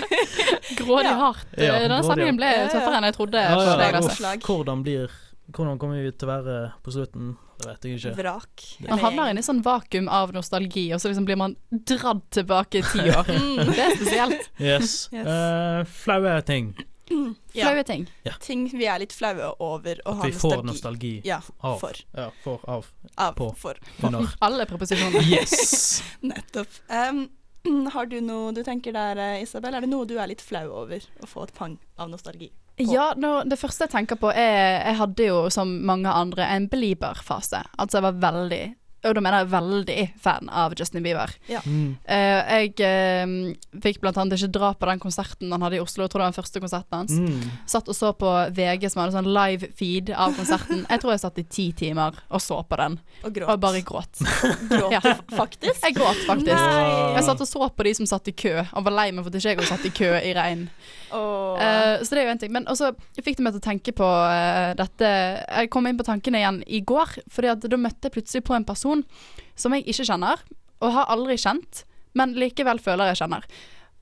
Grådig 0.80 1.10
Ja. 1.10 1.18
hardt. 1.26 1.52
Ja, 1.60 1.76
Denne 1.84 2.00
sendingen 2.08 2.40
ble 2.40 2.54
tøffere 2.72 2.96
enn 3.02 3.10
jeg 3.10 3.18
trodde. 3.18 3.44
Ja, 3.44 3.60
ja, 3.60 3.76
ja, 3.84 3.92
altså. 4.00 4.14
uff, 4.14 4.16
Slag. 4.22 4.48
hvordan 4.48 4.86
blir 4.86 5.12
Hvordan 5.50 5.76
kommer 5.82 6.00
vi 6.00 6.12
til 6.14 6.24
å 6.24 6.32
være 6.38 6.58
på 6.86 6.92
slutten? 6.94 7.34
Det 7.60 7.68
vet 7.68 7.84
jeg 7.88 7.98
ikke. 8.00 8.12
Vrak. 8.22 8.66
Man 8.88 9.02
havner 9.04 9.30
inn 9.34 9.40
i 9.40 9.44
sånn 9.46 9.60
vakuum 9.64 10.08
av 10.08 10.32
nostalgi, 10.36 10.86
og 10.96 11.00
så 11.02 11.10
liksom 11.12 11.26
blir 11.28 11.38
man 11.40 11.56
dratt 11.70 12.22
tilbake 12.34 12.82
ti 12.90 13.04
år. 13.12 13.28
Det 13.74 13.82
er 13.84 13.96
spesielt. 13.98 14.48
Yes. 14.60 14.94
Yes. 15.12 15.26
Uh, 15.26 15.84
flaue 16.04 16.38
ting. 16.48 16.72
Ja, 17.10 17.64
Flaue 17.66 17.82
ting. 17.82 18.04
ting 18.44 18.60
vi 18.70 18.84
er 18.86 19.00
litt 19.02 19.10
flaue 19.12 19.48
over 19.58 19.98
å 20.06 20.12
At 20.12 20.20
ha 20.20 20.28
vi 20.28 20.36
får 20.38 20.60
nostalgi. 20.62 20.68
nostalgi 20.70 21.10
Ja, 21.26 21.40
av. 21.66 21.80
for. 21.82 21.98
Ja, 22.14 22.28
for, 22.44 22.60
av. 22.70 22.86
Av, 23.18 23.34
På. 23.34 23.48
for. 23.58 23.80
Under. 24.06 24.28
Alle 24.46 24.66
proposisjoner. 24.70 25.18
Yes! 25.26 26.04
Nettopp. 26.22 26.70
Um, 26.86 27.24
har 27.96 28.06
du 28.06 28.20
noe 28.22 28.52
du 28.54 28.62
tenker 28.64 28.94
der, 28.94 29.18
eh, 29.18 29.42
Isabel? 29.42 29.74
Er 29.74 29.82
det 29.82 29.90
noe 29.90 30.06
du 30.06 30.14
er 30.22 30.30
litt 30.30 30.40
flau 30.44 30.68
over 30.84 31.02
å 31.20 31.26
få 31.28 31.48
et 31.48 31.54
pang 31.58 31.74
av 31.98 32.12
nostalgi? 32.14 32.52
Ja, 32.88 33.10
nå, 33.16 33.32
det 33.48 33.58
første 33.60 33.86
jeg 33.86 33.94
tenker 33.94 34.16
på 34.20 34.32
er 34.32 34.80
Jeg 34.86 34.96
hadde 35.00 35.30
jo 35.30 35.40
som 35.52 35.72
mange 35.86 36.10
andre 36.10 36.46
en 36.54 36.68
belieber-fase. 36.70 37.64
Altså 37.78 38.00
jeg 38.00 38.08
var 38.08 38.20
veldig 38.30 38.62
og 39.00 39.14
da 39.16 39.20
mener 39.24 39.40
jeg 39.40 39.48
veldig 39.54 40.02
fan 40.20 40.50
av 40.52 40.74
Justin 40.76 41.04
Bieber. 41.04 41.30
Ja. 41.48 41.62
Mm. 41.64 41.94
Uh, 42.04 42.50
jeg 42.60 42.74
eh, 42.84 43.32
fikk 43.80 44.02
blant 44.02 44.18
annet 44.20 44.36
ikke 44.36 44.50
dra 44.52 44.72
på 44.76 44.88
den 44.90 45.00
konserten 45.00 45.54
han 45.54 45.64
hadde 45.64 45.78
i 45.78 45.80
Oslo. 45.80 46.04
Jeg 46.04 46.12
tror 46.12 46.20
det 46.20 46.26
var 46.26 46.34
den 46.34 46.36
første 46.36 46.60
konserten 46.60 46.98
hans. 46.98 47.14
Mm. 47.16 47.54
Satt 47.70 47.88
og 47.88 47.96
så 47.96 48.12
på 48.20 48.28
VG 48.56 48.90
som 48.92 49.00
hadde 49.00 49.16
sånn 49.16 49.30
live 49.32 49.70
feed 49.78 50.12
av 50.12 50.36
konserten. 50.36 50.84
Jeg 50.84 51.00
tror 51.00 51.14
jeg 51.14 51.24
satt 51.24 51.40
i 51.40 51.46
ti 51.48 51.66
timer 51.80 52.20
og 52.28 52.44
så 52.44 52.60
på 52.60 52.80
den, 52.80 52.98
Og 53.24 53.32
gråt. 53.38 53.48
og 53.48 53.64
bare 53.64 53.80
gråt. 53.88 54.20
Gråt 54.74 54.92
Ja. 54.92 55.00
faktisk? 55.32 55.80
Jeg 55.80 55.96
gråt 55.96 56.20
faktisk. 56.28 56.52
Nei. 56.52 57.14
Jeg 57.16 57.24
satt 57.30 57.40
og 57.40 57.48
så 57.48 57.70
på 57.72 57.88
de 57.88 57.96
som 57.96 58.10
satt 58.10 58.28
i 58.28 58.36
kø, 58.36 58.58
og 58.68 58.84
var 58.84 58.98
lei 59.00 59.10
meg 59.16 59.24
for 59.24 59.32
at 59.32 59.40
ikke 59.40 59.54
jeg 59.54 59.62
også 59.64 59.78
satt 59.78 59.88
i 59.88 59.96
kø 59.96 60.12
i 60.20 60.36
regn. 60.36 60.68
Åh. 61.12 61.58
Uh, 61.58 62.04
så 62.04 62.14
det 62.14 62.22
er 62.22 62.28
jo 62.28 62.34
én 62.34 62.40
ting. 62.42 62.52
Men 62.54 62.68
også 62.70 62.92
fikk 63.18 63.38
det 63.38 63.46
meg 63.46 63.56
til 63.56 63.62
å 63.62 63.66
tenke 63.66 63.94
på 63.96 64.06
uh, 64.06 64.72
dette 64.78 65.10
Jeg 65.10 65.70
kom 65.74 65.88
inn 65.90 65.98
på 65.98 66.06
tankene 66.06 66.42
igjen 66.42 66.62
i 66.66 66.82
går, 66.86 67.18
Fordi 67.32 67.52
at 67.54 67.66
da 67.66 67.80
møtte 67.80 68.08
jeg 68.08 68.16
plutselig 68.18 68.46
på 68.46 68.56
en 68.56 68.66
person 68.68 69.04
som 69.60 69.74
jeg 69.76 69.84
ikke 69.90 70.06
kjenner, 70.08 70.40
og 70.80 70.94
har 70.94 71.10
aldri 71.12 71.34
kjent, 71.36 71.82
men 72.16 72.32
likevel 72.38 72.78
føler 72.80 73.10
jeg 73.10 73.20
kjenner. 73.20 73.44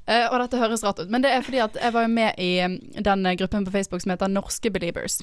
Uh, 0.09 0.25
og 0.31 0.39
dette 0.41 0.61
høres 0.61 0.85
rart 0.87 1.03
ut, 1.03 1.11
men 1.13 1.25
det 1.25 1.33
er 1.35 1.43
fordi 1.45 1.59
at 1.61 1.75
jeg 1.77 1.93
var 1.93 2.07
jo 2.07 2.13
med 2.13 2.39
i 2.41 2.53
eh, 2.65 2.77
den 3.05 3.27
gruppen 3.41 3.67
på 3.67 3.75
Facebook 3.75 4.01
som 4.01 4.15
heter 4.15 4.31
Norske 4.33 4.71
Believers. 4.73 5.19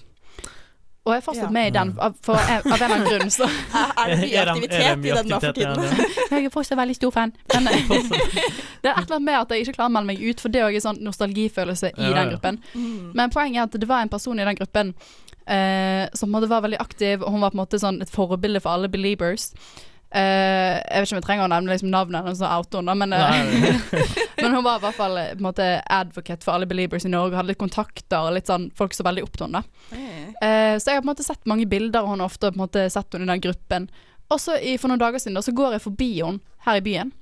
Og 1.06 1.13
jeg 1.13 1.22
er 1.22 1.26
fortsatt 1.26 1.44
Ja. 1.46 1.54
med 1.54 1.68
i 1.68 1.74
den 1.76 1.91
av, 2.02 2.15
for, 2.26 2.34
av 2.34 2.50
en 2.50 2.72
eller 2.74 2.86
annen 2.86 3.04
grunn, 3.06 3.30
så 3.30 3.46
er, 4.02 4.08
det 4.10 4.15
mye 4.22 4.26
Er 4.26 4.26
det- 4.26 4.32
er 4.34 4.46
det 4.46 4.54
aktivitet 4.56 4.98
mye 5.04 5.12
i 5.12 5.18
den 5.20 5.28
nå 5.30 5.39
for 5.44 5.52
tiden? 5.54 5.84
ja? 5.84 6.08
Jeg 6.36 6.46
er 6.46 6.54
fortsatt 6.56 6.78
veldig 6.80 6.96
stor 6.98 7.12
fan. 7.13 7.34
Men 7.54 7.63
det 7.70 8.89
er 8.89 8.96
et 8.96 9.04
eller 9.04 9.15
annet 9.20 9.28
med 9.28 9.38
at 9.39 9.50
jeg 9.54 9.62
ikke 9.68 9.76
klarer 9.78 9.91
å 9.91 9.96
melde 9.96 10.10
meg 10.10 10.24
ut, 10.26 10.41
for 10.41 10.50
det 10.50 10.60
er 10.62 10.65
også 10.68 10.76
en 10.82 10.88
sånn 10.88 11.04
nostalgifølelse 11.06 11.91
i 11.98 12.10
den 12.18 12.32
gruppen. 12.34 12.58
Mm. 12.74 13.12
Men 13.22 13.30
poenget 13.34 13.62
er 13.62 13.70
at 13.70 13.78
det 13.86 13.89
var 13.89 14.02
en 14.02 14.10
person 14.10 14.39
i 14.41 14.46
den 14.50 14.58
gruppen 14.58 14.94
eh, 15.48 16.06
som 16.18 16.32
var 16.34 16.62
veldig 16.65 16.80
aktiv, 16.82 17.22
og 17.22 17.32
hun 17.32 17.41
var 17.46 17.54
på 17.54 17.60
en 17.60 17.63
måte 17.63 17.80
sånn 17.82 18.02
et 18.02 18.10
forbilde 18.10 18.60
for 18.65 18.74
alle 18.74 18.89
believers. 18.89 19.52
Eh, 20.15 20.76
jeg 20.80 21.02
vet 21.02 21.08
ikke 21.08 21.15
om 21.15 21.20
jeg 21.20 21.26
trenger 21.26 21.48
å 21.48 21.52
nevne 21.52 21.74
liksom 21.74 21.89
navnet 21.91 22.24
hennes 22.24 22.44
og 22.46 22.62
oute 22.62 22.80
henne, 22.80 22.96
men, 23.02 23.15
eh, 23.18 23.98
men 24.41 24.54
hun 24.54 24.63
var 24.63 24.80
i 24.80 24.84
hvert 24.86 24.98
fall 25.00 25.18
eh, 25.20 25.34
på 25.34 25.41
en 25.41 25.48
måte 25.50 25.70
advocate 25.91 26.46
for 26.46 26.56
alle 26.56 26.70
believers 26.70 27.08
i 27.08 27.12
Norge, 27.12 27.36
hadde 27.36 27.52
litt 27.52 27.62
kontakter 27.62 28.30
og 28.30 28.38
litt 28.38 28.52
sånn 28.52 28.70
folk 28.78 28.96
så 28.96 29.06
veldig 29.08 29.26
opp 29.26 29.36
til 29.36 29.50
henne. 29.50 29.63
da 29.65 30.04
Eh, 30.46 30.76
så 30.78 30.91
jeg 30.91 30.98
har 30.98 31.04
på 31.04 31.08
en 31.08 31.13
måte 31.13 31.24
sett 31.26 31.48
mange 31.48 31.68
bilder 31.70 32.04
av 32.04 32.10
henne 32.12 32.26
ofte, 32.28 32.50
på 32.52 32.60
en 32.60 32.65
måte 32.65 32.88
sett 32.91 33.13
henne 33.15 33.28
i 33.28 33.34
den 33.34 33.44
gruppen. 33.46 33.86
Og 34.34 34.41
så 34.41 34.58
for 34.82 34.91
noen 34.91 35.02
dager 35.02 35.22
siden 35.22 35.38
da, 35.38 35.44
så 35.46 35.54
går 35.56 35.78
jeg 35.78 35.86
forbi 35.86 36.10
henne 36.18 36.65
her 36.65 36.82
i 36.82 36.84
byen. 36.86 37.13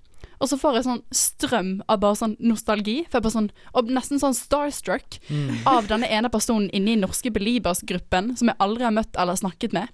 Og 0.41 0.49
så 0.49 0.57
får 0.59 0.77
jeg 0.77 0.85
sånn 0.87 1.01
strøm 1.15 1.71
av 1.91 2.01
bare 2.03 2.17
sånn 2.19 2.35
nostalgi. 2.43 3.03
For 3.07 3.19
jeg 3.19 3.25
bare 3.27 3.35
sånn, 3.35 3.49
og 3.77 3.91
nesten 3.95 4.19
sånn 4.19 4.35
starstruck 4.35 5.19
av 5.69 5.87
denne 5.91 6.09
ene 6.11 6.31
personen 6.33 6.71
inne 6.75 6.95
i 6.95 6.99
norske 6.99 7.31
Beliebers-gruppen, 7.31 8.33
som 8.39 8.51
jeg 8.51 8.59
aldri 8.63 8.87
har 8.87 8.95
møtt 8.95 9.19
eller 9.19 9.39
snakket 9.39 9.75
med. 9.77 9.91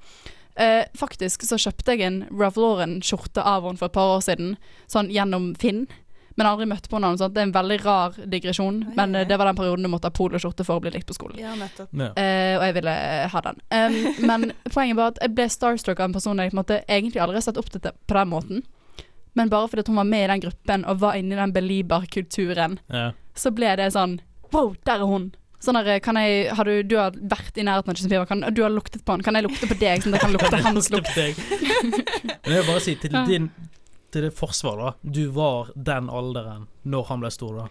Eh, 0.59 0.83
faktisk 0.99 1.45
så 1.47 1.55
kjøpte 1.61 1.95
jeg 1.95 2.03
en 2.03 2.21
Ralph 2.35 2.59
Lauren-skjorte 2.59 3.43
av 3.47 3.63
henne 3.63 3.79
for 3.79 3.87
et 3.87 3.95
par 3.95 4.17
år 4.17 4.23
siden, 4.25 4.55
sånn 4.91 5.11
gjennom 5.13 5.53
Finn. 5.59 5.85
Men 6.39 6.47
aldri 6.47 6.65
møtt 6.71 6.85
på 6.87 6.95
henne. 6.95 7.17
Sånn. 7.19 7.33
Det 7.35 7.41
er 7.41 7.47
en 7.49 7.55
veldig 7.55 7.77
rar 7.83 8.17
digresjon, 8.31 8.77
men 8.95 9.15
eh, 9.15 9.25
det 9.27 9.37
var 9.39 9.49
den 9.49 9.57
perioden 9.59 9.83
du 9.87 9.91
måtte 9.91 10.07
ha 10.11 10.15
poloskjorte 10.15 10.63
for 10.67 10.79
å 10.79 10.83
bli 10.83 10.91
likt 10.95 11.07
på 11.09 11.15
skolen. 11.17 11.39
Ja, 11.41 11.55
nettopp. 11.59 11.91
Ja. 11.95 12.11
Eh, 12.15 12.55
og 12.57 12.63
jeg 12.67 12.75
ville 12.79 12.93
ha 13.33 13.41
den. 13.47 13.59
Um, 13.75 13.97
men 14.29 14.45
poenget 14.71 14.99
var 14.99 15.13
at 15.13 15.19
jeg 15.23 15.35
ble 15.35 15.47
starstruck 15.51 15.99
av 15.99 16.09
en 16.09 16.15
person 16.15 16.39
jeg 16.39 16.51
på 16.53 16.57
en 16.57 16.61
måte 16.61 16.81
egentlig 16.87 17.23
aldri 17.23 17.39
har 17.39 17.47
sett 17.47 17.59
opp 17.59 17.71
til 17.73 17.83
det 17.83 17.95
på 18.07 18.19
den 18.19 18.31
måten. 18.31 18.63
Men 19.37 19.51
bare 19.51 19.67
fordi 19.71 19.83
hun 19.87 19.99
var 19.99 20.07
med 20.09 20.23
i 20.25 20.31
den 20.31 20.43
gruppen 20.47 20.85
og 20.89 20.99
var 21.03 21.19
inni 21.19 21.35
den 21.39 21.53
belieber-kulturen, 21.55 22.79
Ja. 22.91 23.11
så 23.35 23.51
ble 23.55 23.75
det 23.79 23.91
sånn 23.95 24.19
Wow, 24.51 24.73
der 24.83 25.03
er 25.03 25.05
hun! 25.05 25.27
Sånn 25.59 25.75
der, 25.75 25.99
kan 25.99 26.15
jeg, 26.15 26.53
har 26.55 26.63
du, 26.69 26.83
du 26.87 26.95
har 26.95 27.11
vært 27.19 27.57
i 27.59 27.65
nærheten 27.67 27.91
av 27.91 27.97
Justin 27.97 28.13
Bieber, 28.13 28.25
kan, 28.29 28.45
du 28.55 28.61
har 28.63 28.71
luktet 28.71 29.03
på 29.03 29.11
han, 29.11 29.23
kan 29.25 29.35
jeg 29.35 29.43
lukte 29.43 29.67
på 29.67 29.75
deg 29.81 30.05
sånn 30.05 30.15
at 30.15 30.21
jeg 30.21 30.29
kan 30.29 30.35
lukte 30.37 30.61
hans 30.63 30.87
lukt? 30.93 31.17
Men 31.17 32.53
jeg 32.53 32.61
vil 32.61 32.69
bare 32.69 32.83
si 32.85 32.95
til 33.01 33.17
din 33.27 33.49
til 34.09 34.23
det 34.25 34.31
forsvar, 34.33 34.79
da. 34.81 34.91
Du 35.05 35.27
var 35.35 35.67
den 35.75 36.07
alderen 36.09 36.63
når 36.89 37.03
han 37.11 37.19
ble 37.21 37.29
stor, 37.29 37.59
da. 37.59 37.65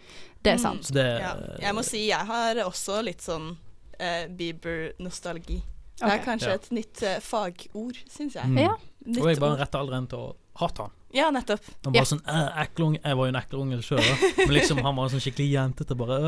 Det 0.47 0.53
er 0.53 0.61
sant. 0.63 0.93
Det 0.95 1.07
Ja. 1.19 1.33
Jeg 1.65 1.75
må 1.75 1.83
si 1.83 2.05
jeg 2.07 2.29
har 2.29 2.61
også 2.63 3.01
litt 3.03 3.25
sånn 3.25 3.49
uh, 3.57 4.25
Bieber-nostalgi. 4.39 5.59
Det 5.99 6.13
er 6.15 6.23
kanskje 6.23 6.53
Ja. 6.53 6.55
et 6.61 6.69
nytt 6.71 7.03
uh, 7.03 7.17
fagord, 7.25 7.99
syns 8.07 8.37
jeg. 8.39 8.47
Mm. 8.53 8.59
Ja. 8.69 8.77
Nytt 9.09 9.19
Og 9.25 9.33
jeg 9.33 9.41
var 9.41 9.49
ord. 9.49 9.57
den 9.57 9.63
rette 9.65 9.81
alderen 9.81 10.07
til 10.13 10.19
å 10.19 10.29
hate 10.61 10.83
han. 10.87 10.95
Ja, 11.17 11.31
nettopp. 11.33 11.65
Han 11.87 11.93
var 11.95 12.03
Ja. 12.03 12.05
sånn 12.05 12.21
øh, 12.29 12.49
ekkel 12.63 12.85
unge 12.85 12.99
Jeg 13.01 13.17
var 13.17 13.25
jo 13.25 13.33
en 13.33 13.39
ekkel 13.41 13.61
unge 13.63 13.79
sjøl, 13.83 14.03
men 14.37 14.53
liksom 14.53 14.83
han 14.85 14.97
var 14.97 15.05
en 15.09 15.15
sånn 15.15 15.25
skikkelig 15.25 15.51
jentete 15.55 15.97
bare. 15.97 16.19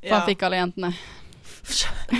For 0.00 0.08
Ja. 0.08 0.18
han 0.18 0.26
fikk 0.28 0.42
alle 0.48 0.56
jentene. 0.64 0.94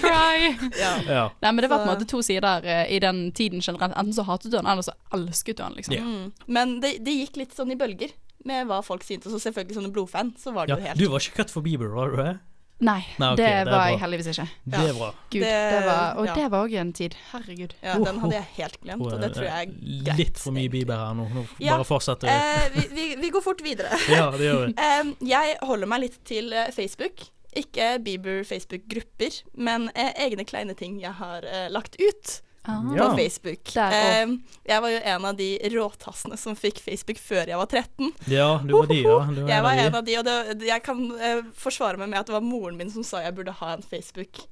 Cry! 0.00 0.56
Ja. 0.78 0.92
Ja. 1.06 1.24
Nei, 1.42 1.52
men 1.52 1.62
det 1.64 1.68
var 1.70 1.82
på 1.82 1.88
en 1.88 1.92
måte 1.94 2.06
to 2.08 2.22
sider 2.22 2.64
eh, 2.64 2.86
i 2.94 3.00
den 3.02 3.32
tiden 3.36 3.60
generelt. 3.60 3.94
Enten 3.98 4.14
så 4.16 4.24
hatet 4.28 4.52
du 4.52 4.56
han, 4.60 4.66
eller 4.70 4.86
så 4.86 4.94
elsket 5.16 5.58
du 5.58 5.62
han, 5.64 5.74
liksom. 5.78 5.94
Ja. 5.96 6.04
Mm. 6.06 6.32
Men 6.46 6.76
det, 6.84 6.96
det 7.04 7.16
gikk 7.18 7.40
litt 7.42 7.56
sånn 7.56 7.72
i 7.74 7.78
bølger 7.80 8.14
med 8.48 8.70
hva 8.70 8.80
folk 8.84 9.04
syntes. 9.06 9.34
Og 9.34 9.42
selvfølgelig 9.42 9.76
som 9.76 9.84
en 9.88 9.94
blodfan, 9.94 10.32
så 10.40 10.54
var 10.56 10.66
det 10.70 10.76
ja. 10.76 10.78
jo 10.78 10.86
helt 10.88 11.02
Du 11.02 11.06
var 11.12 11.24
ikke 11.24 11.42
cut 11.42 11.52
for 11.52 11.66
Bieber, 11.66 11.90
var 11.96 12.14
du 12.14 12.16
det? 12.22 12.32
Nei, 12.80 13.00
Nei, 13.20 13.32
okay, 13.34 13.36
det, 13.44 13.48
det 13.68 13.72
var 13.74 13.88
jeg 13.90 13.98
heldigvis 14.00 14.28
ikke. 14.32 14.44
Det 14.72 14.78
er 14.80 14.94
bra. 14.96 15.08
Gud, 15.30 15.42
det, 15.44 15.48
Det- 15.52 15.80
var, 15.86 16.04
og 16.16 16.26
ja. 16.30 16.34
det 16.38 16.46
var 16.54 16.64
òg 16.66 16.76
en 16.80 16.92
tid. 16.96 17.16
Herregud. 17.32 17.74
Ja, 17.84 17.96
den 18.00 18.20
hadde 18.22 18.34
jeg 18.38 18.46
helt 18.56 18.78
glemt, 18.80 19.02
og 19.04 19.20
det 19.20 19.32
tror 19.34 19.44
jeg 19.44 19.66
er 19.66 19.74
greit. 20.06 20.18
Litt 20.22 20.38
for 20.40 20.56
mye 20.56 20.70
Bieber 20.72 20.96
her 21.02 21.14
nå. 21.18 21.26
Nå 21.34 21.44
Ja. 21.60 21.74
Bare 21.76 21.84
fortsett. 21.84 22.24
Eh, 22.24 22.70
vi, 22.76 22.86
vi, 22.96 23.04
vi 23.20 23.30
går 23.36 23.44
fort 23.44 23.60
videre. 23.66 23.92
Ja, 24.08 24.30
det 24.32 24.48
gjør 24.48 24.66
vi. 24.70 25.28
Jeg 25.28 25.58
holder 25.62 25.86
meg 25.92 26.00
litt 26.06 26.18
til 26.24 26.52
eh, 26.56 26.70
Facebook. 26.72 27.26
Ikke 27.56 27.98
Bieber 28.02 28.44
Facebook-grupper, 28.46 29.42
men 29.58 29.88
eh, 29.94 30.12
egne 30.24 30.44
kleine 30.46 30.74
ting 30.78 31.00
jeg 31.02 31.12
har 31.18 31.44
eh, 31.44 31.66
lagt 31.72 31.96
ut 32.00 32.40
Ah. 32.70 33.08
på 33.08 33.08
Facebook. 33.18 33.72
Eh, 33.76 34.34
jeg 34.70 34.84
var 34.84 34.94
jo 34.94 35.00
en 35.14 35.26
av 35.30 35.36
de 35.38 35.48
råtassene 35.74 36.38
som 36.40 36.56
fikk 36.58 36.80
Facebook 36.84 37.20
før 37.22 37.50
jeg 37.52 37.60
var 37.60 37.66
13. 37.70 38.12
Ja, 38.30 38.48
du 38.64 38.76
var 38.76 38.88
de, 38.90 39.02
ja. 39.02 39.18
Du 39.34 39.42
Jeg 39.48 39.66
var 39.66 39.82
en 39.84 39.98
av 40.00 40.06
de, 40.06 40.16
og 40.20 40.30
det, 40.30 40.68
jeg 40.68 40.86
kan 40.86 41.04
eh, 41.18 41.42
forsvare 41.56 42.00
meg 42.00 42.12
med 42.12 42.22
at 42.22 42.30
det 42.30 42.36
var 42.36 42.46
moren 42.46 42.78
min 42.80 42.92
som 42.92 43.06
sa 43.06 43.24
jeg 43.24 43.36
burde 43.36 43.56
ha 43.60 43.74
en 43.76 43.86
Facebook 43.86 44.44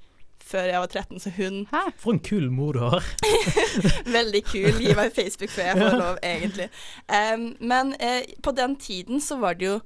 før 0.49 0.65
jeg 0.71 0.81
var 0.81 0.87
13, 0.87 1.21
så 1.21 1.31
hun 1.37 1.67
Hæ? 1.71 1.83
For 2.01 2.17
en 2.17 2.23
kul 2.25 2.51
mor 2.51 2.73
du 2.73 2.81
har. 2.81 3.05
Veldig 4.19 4.43
kul. 4.49 4.71
Gi 4.81 4.95
meg 4.97 5.13
Facebook 5.13 5.53
før 5.53 5.71
jeg 5.71 5.81
får 5.83 5.97
lov, 5.99 6.19
egentlig. 6.25 6.69
Em, 7.13 7.51
men 7.61 7.93
eh, 8.01 8.23
på 8.43 8.55
den 8.57 8.77
tiden 8.81 9.21
så 9.21 9.37
var 9.43 9.59
det 9.59 9.69
jo 9.69 9.79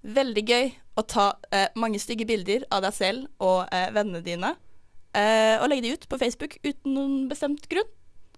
veldig 0.00 0.44
gøy 0.48 0.70
å 0.96 1.04
ta 1.08 1.26
eh, 1.52 1.68
mange 1.76 2.00
stygge 2.00 2.26
bilder 2.28 2.64
av 2.72 2.84
deg 2.86 2.96
selv 2.96 3.26
og 3.44 3.66
eh, 3.72 3.90
vennene 3.94 4.22
dine, 4.24 4.54
og 5.10 5.66
legge 5.70 5.82
de 5.82 5.94
ut 5.96 6.04
på 6.08 6.18
Facebook 6.20 6.58
uten 6.62 6.94
noen 6.94 7.16
bestemt 7.30 7.64
grunn. 7.70 7.88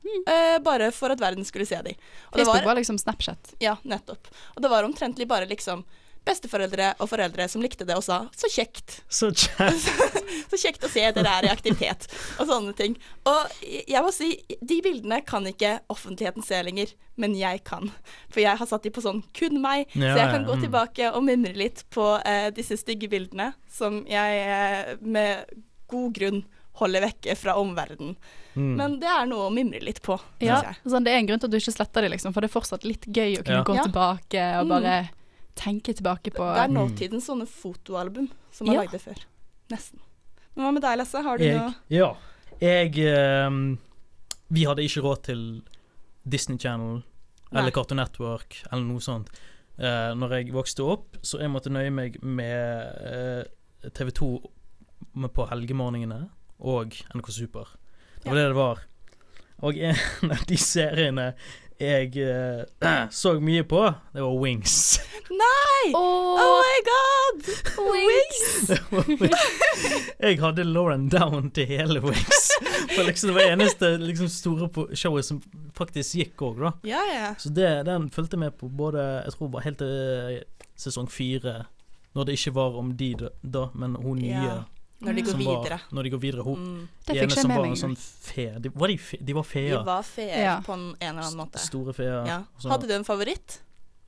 Eh, 0.03 0.59
bare 0.63 0.91
for 0.91 1.15
at 1.15 1.21
verden 1.21 1.45
skulle 1.47 1.67
se 1.67 1.79
de. 1.83 1.95
Og 2.31 2.39
det 2.39 2.45
Facebook 2.45 2.65
var, 2.65 2.71
var 2.73 2.81
liksom 2.81 2.99
Snapchat. 2.99 3.55
ja, 3.63 3.77
nettopp. 3.83 4.29
Og 4.55 4.63
det 4.63 4.71
var 4.71 4.85
omtrentlig 4.85 5.29
bare 5.29 5.47
liksom 5.47 5.85
besteforeldre 6.23 6.93
og 7.03 7.09
foreldre 7.11 7.49
som 7.51 7.63
likte 7.65 7.83
det 7.87 7.97
og 7.99 8.05
sa 8.07 8.29
'så 8.31 8.47
kjekt'. 8.47 9.01
Så 9.09 9.31
kjekt, 9.35 9.89
Så 10.51 10.57
kjekt 10.57 10.85
å 10.85 10.89
se 10.89 11.03
dere 11.13 11.27
er 11.27 11.47
i 11.47 11.51
aktivitet, 11.51 12.07
og 12.39 12.47
sånne 12.47 12.75
ting. 12.77 12.95
Og 13.27 13.51
jeg 13.63 14.03
må 14.03 14.13
si, 14.15 14.39
de 14.63 14.79
bildene 14.83 15.21
kan 15.27 15.47
ikke 15.47 15.81
offentligheten 15.91 16.43
se 16.43 16.63
lenger, 16.63 16.95
men 17.17 17.35
jeg 17.35 17.65
kan. 17.65 17.91
For 18.31 18.41
jeg 18.41 18.57
har 18.57 18.67
satt 18.67 18.83
de 18.83 18.91
på 18.91 19.03
sånn 19.03 19.25
kun 19.35 19.61
meg, 19.61 19.89
Ja, 19.95 20.15
så 20.15 20.19
jeg 20.23 20.31
kan 20.31 20.43
ja, 20.43 20.47
gå 20.47 20.55
mm. 20.55 20.63
tilbake 20.63 21.11
og 21.13 21.25
mimre 21.25 21.55
litt 21.59 21.85
på 21.91 22.21
eh, 22.25 22.51
disse 22.55 22.77
stygge 22.77 23.11
bildene, 23.11 23.55
som 23.69 24.05
jeg 24.07 24.47
eh, 24.47 24.97
med 25.01 25.47
god 25.89 26.13
grunn 26.15 26.45
holder 26.81 27.01
vekke 27.05 27.35
fra 27.37 27.55
omverdenen. 27.61 28.15
Mm. 28.55 28.75
Men 28.77 28.95
det 29.01 29.09
er 29.09 29.27
noe 29.27 29.49
å 29.49 29.53
mimre 29.53 29.81
litt 29.85 30.01
på, 30.03 30.19
Ja, 30.41 30.61
jeg. 30.63 30.77
sånn, 30.87 31.05
det 31.05 31.13
er 31.13 31.19
en 31.19 31.27
grunn 31.27 31.41
til 31.41 31.47
at 31.49 31.53
du 31.53 31.57
ikke 31.59 31.75
sletter 31.75 32.03
det, 32.03 32.11
liksom, 32.15 32.33
for 32.33 32.41
det 32.41 32.51
er 32.51 32.61
fortsatt 32.61 32.85
litt 32.85 33.05
gøy 33.07 33.39
å 33.39 33.45
kunne 33.45 33.59
Ja. 33.61 33.65
gå 33.65 33.75
Ja. 33.77 33.83
tilbake 33.85 34.61
og 34.61 34.67
Mm. 34.67 34.69
bare 34.69 35.11
tenke 35.55 35.93
tilbake 35.95 36.33
på 36.33 36.45
Det 36.55 36.65
er 36.65 36.69
nåtidens 36.73 37.27
sånne 37.29 37.47
fotoalbum 37.47 38.31
som 38.51 38.67
man 38.67 38.77
Ja. 38.77 38.83
lagde 38.83 38.99
før. 39.01 39.19
Nesten. 39.71 39.99
Men 40.57 40.65
hva 40.67 40.73
med 40.73 40.83
deg, 40.83 40.99
Lasse? 40.99 41.23
Har 41.23 41.39
du 41.39 41.45
Jeg, 41.45 41.57
noe 41.57 41.75
ja. 41.89 42.15
Jeg 42.61 42.93
ehm, 42.97 43.79
Vi 44.51 44.65
hadde 44.65 44.79
ikke 44.85 45.03
råd 45.03 45.23
til 45.23 45.63
Disney 46.29 46.59
Channel 46.59 47.03
Nei. 47.53 47.61
eller 47.61 47.71
Cartoon 47.71 47.97
Network 47.97 48.63
eller 48.71 48.83
noe 48.85 48.99
sånt. 49.01 49.29
Uh, 49.79 50.13
når 50.15 50.29
jeg 50.31 50.53
vokste 50.53 50.85
opp, 50.85 51.17
så 51.23 51.41
jeg 51.41 51.49
måtte 51.51 51.71
nøye 51.73 51.91
meg 51.91 52.23
med 52.23 52.95
uh, 53.03 53.89
TV2 53.89 54.43
på 55.33 55.49
helgemorgenene 55.49 56.29
og 56.63 56.95
NRK 57.15 57.33
Super. 57.35 57.75
Det 58.23 58.31
var 58.31 58.39
det 58.39 58.47
det 58.53 58.57
var. 58.57 58.83
Og 59.63 59.79
en 59.79 59.99
av 60.35 60.47
de 60.49 60.59
seriene 60.59 61.33
jeg 61.83 62.15
uh, 62.23 63.09
så 63.11 63.33
mye 63.43 63.65
på, 63.67 63.81
det 64.15 64.23
var 64.23 64.37
Wings. 64.39 65.01
Nei! 65.43 65.91
Oh, 65.99 66.39
Oh 66.39 66.61
my 66.63 66.79
god! 66.87 67.49
Wings! 67.83 68.71
jeg 70.21 70.39
hadde 70.41 70.67
Lauren 70.69 71.09
down 71.11 71.51
til 71.51 71.67
hele 71.67 72.03
Wings. 72.05 72.53
For 72.95 73.03
liksom 73.09 73.33
det 73.33 73.37
var 73.39 73.55
eneste 73.57 73.97
liksom, 73.99 74.29
store 74.31 74.69
på 74.71 74.87
showet 74.95 75.27
som 75.27 75.41
faktisk 75.75 76.21
gikk 76.21 76.45
òg, 76.47 76.63
da. 76.63 76.73
Ja, 76.87 77.03
ja. 77.11 77.31
Så 77.39 77.51
det, 77.51 77.71
den 77.89 78.11
fulgte 78.15 78.39
med 78.39 78.55
på 78.61 78.69
både 78.69 79.03
Jeg 79.25 79.35
tror 79.35 79.51
bare 79.55 79.67
helt 79.67 79.83
til 79.83 80.43
sesong 80.79 81.11
fire. 81.11 81.65
Når 82.13 82.29
det 82.29 82.37
ikke 82.39 82.55
var 82.55 82.77
om 82.79 82.93
de 82.97 83.15
da 83.43 83.69
men 83.75 83.97
hun 83.97 84.21
nye 84.21 84.37
Ja. 84.37 84.61
Når 85.03 85.15
de 85.19 85.23
går 85.27 85.37
videre. 85.39 85.79
var-. 85.79 85.87
Når 85.93 86.03
de 86.03 86.11
går 86.11 86.21
videre. 86.23 86.43
Hun, 86.47 86.57
Mm. 86.63 86.89
Det 87.07 87.17
fikk 87.17 87.23
ikke 87.31 87.37
jeg 87.43 87.49
med 87.49 87.57
var 87.57 87.67
meg 87.67 87.79
sånn 87.83 87.97
fe... 87.99 88.47
De 88.63 88.71
var, 88.75 88.89
de 88.89 88.97
fe, 88.99 89.19
de 89.21 89.33
var 89.35 89.43
De 89.43 89.49
feer. 89.49 89.85
var 89.85 90.03
feer 90.03 90.39
Ja. 90.43 90.61
på 90.61 90.73
en, 90.75 90.95
eller 91.01 91.23
annen 91.23 91.37
måte. 91.43 91.59
Store 91.59 91.93
feer. 91.93 92.25
Ja. 92.27 92.43
Hadde 92.71 92.87
du 92.89 92.95
en 92.95 93.05
favoritt? 93.05 93.61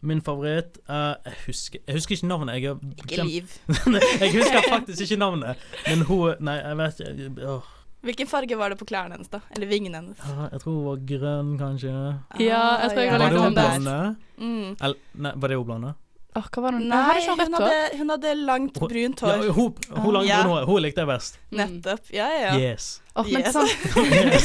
Min 0.04 0.20
favoritt 0.20 0.78
uh, 0.88 1.14
jeg, 1.24 1.36
husker, 1.46 1.78
jeg 1.86 1.94
husker 1.96 2.14
ikke 2.18 2.28
navnet. 2.28 2.60
Jeg, 2.62 2.76
Ikke 2.76 3.08
glemt- 3.14 3.30
Liv. 3.30 3.54
jeg 4.20 4.32
husker 4.34 4.68
faktisk 4.68 5.00
ikke 5.06 5.16
navnet. 5.18 5.56
Men 5.88 6.02
hun 6.10 6.34
Nei, 6.44 6.58
jeg 6.60 6.76
vet 6.76 7.00
ikke 7.00 7.48
åh. 7.54 7.70
Hvilken 8.04 8.28
farge 8.28 8.56
var 8.60 8.68
det 8.68 8.76
på 8.78 8.84
klærne 8.84 9.16
hennes, 9.16 9.30
da? 9.32 9.38
Eller 9.56 9.66
vingene 9.66 9.96
hennes? 9.96 10.18
Ja, 10.20 10.48
Jeg 10.52 10.60
tror 10.60 10.74
hun 10.76 10.84
var 10.90 10.98
grønn, 11.08 11.54
kanskje. 11.58 11.92
Ja, 12.38 12.58
jeg 12.84 12.90
tror 12.92 13.00
jeg 13.00 13.10
har 13.14 13.18
Var 13.18 13.24
lagt 13.24 13.32
det 13.32 13.38
om 13.38 13.44
hun 13.44 13.54
det. 13.54 13.64
blonde? 13.64 14.16
Mm. 14.36 14.76
Eller, 14.82 14.96
nei, 15.24 15.32
var 15.40 15.48
det 15.48 15.56
hun 15.56 15.66
blonde? 15.70 15.94
Åh, 16.34 16.46
hva 16.50 16.62
var 16.64 16.72
det? 16.74 16.80
Nei, 16.90 16.98
hadde 17.06 17.44
hun 17.46 17.54
hadde, 17.54 17.74
hun 18.00 18.08
hadde 18.10 18.30
langt, 18.42 18.74
brunt 18.80 18.90
brunt 18.90 19.20
Ja, 19.22 19.36
hår. 19.38 19.52
hun, 19.54 19.74
hun 20.02 20.14
langt 20.16 20.26
Ja. 20.28 20.40
brun 20.42 20.50
hår. 20.52 20.64
Hun 20.66 20.82
likte 20.82 21.04
jeg 21.04 21.06
best. 21.12 21.38
Nettopp. 21.54 22.08
Ja, 22.10 22.26
ja, 22.32 22.40
ja. 22.48 22.54
Yes. 22.72 22.88
Oh, 23.14 23.22
men 23.22 23.44
Yes. 23.44 23.54
yes. 24.34 24.44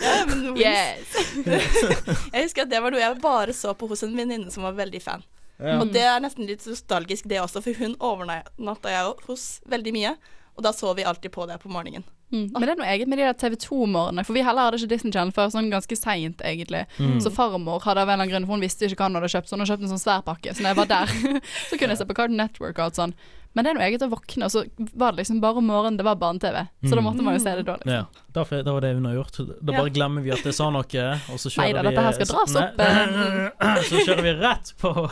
ja 0.00 0.26
men 0.28 0.56
Yes. 0.56 1.16
Jeg 2.32 2.44
husker 2.46 2.62
at 2.62 2.70
det 2.70 2.80
var 2.84 2.94
noe 2.94 3.00
jeg 3.02 3.18
bare 3.22 3.52
så 3.56 3.74
på 3.74 3.88
hos 3.90 4.04
en 4.06 4.14
venninne 4.16 4.50
som 4.54 4.62
var 4.68 4.76
veldig 4.78 5.02
fan. 5.02 5.24
Ja. 5.58 5.80
Og 5.80 5.90
det 5.90 6.04
er 6.04 6.20
nesten 6.22 6.46
litt 6.46 6.62
nostalgisk 6.68 7.26
det 7.30 7.40
også, 7.42 7.62
for 7.64 7.74
hun 7.80 7.96
overnatta 7.98 8.92
jeg 8.92 9.14
hos 9.26 9.46
veldig 9.66 9.92
mye. 9.96 10.14
Og 10.56 10.62
da 10.64 10.70
så 10.72 10.94
vi 10.96 11.04
alltid 11.04 11.32
på 11.34 11.46
det 11.50 11.58
på 11.62 11.68
morgenen. 11.72 12.04
Mm. 12.32 12.50
Men 12.52 12.62
det 12.66 12.70
er 12.72 12.78
noe 12.80 12.88
eget 12.90 13.08
med 13.08 13.18
de 13.18 13.24
der 13.28 13.36
TV 13.38 13.54
2-morgenene, 13.62 14.24
for 14.26 14.34
vi 14.34 14.42
heller 14.42 14.66
hadde 14.66 14.80
ikke 14.80 14.88
Disney 14.90 15.12
Channel 15.14 15.30
før 15.32 15.46
sånn 15.54 15.70
ganske 15.70 15.96
seint, 15.96 16.40
egentlig. 16.42 16.82
Mm. 16.98 17.20
Så 17.22 17.30
farmor 17.30 17.80
hadde 17.86 18.02
av 18.02 18.08
en 18.08 18.14
eller 18.14 18.24
annen 18.24 18.32
grunn, 18.34 18.46
for 18.48 18.56
hun 18.58 18.64
visste 18.66 18.88
ikke 18.88 18.98
hva 18.98 19.06
hun 19.10 19.14
hadde 19.20 19.30
kjøpt, 19.30 19.46
så 19.48 19.54
hun 19.54 19.62
hadde 19.62 19.70
kjøpt 19.76 19.86
en 19.86 19.92
sånn 19.94 20.02
svær 20.02 20.22
pakke. 20.26 20.54
Så 20.54 20.62
når 20.64 20.72
jeg 20.74 20.80
var 20.82 20.90
der, 20.90 21.06
så 21.70 21.78
kunne 21.78 21.94
jeg 21.94 21.98
se 22.02 22.06
på 22.10 22.16
Cartoon 22.18 22.36
Network 22.42 22.78
og 22.80 22.84
alt 22.88 22.98
sånn. 22.98 23.14
Men 23.56 23.64
det 23.64 23.70
er 23.70 23.76
noe 23.78 23.86
eget 23.86 24.02
å 24.04 24.10
våkne, 24.12 24.44
og 24.44 24.52
så 24.52 24.64
var 25.00 25.14
det 25.14 25.22
liksom 25.22 25.38
bare 25.40 25.62
om 25.62 25.64
morgenen 25.70 25.96
det 25.96 26.04
var 26.04 26.18
barne-TV. 26.20 26.58
Så 26.84 26.90
da 26.92 27.00
Mm. 27.00 27.04
måtte 27.06 27.22
man 27.24 27.38
jo 27.38 27.40
se 27.46 27.54
det 27.56 27.64
da, 27.64 27.76
liksom. 27.78 27.94
Ja, 27.94 28.04
derfor, 28.36 28.62
det 28.66 28.72
var 28.74 28.80
det 28.84 28.94
hun 28.98 29.04
har 29.08 29.14
gjort. 29.22 29.36
Da 29.62 29.72
Ja. 29.72 29.78
bare 29.80 29.90
glemmer 29.96 30.22
vi 30.26 30.30
at 30.34 30.42
det 30.44 30.52
sa 30.54 30.68
noe, 30.68 30.82
og 30.82 31.38
så 31.40 31.48
kjører 31.48 31.72
Neida, 31.72 31.82
vi 31.82 31.88
dette 31.88 32.04
her 32.04 32.12
skal 32.12 32.26
dras 32.26 32.56
opp, 32.56 32.76
Nei, 32.76 33.80
Så 33.88 34.02
kjører 34.04 34.22
vi 34.26 34.34
rett 34.42 34.74
på 34.82 35.08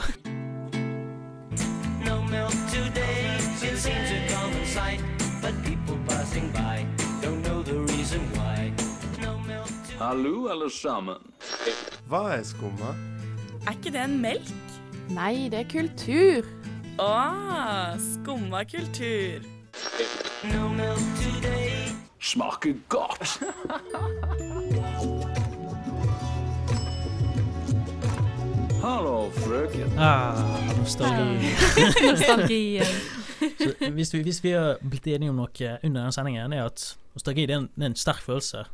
Hallo, 10.04 10.48
alle 10.52 10.70
sammen. 10.70 11.16
Hva 12.08 12.18
er 12.34 12.42
skumma? 12.44 12.90
Er 13.64 13.70
ikke 13.72 13.92
det 13.94 14.02
en 14.02 14.18
melk? 14.20 14.50
Nei, 15.16 15.46
det 15.48 15.62
er 15.62 15.70
kultur. 15.70 16.44
Å, 17.00 17.08
skumma 18.04 18.60
kultur. 18.68 19.46
No 20.50 20.68
milk 20.76 21.00
today. 21.22 21.88
Smaker 22.20 22.76
godt. 22.92 23.38
Hallo, 28.84 29.30
frøken. 29.40 29.96
ah, 29.96 30.36
nostalgi. 30.82 31.56
Nostalgien. 32.10 32.94
Så 33.40 33.90
hvis, 33.96 34.14
vi, 34.14 34.22
hvis 34.22 34.44
vi 34.44 34.52
har 34.52 34.76
blitt 34.84 35.08
enige 35.16 35.32
om 35.32 35.40
noe 35.40 35.74
under 35.80 36.00
denne 36.02 36.12
sendingen, 36.12 36.52
er 36.52 36.68
at 36.68 36.90
nostalgi 37.16 37.48
det 37.48 37.56
er 37.56 37.64
en, 37.64 37.72
det 37.72 37.88
er 37.88 37.94
en 37.94 38.02
sterk 38.04 38.26
følelse. 38.28 38.66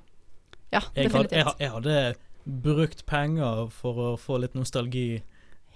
Ja, 0.73 0.81
Jeg, 0.95 1.11
had, 1.11 1.27
jeg, 1.27 1.31
definitivt. 1.31 1.61
jeg 1.61 1.71
hadde 1.71 2.15
brukt 2.65 3.05
penger 3.07 3.69
for 3.75 3.95
å 3.95 4.17
få 4.19 4.39
litt 4.41 4.55
nostalgi. 4.55 5.23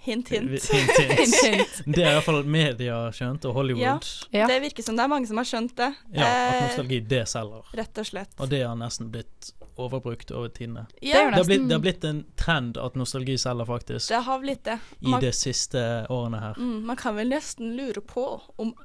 Hint, 0.05 0.29
hint. 0.29 0.51
Hint, 0.51 0.69
hint. 0.69 1.17
Hint, 1.19 1.35
hint. 1.45 1.77
Det 1.95 2.03
har 2.05 2.13
iallfall 2.19 2.43
media 2.45 2.97
skjønt, 3.15 3.45
og 3.49 3.55
Hollywood. 3.57 4.05
Ja. 4.31 4.45
Det 4.47 4.59
virker 4.61 4.85
som 4.85 4.95
det 4.99 5.01
er 5.05 5.09
mange 5.09 5.25
som 5.29 5.39
har 5.41 5.47
skjønt 5.49 5.73
det. 5.79 5.87
Ja, 6.13 6.25
at 6.27 6.55
Eh, 6.55 6.65
nostalgi, 6.67 6.99
det 7.09 7.23
selger. 7.31 7.71
Rett 7.79 8.01
og 8.03 8.05
slett. 8.11 8.35
Og 8.37 8.49
det 8.51 8.59
har 8.67 8.75
nesten 8.77 9.09
blitt 9.13 9.49
overbrukt 9.81 10.29
over 10.31 10.51
tidene. 10.53 10.85
Det 10.93 11.09
er 11.09 11.25
Ja, 11.25 11.31
Det 11.31 11.39
har, 11.41 11.47
blitt, 11.49 11.65
det 11.67 11.73
har 11.79 11.81
blitt 11.87 12.05
en 12.05 12.21
trend 12.39 12.77
at 12.77 12.95
nostalgi 12.95 13.37
selger, 13.41 13.65
faktisk, 13.65 14.07
det 14.13 14.21
har 14.29 14.39
blitt 14.45 14.63
det. 14.63 14.77
i 15.01 15.17
de 15.25 15.31
siste 15.35 15.81
årene 16.13 16.39
her. 16.39 16.53
mm, 16.61 16.85
man 16.85 16.95
kan 17.01 17.15
vel 17.17 17.29
nesten 17.33 17.73
lure 17.75 18.01
på 18.01 18.27
om 18.61 18.75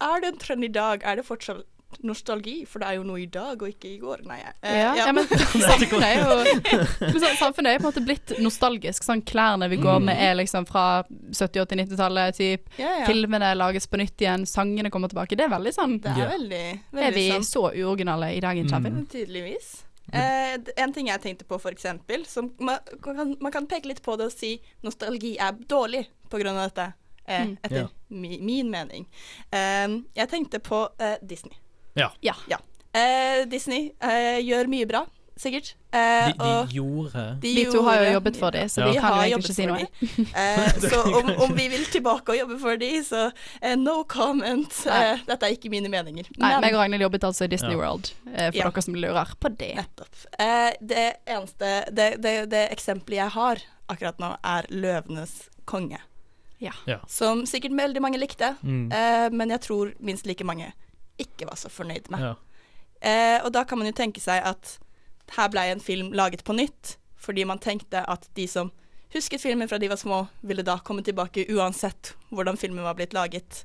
Er 0.00 0.20
det 0.20 0.28
en 0.34 0.38
trend 0.38 0.64
i 0.64 0.68
dag? 0.68 1.02
Er 1.08 1.16
det 1.16 1.24
fortsatt 1.24 1.64
nostalgi? 2.02 2.66
For 2.68 2.78
det 2.82 2.88
er 2.88 2.94
jo 2.98 3.04
noe 3.08 3.20
i 3.22 3.26
dag 3.26 3.62
og 3.62 3.68
ikke 3.68 3.88
i 3.94 3.98
går. 4.02 4.22
Nei. 4.28 4.38
eh, 4.62 4.76
ja, 4.82 4.94
ja, 4.96 5.12
men 5.12 5.24
samfunnet 5.70 6.02
er 6.02 6.20
jo 6.20 6.36
men 7.00 7.20
så, 7.22 7.30
Samfunnet 7.38 7.70
er 7.72 7.78
på 7.78 7.86
en 7.86 7.88
måte 7.92 8.04
blitt 8.04 8.34
nostalgisk. 8.42 9.04
Sånn 9.06 9.22
klærne 9.22 9.68
vi 9.72 9.76
går 9.82 10.00
med 10.04 10.16
er 10.20 10.34
liksom 10.38 10.66
fra 10.68 11.02
70-, 11.08 11.62
80-, 11.64 11.80
90-tallet. 11.86 12.36
Typ. 12.36 12.68
ja, 12.78 12.92
ja. 13.00 13.06
Filmene 13.06 13.54
lages 13.56 13.86
på 13.86 13.96
nytt 14.00 14.20
igjen, 14.20 14.46
sangene 14.46 14.90
kommer 14.90 15.08
tilbake. 15.12 15.36
Det 15.38 15.44
er 15.46 15.52
veldig 15.56 15.72
sånn 15.76 15.98
Det 16.04 16.12
er 16.12 16.30
veldig, 16.34 16.62
veldig, 16.92 17.06
Er 17.08 17.16
vi 17.16 17.26
sant. 17.32 17.46
så 17.50 17.66
uoriginale 17.72 18.32
i 18.36 18.40
dagens 18.44 18.72
Mm. 18.76 19.06
Tydeligvis. 19.10 19.72
Eh, 20.12 20.54
en 20.76 20.92
ting 20.94 21.08
jeg 21.08 21.20
tenkte 21.22 21.44
på, 21.48 21.58
for 21.58 21.72
eksempel, 21.74 22.24
som 22.26 22.52
man 22.62 22.78
kan, 23.02 23.34
man 23.42 23.52
kan 23.52 23.66
peke 23.66 23.88
litt 23.90 24.02
på 24.04 24.14
det 24.18 24.26
og 24.28 24.32
si 24.34 24.60
nostalgi 24.86 25.36
er 25.42 25.52
dårlig 25.66 26.04
på 26.30 26.38
grunn 26.38 26.56
av 26.58 26.68
dette, 26.70 26.92
eh, 27.26 27.44
Mm. 27.46 27.56
etter 27.62 27.76
Ja. 27.80 27.86
mi, 28.10 28.38
min 28.40 28.70
mening. 28.70 29.06
Eh, 29.50 29.88
jeg 30.14 30.28
tenkte 30.30 30.60
på 30.60 30.88
eh, 31.00 31.16
Disney. 31.22 31.56
Ja. 31.96 32.10
Ja. 32.22 32.58
Eh, 32.96 33.44
Disney 33.50 33.90
eh, 34.00 34.38
gjør 34.44 34.68
mye 34.72 34.86
bra, 34.88 35.02
sikkert. 35.36 35.74
Eh, 35.92 36.30
De, 36.32 36.32
de 36.38 36.74
gjorde 36.76 37.22
de 37.42 37.50
Vi 37.54 37.64
to 37.72 37.82
har 37.84 38.02
jo 38.04 38.12
jobbet 38.14 38.36
for 38.40 38.50
dem, 38.56 38.68
så 38.72 38.80
Ja. 38.80 38.86
vi 38.86 38.92
Vi 38.92 39.00
kan 39.00 39.10
jo 39.10 39.16
har 39.16 39.26
egentlig 39.26 39.44
ikke 39.44 39.54
si 39.54 39.66
noe. 39.66 39.86
Eh, 40.36 40.72
så 40.80 41.02
om, 41.18 41.28
om 41.44 41.52
vi 41.56 41.68
vil 41.72 41.84
tilbake 41.92 42.32
og 42.32 42.38
jobbe 42.38 42.58
for 42.60 42.76
dem, 42.80 43.02
så 43.04 43.26
eh, 43.62 43.76
no 43.76 44.02
comment. 44.04 44.72
Eh, 44.86 45.20
dette 45.28 45.42
er 45.46 45.52
ikke 45.56 45.70
mine 45.72 45.88
meninger. 45.92 46.24
Nei, 46.38 46.52
meg 46.60 46.72
og 46.74 46.80
Ragnhild 46.80 47.02
jobbet 47.04 47.24
altså 47.28 47.44
i 47.44 47.52
Disney 47.52 47.76
Ja. 47.76 47.82
World, 47.82 48.12
eh, 48.32 48.50
for 48.50 48.56
Ja. 48.62 48.70
dere 48.70 48.82
som 48.82 48.94
lurer 48.94 49.34
på 49.40 49.52
det. 49.56 49.74
Nettopp. 49.76 50.16
Eh, 50.38 50.72
det 50.80 51.06
eneste 51.26 51.74
det, 51.92 52.20
det, 52.22 52.34
det 52.50 52.64
eksempelet 52.72 53.16
jeg 53.24 53.30
har 53.36 53.56
akkurat 53.88 54.18
nå, 54.18 54.36
er 54.44 54.62
'Løvenes 54.72 55.48
konge'. 55.66 56.00
Ja. 56.60 56.72
Ja. 56.86 56.98
Som 57.06 57.44
sikkert 57.46 57.72
veldig 57.76 58.00
mange 58.00 58.16
likte, 58.18 58.56
mm, 58.62 58.90
eh, 58.92 59.28
men 59.30 59.50
jeg 59.50 59.60
tror 59.60 59.92
minst 60.00 60.24
like 60.26 60.44
mange 60.44 60.72
ikke 61.18 61.46
var 61.48 61.56
så 61.56 61.68
fornøyd 61.72 62.10
med. 62.10 62.20
ja. 62.20 62.34
Eh, 63.00 63.44
og 63.44 63.52
da 63.52 63.62
kan 63.68 63.78
man 63.78 63.86
jo 63.86 63.92
tenke 63.92 64.20
seg 64.24 64.40
at 64.42 64.78
her 65.36 65.48
ble 65.52 65.60
en 65.70 65.80
film 65.80 66.12
laget 66.16 66.42
på 66.44 66.54
nytt, 66.56 66.96
fordi 67.20 67.44
man 67.44 67.58
tenkte 67.58 68.00
at 68.08 68.24
de 68.34 68.46
som 68.48 68.70
husket 69.12 69.40
filmen 69.42 69.68
fra 69.68 69.78
de 69.78 69.88
var 69.88 69.96
små, 70.00 70.22
ville 70.40 70.62
da 70.64 70.78
komme 70.78 71.02
tilbake 71.04 71.44
uansett 71.52 72.14
hvordan 72.32 72.56
filmen 72.56 72.82
var 72.84 72.94
blitt 72.94 73.12
laget. 73.12 73.64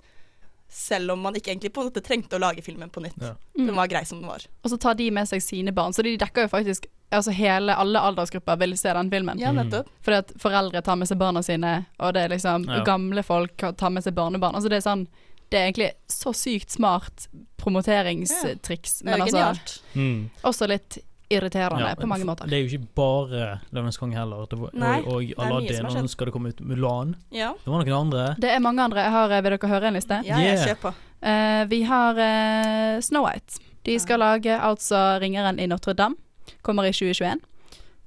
Selv 0.72 1.12
om 1.12 1.20
man 1.20 1.36
ikke 1.36 1.52
egentlig 1.52 1.74
på 1.74 1.82
en 1.82 1.88
måte 1.90 2.04
trengte 2.04 2.38
å 2.38 2.40
lage 2.40 2.62
filmen 2.64 2.90
på 2.90 3.02
nytt. 3.04 3.18
Ja. 3.20 3.34
Den 3.58 3.76
var 3.76 3.88
grei 3.92 4.04
som 4.08 4.20
den 4.22 4.28
var. 4.30 4.44
Og 4.64 4.70
så 4.72 4.78
tar 4.80 4.96
de 5.00 5.10
med 5.12 5.28
seg 5.28 5.42
sine 5.44 5.72
barn, 5.76 5.92
så 5.96 6.04
de 6.06 6.18
dekker 6.18 6.48
jo 6.48 6.52
faktisk 6.58 6.88
Altså 7.12 7.34
hele, 7.36 7.74
alle 7.76 8.00
aldersgrupper 8.00 8.56
vil 8.62 8.72
se 8.80 8.88
den 8.96 9.10
filmen. 9.12 9.36
Ja, 9.42 9.50
nettopp. 9.52 9.90
Fordi 10.00 10.16
at 10.22 10.30
foreldre 10.40 10.80
tar 10.82 10.96
med 10.96 11.10
seg 11.10 11.18
barna 11.20 11.42
sine, 11.44 11.86
og 12.00 12.14
det 12.16 12.22
er 12.24 12.30
liksom 12.32 12.64
Ja. 12.70 12.84
gamle 12.88 13.20
folk 13.28 13.58
tar 13.76 13.90
med 13.92 14.04
seg 14.06 14.16
barnebarn. 14.16 14.56
Altså 14.56 14.70
det 14.72 14.78
er 14.78 14.86
sånn 14.88 15.08
Det 15.52 15.60
er 15.60 15.68
egentlig 15.68 15.92
så 16.08 16.32
sykt 16.36 16.72
smart 16.72 17.28
promoteringstriks, 17.60 19.02
er 19.02 19.06
men 19.06 19.22
altså 19.22 19.38
genialt. 19.38 19.74
Mm. 19.94 20.30
også 20.48 20.68
litt 20.72 20.98
irriterende 21.32 21.90
Ja, 21.90 21.96
på 21.96 22.08
mange 22.08 22.26
måter. 22.28 22.48
Det 22.48 22.58
er 22.58 22.66
jo 22.66 22.78
ikke 22.78 22.88
bare 22.96 23.44
Løvenes 23.72 24.00
konge 24.00 24.18
heller. 24.20 24.48
Det 24.52 24.60
var, 24.60 24.72
Nei, 24.76 24.98
og, 25.06 25.30
Aladdin, 25.40 25.86
og 25.88 25.96
nå 25.96 26.12
skal 26.12 26.28
det 26.28 26.34
komme 26.36 26.52
ut 26.52 26.60
Mulan. 26.68 27.16
Ja, 27.32 27.54
Det 27.60 27.72
var 27.72 27.84
noen 27.84 27.98
andre. 28.00 28.26
Det 28.42 28.52
er 28.52 28.64
mange 28.64 28.84
andre. 28.84 29.06
Jeg 29.06 29.12
har, 29.12 29.32
eh, 29.32 29.44
vil 29.44 29.56
dere 29.58 29.72
høre 29.72 29.88
en 29.92 30.00
liste? 30.00 30.22
ja, 30.26 30.40
jeg 30.40 30.58
Yeah. 30.58 30.68
jeg 30.68 30.80
på. 30.80 30.94
Uh, 31.22 31.64
vi 31.70 31.82
har 31.84 32.18
uh, 32.18 33.02
Snow 33.02 33.28
White. 33.28 33.60
De 33.86 34.00
skal 34.00 34.20
lage 34.20 34.60
altså 34.60 35.20
'Ringeren 35.20 35.60
i 35.60 35.68
Notre-Dame'. 35.68 36.16
Kommer 36.64 36.84
i 36.84 36.92
2021. 36.92 37.40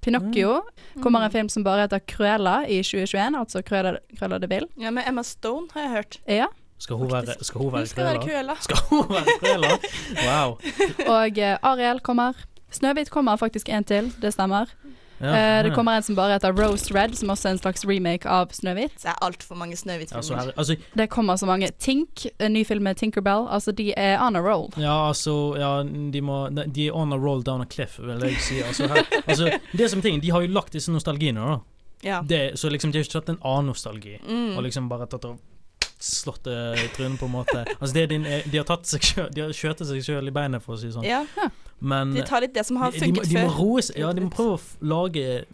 Pinocchio 0.01 0.63
kommer 1.01 1.25
en 1.25 1.31
film 1.31 1.49
som 1.49 1.65
bare 1.65 1.89
heter 1.89 2.01
'Cruella' 2.01 2.67
i 2.69 2.83
2021, 2.83 3.39
altså 3.39 3.63
'Cruella, 3.63 3.99
Cruella 4.19 4.39
de 4.39 4.47
Vil'. 4.47 4.69
Ja, 4.81 4.91
med 4.91 5.03
Emma 5.09 5.23
Stone 5.23 5.67
har 5.73 5.81
jeg 5.81 5.91
hørt. 5.91 6.19
Ja. 6.29 6.47
Skal 6.85 6.97
hun 7.01 7.09
være, 7.13 7.35
skal 7.41 7.61
hun 7.61 7.73
være 7.73 7.87
skal? 7.87 8.19
Cruella. 8.21 8.55
Skal 8.61 8.77
hun 8.91 9.07
være 9.09 9.39
køla? 9.41 9.69
Wow. 10.27 10.59
Og 11.17 11.39
uh, 11.39 11.71
Ariel 11.71 12.01
kommer. 12.01 12.33
Snøhvit 12.71 13.11
kommer 13.11 13.37
faktisk 13.37 13.69
en 13.69 13.85
til, 13.85 14.11
det 14.23 14.33
stemmer. 14.35 14.69
Ja, 15.21 15.31
uh, 15.31 15.65
det 15.65 15.71
kommer 15.75 15.97
en 15.97 16.03
som 16.03 16.17
bare 16.19 16.35
heter 16.35 16.53
Rose 16.53 16.93
Red, 16.95 17.15
som 17.17 17.31
også 17.33 17.49
er 17.49 17.53
en 17.55 17.61
slags 17.63 17.87
remake 17.89 18.29
av 18.29 18.53
Snøhvit. 18.53 18.99
Det 19.01 19.09
er 19.15 19.17
altfor 19.25 19.57
mange 19.57 19.79
Snøhvit-filmer. 19.81 20.37
Altså, 20.37 20.53
altså, 20.57 20.77
Det 20.99 21.09
kommer 21.09 21.37
så 21.41 21.47
mange. 21.49 21.71
Tink, 21.81 22.27
en 22.39 22.53
ny 22.53 22.67
film 22.67 22.85
med 22.85 23.01
Tinkerbell. 23.01 23.49
Altså, 23.49 23.73
de 23.73 23.95
er 23.97 24.21
on 24.21 24.37
a 24.37 24.45
roll. 24.45 24.69
ja, 24.77 25.09
altså 25.09 25.55
ja, 25.57 25.73
de, 26.13 26.21
må, 26.21 26.49
de 26.51 26.87
er 26.89 26.93
on 26.93 27.13
a 27.13 27.17
roll 27.17 27.43
down 27.47 27.65
a 27.65 27.65
cliff, 27.71 27.97
vil 27.99 28.29
jeg 28.29 28.37
si. 28.45 28.61
Altså, 28.61 28.91
her, 28.93 29.09
altså, 29.27 29.59
det 29.73 29.91
som 29.91 30.03
ting, 30.03 30.21
De 30.23 30.31
har 30.31 30.45
jo 30.45 30.53
lagt 30.53 30.77
disse 30.77 30.93
nostalgiene, 30.93 31.41
da. 31.41 31.59
ja. 32.05 32.21
Det, 32.29 32.59
så 32.61 32.69
liksom, 32.69 32.93
de 32.93 33.01
har 33.01 33.09
ikke 33.09 33.21
tatt 33.21 33.33
en 33.33 33.41
annen 33.41 33.73
nostalgi. 33.73 34.19
Mm. 34.29 34.57
Og 34.59 34.63
liksom 34.69 34.93
bare 34.93 35.09
tatt 35.09 35.25
og 35.33 35.41
slått 36.05 36.45
det 36.45 36.57
i 36.85 36.89
trynet, 36.97 37.19
på 37.21 37.27
en 37.27 37.33
måte. 37.33 37.65
Altså, 37.81 37.93
det 37.97 38.03
er 38.03 38.07
din, 38.15 38.23
de 38.53 38.57
har 38.61 38.65
tatt 38.69 38.87
seg 38.87 39.03
selv, 39.03 39.33
De 39.35 39.41
har 39.47 39.51
skjøtet 39.57 39.87
seg 39.89 40.03
sjøl 40.05 40.29
i 40.29 40.35
beinet, 40.35 40.63
for 40.63 40.75
å 40.77 40.79
si 40.79 40.87
det 40.91 40.95
sånn. 40.99 41.05
ja. 41.09 41.25
Men 41.81 42.15
De 42.15 42.23
tar 42.23 42.41
litt 42.41 42.55
det 42.55 42.65
som 42.65 42.77
har 42.81 42.93
de, 42.93 42.99
de, 43.01 43.07
må, 43.13 43.21
funket 43.21 43.29
de 43.29 43.35
må 43.43 43.49
før. 43.51 43.59
roe 43.59 43.83
seg 43.83 43.99
Ja, 43.99 44.13
de 44.13 44.21
må 44.25 44.31
prøve 44.33 44.55
å 44.55 44.61
f- 44.61 44.77
lage 44.81 45.45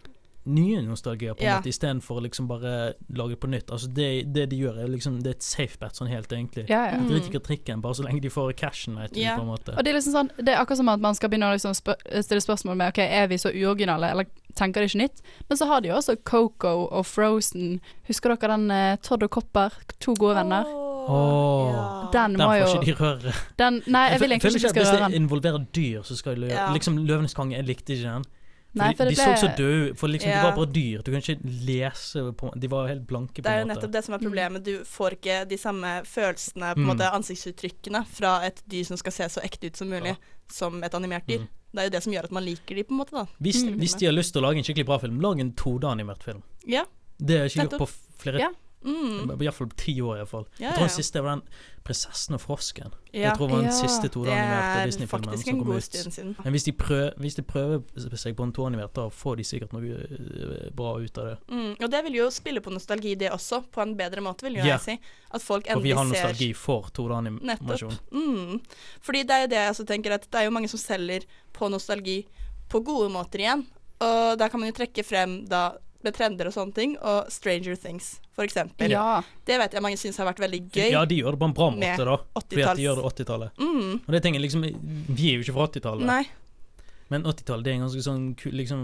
nye 0.50 0.80
nostalgier, 0.82 1.34
på 1.36 1.42
en 1.44 1.46
Ja. 1.48 1.56
måte, 1.60 1.68
istedenfor 1.68 2.16
å 2.18 2.22
liksom 2.24 2.46
bare 2.48 2.94
lage 3.12 3.34
det 3.34 3.40
på 3.40 3.48
nytt. 3.50 3.70
Altså 3.70 3.88
det, 3.92 4.32
det 4.32 4.48
de 4.50 4.56
gjør, 4.56 4.78
er 4.84 4.88
liksom 4.88 5.18
Det 5.22 5.26
er 5.26 5.36
et 5.36 5.42
safe 5.42 5.76
bet, 5.78 5.92
sånn 5.96 6.08
helt 6.08 6.28
egentlig. 6.32 6.64
Ja, 6.68 6.86
ja. 6.90 6.98
De 6.98 7.08
driter 7.08 7.28
Mm. 7.28 7.34
i 7.34 7.38
kritikken, 7.38 7.80
bare 7.82 7.94
så 7.94 8.04
lenge 8.04 8.20
de 8.22 8.28
får 8.30 8.52
cashen, 8.56 8.96
vet 8.96 9.12
du, 9.12 9.20
Ja. 9.20 9.36
på 9.36 9.42
en 9.42 9.48
måte. 9.48 9.76
Og 9.76 9.84
det 9.84 9.88
er 9.94 9.98
liksom 9.98 10.12
sånn 10.14 10.30
Det 10.36 10.48
er 10.54 10.56
akkurat 10.64 10.76
som 10.78 10.88
at 10.88 11.00
man 11.00 11.14
skal 11.14 11.28
begynne 11.30 11.50
å 11.50 11.54
liksom 11.54 11.74
spør 11.74 11.96
stille 12.24 12.40
spørsmål 12.40 12.76
med 12.76 12.88
Ok, 12.88 12.98
er 12.98 13.26
vi 13.28 13.36
så 13.36 13.50
uoriginale, 13.52 14.10
eller 14.10 14.26
tenker 14.58 14.80
det 14.82 14.90
ikke 14.90 15.02
nytt? 15.04 15.22
Men 15.48 15.58
så 15.60 15.66
har 15.70 15.80
de 15.80 15.90
jo 15.90 15.96
også 15.96 16.16
Coco 16.24 16.72
og 16.90 17.06
Frozen. 17.06 17.80
Husker 18.08 18.34
dere 18.34 18.56
den 18.56 18.70
eh, 18.74 18.96
Todd 19.02 19.22
og 19.26 19.30
Copper? 19.30 19.74
To 20.00 20.14
gode 20.18 20.36
venner. 20.40 20.64
Åh, 21.10 22.10
Den 22.12 22.36
den 22.36 22.42
må 22.42 22.52
får 22.54 22.82
ikke 22.82 22.92
de 22.92 22.96
røre. 23.00 23.32
Den, 23.58 23.80
nei, 23.86 24.04
jeg 24.12 24.20
vil 24.20 24.32
egentlig 24.36 24.50
ikke 24.54 24.62
de 24.62 24.68
skal 24.68 24.84
røre 24.84 24.84
den. 24.84 24.90
Hvis 24.90 25.00
den. 25.02 25.12
det 25.12 25.20
involverer 25.22 25.64
dyr, 25.76 26.02
så 26.06 26.16
skal 26.16 26.36
de 26.36 26.40
lø 26.44 26.52
Ja. 26.52 26.68
Liksom 26.74 26.98
Løvenes 26.98 27.34
konge, 27.34 27.56
jeg 27.56 27.66
likte 27.66 27.94
ikke 27.96 28.12
den. 28.14 28.24
Nei, 28.74 28.92
for 28.94 29.04
de, 29.04 29.10
det 29.10 29.16
de 29.16 29.22
så 29.22 29.30
ble- 29.32 29.40
så 29.40 29.56
døde 29.56 29.96
For 29.98 30.06
liksom, 30.08 30.28
Ja. 30.30 30.42
de 30.42 30.48
var 30.50 30.56
bare 30.56 30.72
dyr. 30.72 31.02
Du 31.02 31.10
kan 31.10 31.20
ikke 31.20 31.40
lese 31.66 32.32
på 32.38 32.52
De 32.60 32.68
var 32.68 32.86
helt 32.86 33.06
blanke, 33.06 33.42
på 33.42 33.42
en 33.42 33.42
måte. 33.42 33.42
Det 33.42 33.50
er 33.50 33.60
jo 33.64 33.70
nettopp 33.74 33.92
det 33.92 34.04
som 34.04 34.14
er 34.14 34.18
problemet. 34.18 34.62
Du 34.64 34.84
får 34.84 35.10
ikke 35.18 35.48
de 35.48 35.56
samme 35.58 36.02
følelsene, 36.06 36.74
på 36.74 36.78
en 36.78 36.86
Mm. 36.86 36.90
måte 36.96 37.10
ansiktsuttrykkene, 37.12 38.06
fra 38.06 38.40
et 38.46 38.62
dyr 38.68 38.84
som 38.86 38.96
skal 38.96 39.12
se 39.12 39.24
så 39.24 39.40
ekte 39.42 39.66
ut 39.66 39.76
som 39.76 39.88
mulig, 39.88 40.16
som 40.50 40.82
et 40.84 40.92
animert 40.94 41.26
dyr. 41.26 41.40
Mm. 41.40 41.48
Det 41.72 41.78
er 41.80 41.84
jo 41.84 41.90
det 41.90 42.02
som 42.02 42.12
gjør 42.12 42.24
at 42.24 42.32
man 42.32 42.44
liker 42.44 42.74
de, 42.74 42.82
på 42.84 42.90
en 42.90 42.98
måte, 42.98 43.10
da. 43.12 43.26
Hvis, 43.40 43.62
Mm. 43.64 43.78
hvis 43.78 43.94
de 43.98 44.06
har 44.06 44.12
lyst 44.12 44.32
til 44.32 44.42
å 44.42 44.46
lage 44.46 44.58
en 44.58 44.64
skikkelig 44.64 44.86
bra 44.86 44.98
film, 44.98 45.20
lag 45.20 45.38
en 45.40 45.52
2D-animert 45.52 46.22
film. 46.22 46.42
Ja. 46.66 46.84
Det 47.20 47.36
er 47.40 47.44
ikke 47.46 47.68
gjort 47.68 47.78
på 47.78 47.88
flere 48.18 48.38
Ja. 48.40 48.48
Mm. 48.82 49.30
I 49.34 49.36
hvert 49.44 49.54
fall 49.54 49.68
ti 49.76 50.00
år, 50.00 50.22
iallfall. 50.22 50.46
Ja, 50.58 50.70
Jeg 50.70 50.78
tror 50.78 50.86
den 50.86 50.94
siste 50.94 51.22
var 51.22 51.36
den 51.36 51.42
'Prinsessen 51.84 52.34
og 52.36 52.40
frosken'. 52.40 52.92
Ja. 53.12 53.20
Jeg 53.20 53.36
tror 53.36 53.48
det 53.48 53.56
var 53.56 53.62
den 53.62 53.72
siste 53.72 54.08
det 54.08 54.12
2D-animerte 54.16 55.02
er 55.02 55.06
faktisk 55.06 55.48
en 55.48 55.64
god 55.64 55.80
stund 55.80 56.12
siden. 56.12 56.36
Men 56.44 56.50
hvis 56.52 56.64
de, 56.64 56.72
prøver, 56.72 57.10
hvis 57.16 57.34
de 57.34 57.42
prøver 57.42 57.80
seg 58.16 58.36
på 58.36 58.42
en 58.42 58.52
2D-animert, 58.52 58.92
da 58.96 59.08
får 59.08 59.36
de 59.40 59.44
sikkert 59.44 59.72
noe 59.72 59.82
øh, 59.82 60.70
bra 60.76 60.94
ut 61.00 61.18
av 61.18 61.26
det. 61.26 61.36
Mm. 61.48 61.72
Og 61.80 61.90
det 61.90 62.04
vil 62.04 62.14
jo 62.20 62.30
spille 62.30 62.60
på 62.60 62.70
nostalgi, 62.70 63.14
det 63.14 63.30
også, 63.30 63.62
på 63.72 63.82
en 63.82 63.96
bedre 63.96 64.20
måte, 64.20 64.44
vil 64.46 64.60
jo 64.60 64.64
yeah. 64.64 64.76
jeg 64.76 64.80
si. 64.80 65.12
At 65.30 65.42
folk 65.42 65.66
endelig 65.66 65.72
ser 65.72 65.80
For 65.80 65.88
vi 65.88 65.96
har 65.96 66.04
nostalgi 66.12 66.52
for 66.54 66.92
2D-animasjon. 66.96 67.96
Nettopp. 67.96 68.12
Mm. 68.12 68.60
Fordi 69.00 69.22
det 69.22 69.36
er 69.36 69.40
jo 69.40 69.52
det 69.52 69.60
jeg 69.60 69.74
også 69.74 69.86
tenker, 69.86 70.16
at 70.16 70.28
det 70.30 70.40
er 70.40 70.48
jo 70.48 70.56
mange 70.56 70.68
som 70.68 70.78
selger 70.78 71.28
på 71.52 71.68
nostalgi 71.68 72.22
på 72.70 72.80
gode 72.86 73.10
måter 73.12 73.44
igjen. 73.44 73.66
Og 74.00 74.38
da 74.40 74.48
kan 74.48 74.60
man 74.60 74.70
jo 74.70 74.76
trekke 74.78 75.04
frem 75.04 75.40
da 75.48 75.70
med 76.06 76.16
trender 76.16 76.48
og 76.48 76.54
sånne 76.54 76.76
ting, 76.76 76.96
og 77.04 77.30
Stranger 77.32 77.76
Things, 77.80 78.12
for 78.36 78.46
eksempel. 78.48 78.92
Ja. 78.92 79.20
Det 79.46 79.58
vet 79.60 79.76
jeg 79.76 79.84
mange 79.84 80.00
syns 80.00 80.20
har 80.20 80.28
vært 80.30 80.42
veldig 80.42 80.62
gøy. 80.68 80.90
Ja, 80.94 81.04
de 81.08 81.20
gjør 81.20 81.36
det 81.36 81.42
på 81.42 81.48
en 81.50 81.56
bra 81.56 81.70
med 81.74 81.84
måte, 81.84 82.06
da. 82.08 82.18
Fordi 82.40 82.64
at 82.64 82.80
de 82.80 82.86
gjør 82.86 83.00
det 83.00 83.08
80-tallet. 83.12 83.60
Mm. 83.60 83.96
Og 84.00 84.14
det 84.14 84.22
tenker 84.24 84.40
jeg 84.40 84.46
liksom 84.48 84.64
Vi 84.64 85.30
er 85.30 85.38
jo 85.38 85.44
ikke 85.44 85.56
fra 85.56 85.66
80-tallet. 85.68 86.06
Nei. 86.08 86.22
Men 87.10 87.26
80-tallet 87.26 87.66
det 87.66 87.72
er 87.72 87.78
en 87.80 87.86
ganske 87.88 88.04
sånn 88.06 88.26
Liksom 88.54 88.82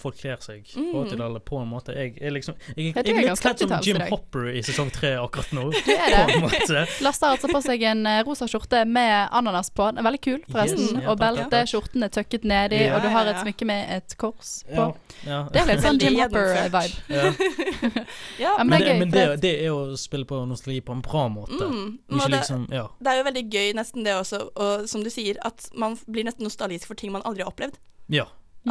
Folk 0.00 0.16
kler 0.16 0.36
seg 0.40 0.62
på 0.72 0.80
Mm. 0.80 0.92
80-tallet 1.04 1.44
på 1.44 1.58
en 1.60 1.68
måte. 1.68 1.92
Jeg 1.92 2.14
er 2.22 2.30
liksom 2.32 2.54
Jeg, 2.76 2.76
Jeg 2.76 2.84
jeg, 2.86 2.94
tror 2.94 3.04
jeg 3.04 3.24
er 3.26 3.30
litt 3.30 3.40
kledd 3.44 3.58
som 3.58 3.72
Jim. 3.84 3.98
Hopper 4.10 4.46
i 4.48 4.62
sesong 4.64 4.90
tre 4.90 5.10
akkurat 5.20 5.50
nå. 5.52 5.64
Du 5.86 5.90
er 5.92 6.14
På 6.14 6.20
en 6.22 6.28
det. 6.30 6.40
måte. 6.42 6.84
Lasse 7.04 7.26
har 7.26 7.34
altså 7.36 7.50
på 7.52 7.60
seg 7.62 7.82
en 7.82 8.06
eh, 8.06 8.22
rosa 8.24 8.48
skjorte 8.48 8.84
med 8.88 9.28
ananas 9.36 9.68
på. 9.70 9.90
Den 9.92 9.98
er 10.00 10.06
veldig 10.08 10.20
kul, 10.24 10.38
forresten. 10.48 10.80
Yes, 10.80 11.02
ja, 11.02 11.10
og 11.10 11.18
takk, 11.20 11.36
belte, 11.36 11.60
skjorten 11.68 12.02
er 12.08 12.08
tøkket 12.16 12.44
nedi, 12.48 12.78
Ja, 12.86 12.96
og 12.96 13.02
du 13.04 13.08
har 13.12 13.26
et 13.34 13.42
smykke 13.44 13.68
med 13.68 13.90
et 13.98 14.16
kors 14.16 14.54
på. 14.64 14.86
Ja, 15.26 15.28
ja. 15.28 15.42
Det 15.52 15.60
er 15.60 15.68
litt 15.74 15.84
sånn 15.84 16.00
Jim 16.06 16.16
Hopper-vibe. 16.22 16.84
Ja. 17.12 17.26
Ja, 18.38 18.54
men 18.64 18.68
Men, 18.68 18.80
det 18.80 18.86
det, 18.86 18.86
er 18.86 18.94
gøy, 18.94 18.98
men 18.98 19.10
det, 19.10 19.40
det- 19.42 19.54
er 19.66 19.70
å 19.76 19.96
spille 20.00 20.24
på 20.28 20.40
nostalgi 20.48 20.80
på 20.84 20.92
en 20.96 21.02
bra 21.04 21.26
måte. 21.28 21.60
Mm. 21.68 21.98
Ikke 22.10 22.30
det- 22.30 22.38
liksom 22.38 22.66
Ja. 22.72 22.88
Det 23.00 23.12
er 23.12 23.16
jo 23.20 23.24
veldig 23.28 23.44
gøy, 23.52 23.72
nesten 23.76 24.04
det 24.04 24.14
også, 24.16 24.40
og 24.56 24.88
som 24.88 25.02
du 25.04 25.10
sier, 25.10 25.36
at 25.44 25.68
man 25.74 25.96
blir 26.08 26.24
nesten 26.24 26.44
nostalgisk 26.48 26.86
for 26.86 26.94
ting 26.94 27.12
man 27.12 27.22
aldri 27.22 27.42
har 27.44 27.52
opplevd. 27.52 27.76
ja. 28.08 28.24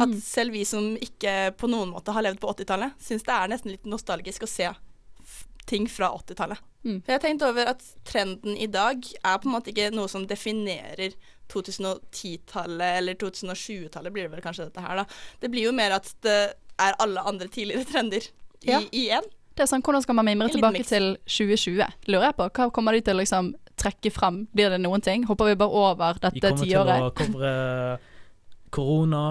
At 0.04 0.12
selv 0.22 0.52
vi 0.52 0.64
som 0.68 0.90
ikke 1.00 1.52
på 1.56 1.68
noen 1.72 1.92
måte 1.94 2.12
har 2.12 2.22
levd 2.26 2.40
på 2.42 2.50
80-tallet, 2.52 2.96
syns 3.00 3.24
det 3.24 3.32
er 3.32 3.48
nesten 3.52 3.72
litt 3.72 3.86
nostalgisk 3.88 4.44
å 4.44 4.50
se 4.50 4.68
ting 5.66 5.88
fra 5.90 6.10
80-tallet. 6.14 6.58
Mm. 6.86 7.00
For 7.02 7.12
jeg 7.16 7.22
tenkt 7.24 7.42
over 7.42 7.72
at 7.72 7.80
trenden 8.06 8.54
i 8.56 8.68
dag 8.70 9.02
er 9.02 9.38
på 9.42 9.48
en 9.48 9.54
måte 9.56 9.72
ikke 9.72 9.88
noe 9.94 10.06
som 10.08 10.26
definerer 10.30 11.16
2010-tallet, 11.50 12.98
eller 13.00 13.14
2020-tallet 13.18 14.12
blir 14.14 14.26
det 14.28 14.34
vel 14.36 14.44
kanskje 14.44 14.68
dette 14.68 14.84
her, 14.84 15.02
da. 15.02 15.06
Det 15.42 15.50
blir 15.52 15.68
jo 15.68 15.74
mer 15.74 15.96
at 15.98 16.12
det 16.26 16.36
er 16.82 16.98
alle 17.02 17.24
andre 17.26 17.48
tidligere 17.48 17.86
trender 17.88 18.22
i, 18.62 18.70
Ja. 18.70 18.80
igjen. 18.92 19.26
Det 19.56 19.64
er 19.64 19.70
sånn, 19.70 19.82
Hvordan 19.82 20.02
skal 20.02 20.14
man 20.14 20.26
mimre 20.26 20.50
tilbake 20.52 20.78
mix. 20.78 20.88
til 20.88 21.16
2020? 21.24 21.86
Lurer 22.12 22.26
jeg 22.28 22.36
på. 22.36 22.48
Hva 22.50 22.70
kommer 22.70 22.92
de 22.92 23.00
til 23.00 23.14
å 23.16 23.20
liksom 23.22 23.54
trekke 23.76 24.12
frem? 24.12 24.46
Blir 24.52 24.70
det 24.70 24.80
noen 24.80 25.00
ting? 25.00 25.24
Hopper 25.24 25.46
vi 25.46 25.54
bare 25.56 25.70
over 25.72 26.18
dette 26.20 26.40
kommer 26.40 26.64
til 26.64 26.76
å 26.76 26.84
tiåret? 26.84 27.14
covre 27.16 27.98
korona, 28.76 29.22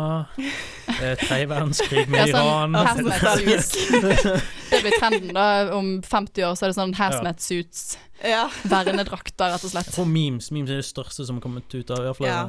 eh, 0.41 1.13
tredje 1.21 1.47
verdenskrig 1.51 2.07
med 2.11 2.27
Ja, 2.31 2.39
sånn 2.39 2.75
Iran. 2.75 2.75
Det 4.71 4.81
blir 4.81 4.97
trenden, 4.99 5.33
da. 5.37 5.45
Om 5.77 5.91
50 6.03 6.43
år 6.49 6.55
så 6.57 6.65
er 6.67 6.73
det 6.73 6.77
sånn 6.79 6.95
hazmat 6.97 7.43
suits. 7.43 7.83
Ja. 8.25 8.47
Vernedrakter, 8.65 9.53
rett 9.53 9.65
og 9.67 9.71
slett. 9.73 9.89
Jeg 9.91 9.97
tror 9.99 10.09
memes, 10.09 10.49
memes 10.55 10.71
er 10.73 10.81
det 10.81 10.87
største 10.87 11.25
som 11.27 11.37
har 11.39 11.45
kommet 11.45 11.69
ut 11.77 11.91
av 11.93 12.01
i 12.01 12.07
hvert 12.09 12.19
fall. 12.21 12.31
Ja. 12.31 12.45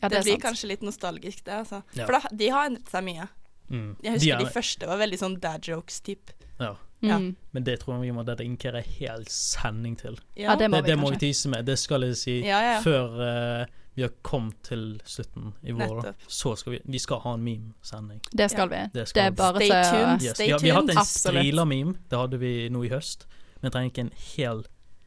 Ja, 0.00 0.08
det, 0.08 0.14
det 0.16 0.22
blir 0.24 0.32
sant. 0.38 0.44
kanskje 0.46 0.68
litt 0.70 0.84
nostalgisk, 0.86 1.42
det, 1.44 1.58
altså. 1.60 1.82
Ja. 1.92 2.06
For 2.08 2.16
da, 2.16 2.30
de 2.40 2.46
har 2.54 2.70
endret 2.70 2.88
seg 2.88 3.04
mye. 3.04 3.26
Mm. 3.70 3.90
Jeg 4.02 4.14
husker 4.16 4.30
De 4.30 4.44
de, 4.44 4.46
er- 4.48 4.54
første 4.54 4.88
var 4.88 5.00
veldig 5.02 5.18
sånn 5.20 5.34
dad 5.42 5.68
jokes-type. 5.68 6.32
Ja. 6.60 6.70
Ja. 7.00 7.16
Mm. 7.16 7.30
Men 7.56 7.64
det 7.64 7.78
tror 7.80 7.94
jeg 7.98 8.10
vi 8.10 8.14
må 8.16 8.24
dedikere 8.28 8.80
hel 8.84 9.22
sending 9.32 9.94
til. 10.00 10.16
Ja, 10.36 10.56
det 10.60 10.66
må 10.72 10.80
det, 10.80 10.88
vi 10.88 10.90
det 10.90 10.96
må 11.00 11.08
kanskje. 11.12 11.20
vi 11.20 11.30
tise 11.32 11.52
med. 11.52 11.64
Det 11.68 11.76
skal 11.80 12.04
jeg 12.08 12.16
si 12.20 12.34
Ja, 12.44 12.58
ja. 12.66 12.74
før 12.84 13.20
eh, 13.24 13.70
vi 13.94 14.02
har 14.02 14.10
kommet 14.22 14.62
til 14.62 15.00
slutten 15.04 15.52
i 15.62 15.72
vår. 15.72 16.14
Så 16.30 16.54
skal 16.56 16.72
vi 16.72 16.80
Vi 16.84 16.98
skal 16.98 17.18
ha 17.24 17.34
en 17.34 17.42
meme-sending. 17.44 18.20
Det 18.32 18.50
skal 18.50 18.68
vi. 18.70 18.76
Det 18.94 19.06
Det, 19.14 19.22
er 19.24 19.30
vi. 19.30 19.36
bare 19.36 19.56
Stay 19.56 19.68
til 19.68 19.76
å 19.76 19.90
tuned. 19.90 20.22
Yes. 20.22 20.34
Stay 20.36 20.46
Vi, 20.46 20.52
har, 20.52 20.58
vi 20.60 20.70
har 20.70 20.80
hatt 20.80 20.90
en. 20.90 21.04
Strila-meme, 21.04 21.94
det 22.10 22.18
hadde 22.18 22.38
vi 22.38 22.52
nå 22.70 22.84
i 22.84 22.88
høst. 22.92 23.26
Men 23.60 23.68
jeg 23.68 23.72
trenger 23.72 23.90
ikke 23.90 24.04
en 24.06 24.12
hel 24.36 24.62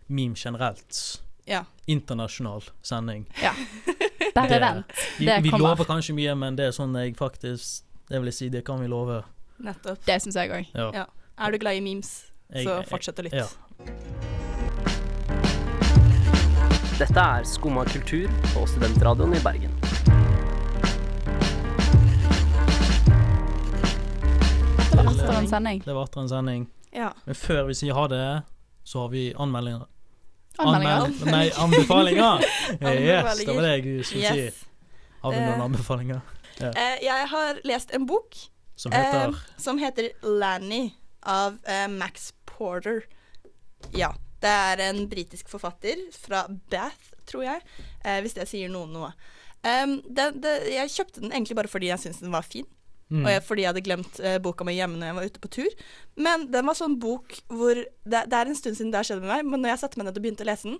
meme 0.08 0.36
generelt. 0.36 1.22
Ja. 1.48 1.64
Internasjonal 1.88 2.64
sending. 2.82 3.26
Ja. 3.42 3.54
Bare 4.36 4.60
vent. 4.60 4.86
Vi, 5.20 5.26
Det 5.26 5.40
vi 5.44 5.50
lover 5.50 5.86
kanskje 5.86 6.14
mye, 6.18 6.36
men 6.36 6.56
det 6.56 6.66
er 6.68 6.72
sånn 6.76 6.96
jeg 6.98 7.16
faktisk 7.20 7.84
Det 8.10 8.20
vil 8.20 8.26
jeg 8.32 8.34
si, 8.34 8.50
det 8.50 8.64
kan 8.66 8.80
vi 8.82 8.88
love. 8.88 9.24
Nettopp. 9.64 10.04
Det 10.06 10.22
syns 10.22 10.36
jeg 10.36 10.52
òg. 10.52 10.68
Ja. 10.76 10.92
Ja. 10.94 11.06
Er 11.40 11.52
du 11.52 11.58
glad 11.58 11.76
i 11.80 11.82
memes, 11.82 12.26
så 12.52 12.82
fortsett 12.90 13.20
å 13.20 13.24
lytte. 13.26 13.48
Ja. 13.48 14.22
Dette 17.00 17.20
er 17.20 17.44
Skumma 17.48 17.84
kultur 17.89 18.30
på 18.54 18.66
Studentradioen 18.70 19.34
i 19.34 19.39
Bergen. 19.44 19.72
Det 24.91 24.98
var 24.98 25.08
atter 25.14 25.34
en 25.39 25.48
sending. 25.48 25.82
Det 25.86 25.94
var 25.94 26.04
atter 26.04 26.22
en 26.22 26.30
sending. 26.30 26.68
Ja. 26.94 27.10
Men 27.26 27.36
før 27.36 27.64
vi 27.70 27.76
sier 27.78 27.94
ha 27.98 28.06
det, 28.12 28.26
så 28.86 29.06
har 29.06 29.10
vi 29.14 29.24
anmeldinger. 29.34 29.86
Anmeldinger. 30.62 31.08
Anmel- 31.08 31.32
Nei, 31.34 31.48
anbefalinger! 31.58 32.44
yes, 32.82 33.39
det 33.46 33.56
var 33.56 33.66
det 33.66 33.72
jeg 33.80 34.06
skulle 34.06 34.34
si. 34.34 34.68
Har 35.24 35.32
vi 35.34 35.38
Eh. 35.39 35.48
noen 35.50 35.62
anbefalinger? 35.70 36.20
Ja. 36.60 36.70
Eh, 36.78 36.98
jeg 37.08 37.28
har 37.32 37.58
lest 37.66 37.89
en 37.98 38.06
bok 38.06 38.36
Som 38.78 38.91
heter 38.94 39.30
eh, 39.32 39.39
som 39.58 39.80
heter 39.82 40.12
Lanny 40.22 40.91
av 41.26 41.58
eh, 41.66 41.88
Max 41.89 42.34
Porter. 42.46 43.02
Ja. 43.98 44.12
Det 44.44 44.52
er 44.52 44.84
en 44.89 45.06
britisk 45.12 45.50
forfatter 45.52 46.02
fra 46.16 46.44
Bath, 46.72 47.14
tror 47.30 47.46
jeg, 47.48 47.64
eh, 48.04 48.20
hvis 48.26 48.36
det 48.36 48.50
sier 48.52 48.72
noen 48.72 48.91
noe. 48.96 49.14
Um, 49.64 50.02
det, 50.04 50.34
det, 50.44 50.54
jeg 50.74 50.91
kjøpte 50.91 51.22
den 51.24 51.32
egentlig 51.32 51.56
bare 51.56 51.72
fordi 51.72 51.88
jeg 51.88 52.02
syntes 52.04 52.20
den 52.26 52.34
var 52.36 52.44
fin. 52.44 52.66
Mm. 53.14 53.22
Og 53.24 53.30
jeg, 53.32 53.44
fordi 53.46 53.64
jeg 53.64 53.70
hadde 53.70 53.84
glemt 53.86 54.20
eh, 54.26 54.39
boka 54.41 54.66
mi 54.66 54.74
hjemme 54.76 54.98
når 54.98 55.08
jeg 55.10 55.16
var 55.20 55.30
ute 55.30 55.41
på 55.44 55.52
tur. 55.56 55.78
Men 56.20 56.48
den 56.52 56.66
var 56.68 56.78
sånn 56.80 56.98
bok 57.00 57.36
hvor 57.52 57.78
Det, 57.78 58.24
det 58.32 58.34
er 58.39 58.50
en 58.50 58.58
stund 58.58 58.76
siden 58.80 58.91
det 58.94 59.00
har 59.02 59.08
skjedd 59.08 59.22
med 59.24 59.30
meg, 59.30 59.48
men 59.48 59.64
når 59.64 59.74
jeg 59.76 59.82
satte 59.84 60.00
meg 60.00 60.08
ned 60.08 60.18
og 60.20 60.26
begynte 60.26 60.46
å 60.46 60.50
lese 60.50 60.72
den, 60.72 60.80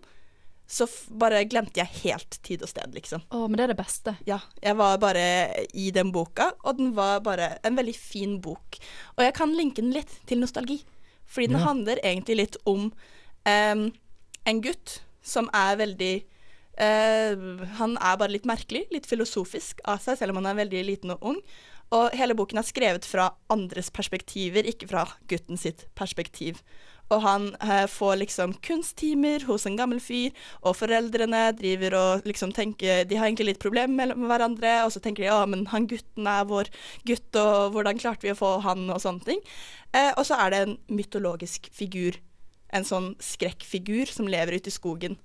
så 0.74 0.88
f 0.88 0.95
bare 1.20 1.43
glemte 1.51 1.82
jeg 1.82 2.01
helt 2.05 2.38
tid 2.47 2.64
og 2.64 2.72
sted, 2.72 2.93
liksom. 2.95 3.22
Å, 3.36 3.41
men 3.45 3.59
det 3.59 3.66
er 3.66 3.74
det 3.74 3.80
beste. 3.82 4.16
Ja. 4.26 4.39
Jeg 4.64 4.78
var 4.80 4.95
bare 5.03 5.24
i 5.76 5.89
den 5.93 6.11
boka, 6.16 6.53
og 6.64 6.80
den 6.80 6.93
var 6.97 7.20
bare 7.26 7.57
en 7.68 7.76
veldig 7.78 7.95
fin 7.99 8.38
bok. 8.41 8.80
Og 9.18 9.26
jeg 9.28 9.36
kan 9.38 9.53
linke 9.53 9.84
den 9.84 9.91
litt 9.93 10.16
til 10.30 10.39
nostalgi, 10.41 10.80
fordi 11.28 11.51
den 11.51 11.59
Ja. 11.59 11.68
handler 11.68 11.99
egentlig 12.01 12.39
litt 12.39 12.57
om 12.66 12.89
em, 13.49 13.89
en 14.45 14.61
gutt 14.63 15.01
som 15.23 15.47
er 15.55 15.77
veldig 15.79 16.13
uh, 16.81 17.67
Han 17.79 17.95
er 17.95 18.17
bare 18.19 18.33
litt 18.33 18.47
merkelig, 18.49 18.85
litt 18.91 19.07
filosofisk 19.09 19.83
av 19.87 20.01
seg, 20.03 20.19
selv 20.19 20.33
om 20.33 20.41
han 20.41 20.51
er 20.51 20.63
veldig 20.63 20.83
liten 20.89 21.15
og 21.15 21.29
ung. 21.33 21.39
Og 21.93 22.15
hele 22.17 22.33
boken 22.33 22.57
er 22.57 22.65
skrevet 22.65 23.05
fra 23.05 23.29
andres 23.53 23.91
perspektiver, 23.93 24.65
ikke 24.65 24.89
fra 24.89 25.05
gutten 25.29 25.59
sitt 25.59 25.85
perspektiv. 25.97 26.63
Og 27.11 27.21
han 27.21 27.49
eh, 27.61 27.85
får 27.91 28.15
liksom 28.21 28.55
kunsttimer 28.65 29.43
hos 29.45 29.67
en 29.67 29.77
gammel 29.77 29.99
fyr, 30.01 30.33
og 30.63 30.77
foreldrene 30.79 31.43
driver 31.59 31.97
og 31.99 32.27
liksom 32.29 32.53
tenker 32.55 33.03
De 33.05 33.19
har 33.19 33.27
egentlig 33.27 33.51
litt 33.51 33.61
problemer 33.61 34.15
med 34.15 34.29
hverandre, 34.31 34.73
og 34.87 34.93
så 34.95 35.03
tenker 35.03 35.25
de 35.25 35.29
ja, 35.29 35.41
men 35.45 35.67
han 35.73 35.85
gutten 35.91 36.29
er 36.29 36.47
vår 36.49 36.71
gutt, 37.05 37.29
og 37.37 37.75
hvordan 37.75 38.01
klarte 38.01 38.25
vi 38.25 38.33
å 38.33 38.39
få 38.39 38.55
han, 38.65 38.87
og 38.89 39.03
sånne 39.03 39.27
ting. 39.27 39.43
Eh, 39.93 40.13
og 40.15 40.25
så 40.25 40.39
er 40.39 40.53
det 40.53 40.63
en 40.63 40.77
mytologisk 40.89 41.69
figur, 41.75 42.17
en 42.74 42.86
sånn 42.88 43.11
skrekkfigur 43.21 44.09
som 44.09 44.28
lever 44.32 44.57
ute 44.57 44.71
i 44.71 44.74
skogen, 44.74 45.17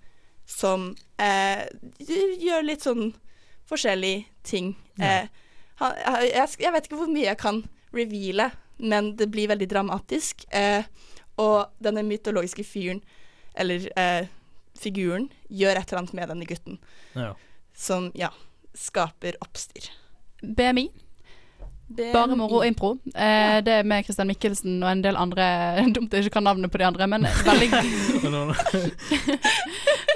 som 0.49 0.90
eh, 1.20 1.64
gjør 1.99 2.64
litt 2.66 2.84
sånn 2.86 3.11
forskjellige 3.68 4.24
ting. 4.49 4.74
Ja. 5.01 5.22
Eh, 5.24 5.28
han, 5.80 5.99
jeg, 6.26 6.49
jeg 6.64 6.74
vet 6.74 6.88
ikke 6.88 6.99
hvor 7.01 7.11
mye 7.12 7.28
jeg 7.28 7.40
kan 7.40 7.62
reveale, 7.94 8.51
men 8.78 9.12
det 9.18 9.28
blir 9.32 9.51
veldig 9.51 9.68
dramatisk. 9.70 10.44
Eh, 10.55 10.84
og 11.38 11.70
denne 11.82 12.03
mytologiske 12.07 12.64
fyren, 12.66 13.01
eller 13.59 13.84
eh, 13.99 14.26
figuren, 14.78 15.28
gjør 15.51 15.78
et 15.78 15.88
eller 15.92 16.03
annet 16.03 16.16
med 16.18 16.32
denne 16.32 16.49
gutten 16.49 16.80
Ja. 17.14 17.32
som, 17.74 18.11
ja, 18.18 18.32
skaper 18.74 19.38
oppstyr. 19.44 19.88
BMI. 20.42 20.88
Bare 21.89 22.36
moro 22.36 22.61
og 22.61 22.66
impro. 22.68 22.91
Eh, 23.14 23.61
Det 23.64 23.72
er 23.80 23.82
med 23.89 24.05
Christian 24.05 24.28
Mikkelsen 24.28 24.82
og 24.82 24.91
en 24.91 25.03
del 25.03 25.16
andre 25.16 25.47
Dumt 25.95 26.12
jeg 26.12 26.26
ikke 26.26 26.34
kan 26.39 26.45
navnet 26.45 26.70
på 26.70 26.78
de 26.78 26.84
andre, 26.84 27.07
men 27.09 27.24
veldig 27.24 27.68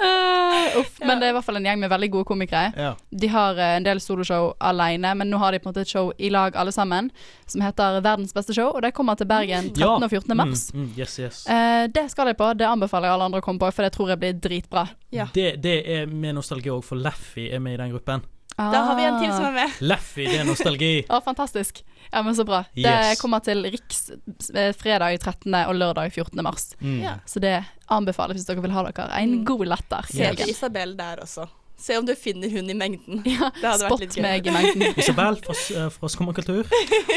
uh, 0.02 0.76
Uff. 0.80 0.98
Men 1.00 1.20
det 1.20 1.26
er 1.26 1.32
i 1.32 1.36
hvert 1.36 1.46
fall 1.46 1.58
en 1.60 1.66
gjeng 1.66 1.80
med 1.82 1.90
veldig 1.92 2.08
gode 2.12 2.28
komikere. 2.28 2.72
Ja. 2.76 2.92
De 3.10 3.28
har 3.30 3.58
eh, 3.60 3.76
en 3.78 3.86
del 3.86 4.00
soloshow 4.02 4.52
alene, 4.60 5.14
men 5.18 5.30
nå 5.30 5.38
har 5.42 5.52
de 5.54 5.60
på 5.62 5.68
en 5.68 5.72
måte 5.72 5.84
et 5.86 5.92
show 5.92 6.12
i 6.18 6.30
lag 6.32 6.56
alle 6.58 6.72
sammen, 6.74 7.10
som 7.46 7.62
heter 7.64 8.00
Verdens 8.04 8.34
beste 8.34 8.54
show, 8.56 8.72
og 8.72 8.82
det 8.84 8.92
kommer 8.96 9.18
til 9.20 9.28
Bergen 9.30 9.70
13. 9.70 9.80
Ja. 9.82 9.94
og 9.96 10.08
14. 10.10 10.36
mars. 10.38 10.68
Mm, 10.74 10.84
mm, 10.84 10.92
yes, 10.98 11.16
yes. 11.22 11.42
Eh, 11.46 11.86
det 11.92 12.08
skal 12.12 12.32
jeg 12.32 12.38
på, 12.40 12.50
det 12.58 12.68
anbefaler 12.68 13.08
jeg 13.10 13.16
alle 13.18 13.30
andre 13.30 13.42
å 13.42 13.46
komme 13.46 13.62
på, 13.62 13.70
for 13.72 13.86
det 13.86 13.92
tror 13.96 14.12
jeg 14.14 14.22
blir 14.22 14.38
dritbra. 14.42 14.86
Det, 15.34 15.48
det 15.62 15.76
er 15.96 16.06
med 16.10 16.38
nostalgi 16.40 16.72
òg, 16.72 16.82
for 16.86 17.00
Laffy 17.00 17.48
er 17.52 17.62
med 17.62 17.78
i 17.78 17.82
den 17.84 17.94
gruppen. 17.94 18.24
Da 18.56 18.82
har 18.88 18.98
vi 18.98 19.06
en 19.08 19.18
til 19.20 19.32
som 19.32 19.46
er 19.48 19.56
med. 19.56 19.78
Laffy, 19.80 20.26
det 20.28 20.42
er 20.42 20.48
nostalgi. 20.48 20.92
Å, 21.12 21.22
fantastisk. 21.24 21.82
Ja, 22.10 22.20
men 22.22 22.36
så 22.36 22.44
bra. 22.44 22.64
Det 22.76 23.16
kommer 23.22 23.40
til 23.44 23.64
Riks 23.72 24.10
eh, 24.52 24.74
fredag 24.76 25.16
13. 25.22 25.48
og 25.64 25.74
lørdag 25.78 26.12
14. 26.12 26.44
mars. 26.44 26.72
Mm. 26.82 27.00
Ja. 27.06 27.16
Så 27.26 27.40
det 27.42 27.56
anbefales 27.92 28.38
hvis 28.38 28.48
dere 28.48 28.64
vil 28.64 28.74
ha 28.74 28.84
dere 28.90 29.08
en 29.22 29.40
god 29.48 29.66
latter. 29.72 30.12
Se 30.12 30.28
yes. 30.28 30.46
Isabel 30.52 30.96
der 30.98 31.24
også. 31.24 31.48
Se 31.82 31.96
om 31.98 32.06
du 32.06 32.12
finner 32.14 32.50
hun 32.52 32.70
i 32.70 32.74
mengden. 32.78 33.24
Ja, 33.32 33.48
det 33.56 33.64
hadde 33.64 33.88
spot 33.88 33.96
vært 33.96 34.04
litt 34.04 34.18
gøy. 34.18 34.22
meg 34.22 34.46
i 34.46 34.54
mengden. 34.54 34.84
Isabel 35.02 35.38
fra, 35.42 35.56
eh, 35.74 35.88
fra 35.90 36.10
Skummakultur. 36.12 36.68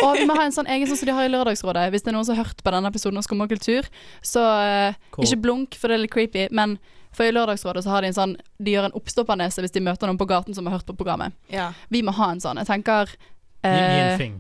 Og 0.02 0.12
vi 0.18 0.26
må 0.26 0.38
ha 0.40 0.48
en 0.48 0.56
sånn 0.56 0.70
egen 0.74 0.90
sånn 0.90 1.02
som 1.02 1.12
de 1.12 1.18
har 1.18 1.28
i 1.28 1.34
Lørdagsrådet. 1.34 1.90
Hvis 1.94 2.06
det 2.06 2.14
er 2.14 2.18
noen 2.18 2.26
som 2.26 2.38
har 2.38 2.48
hørt 2.48 2.64
på 2.66 2.74
denne 2.74 2.90
episoden 2.90 3.22
av 3.22 3.28
Skummakultur, 3.28 3.90
så 4.26 4.42
uh, 4.42 5.20
ikke 5.22 5.42
blunk, 5.44 5.78
for 5.78 5.92
det 5.92 6.00
er 6.00 6.06
litt 6.08 6.16
creepy, 6.16 6.48
men 6.56 6.80
for 7.16 7.28
i 7.28 7.32
Lørdagsrådet 7.36 7.84
så 7.86 7.94
har 7.96 8.04
de 8.06 8.10
en 8.12 8.18
sånn 8.18 8.34
De 8.60 8.74
gjør 8.76 8.90
en 8.90 8.96
oppstoppernese 9.00 9.64
hvis 9.64 9.74
de 9.76 9.82
møter 9.86 10.10
noen 10.10 10.20
på 10.20 10.28
gaten 10.30 10.54
som 10.58 10.68
har 10.68 10.78
hørt 10.78 10.88
på 10.90 10.96
programmet. 11.00 11.34
Ja. 11.52 11.72
Vi 11.94 12.02
må 12.06 12.12
ha 12.18 12.32
en 12.36 12.42
sånn. 12.44 12.60
Jeg 12.62 12.68
tenker 12.70 13.16
Gi, 13.16 13.72
gi 13.72 13.72
en 13.72 14.12
eh, 14.12 14.18
fing. 14.20 14.36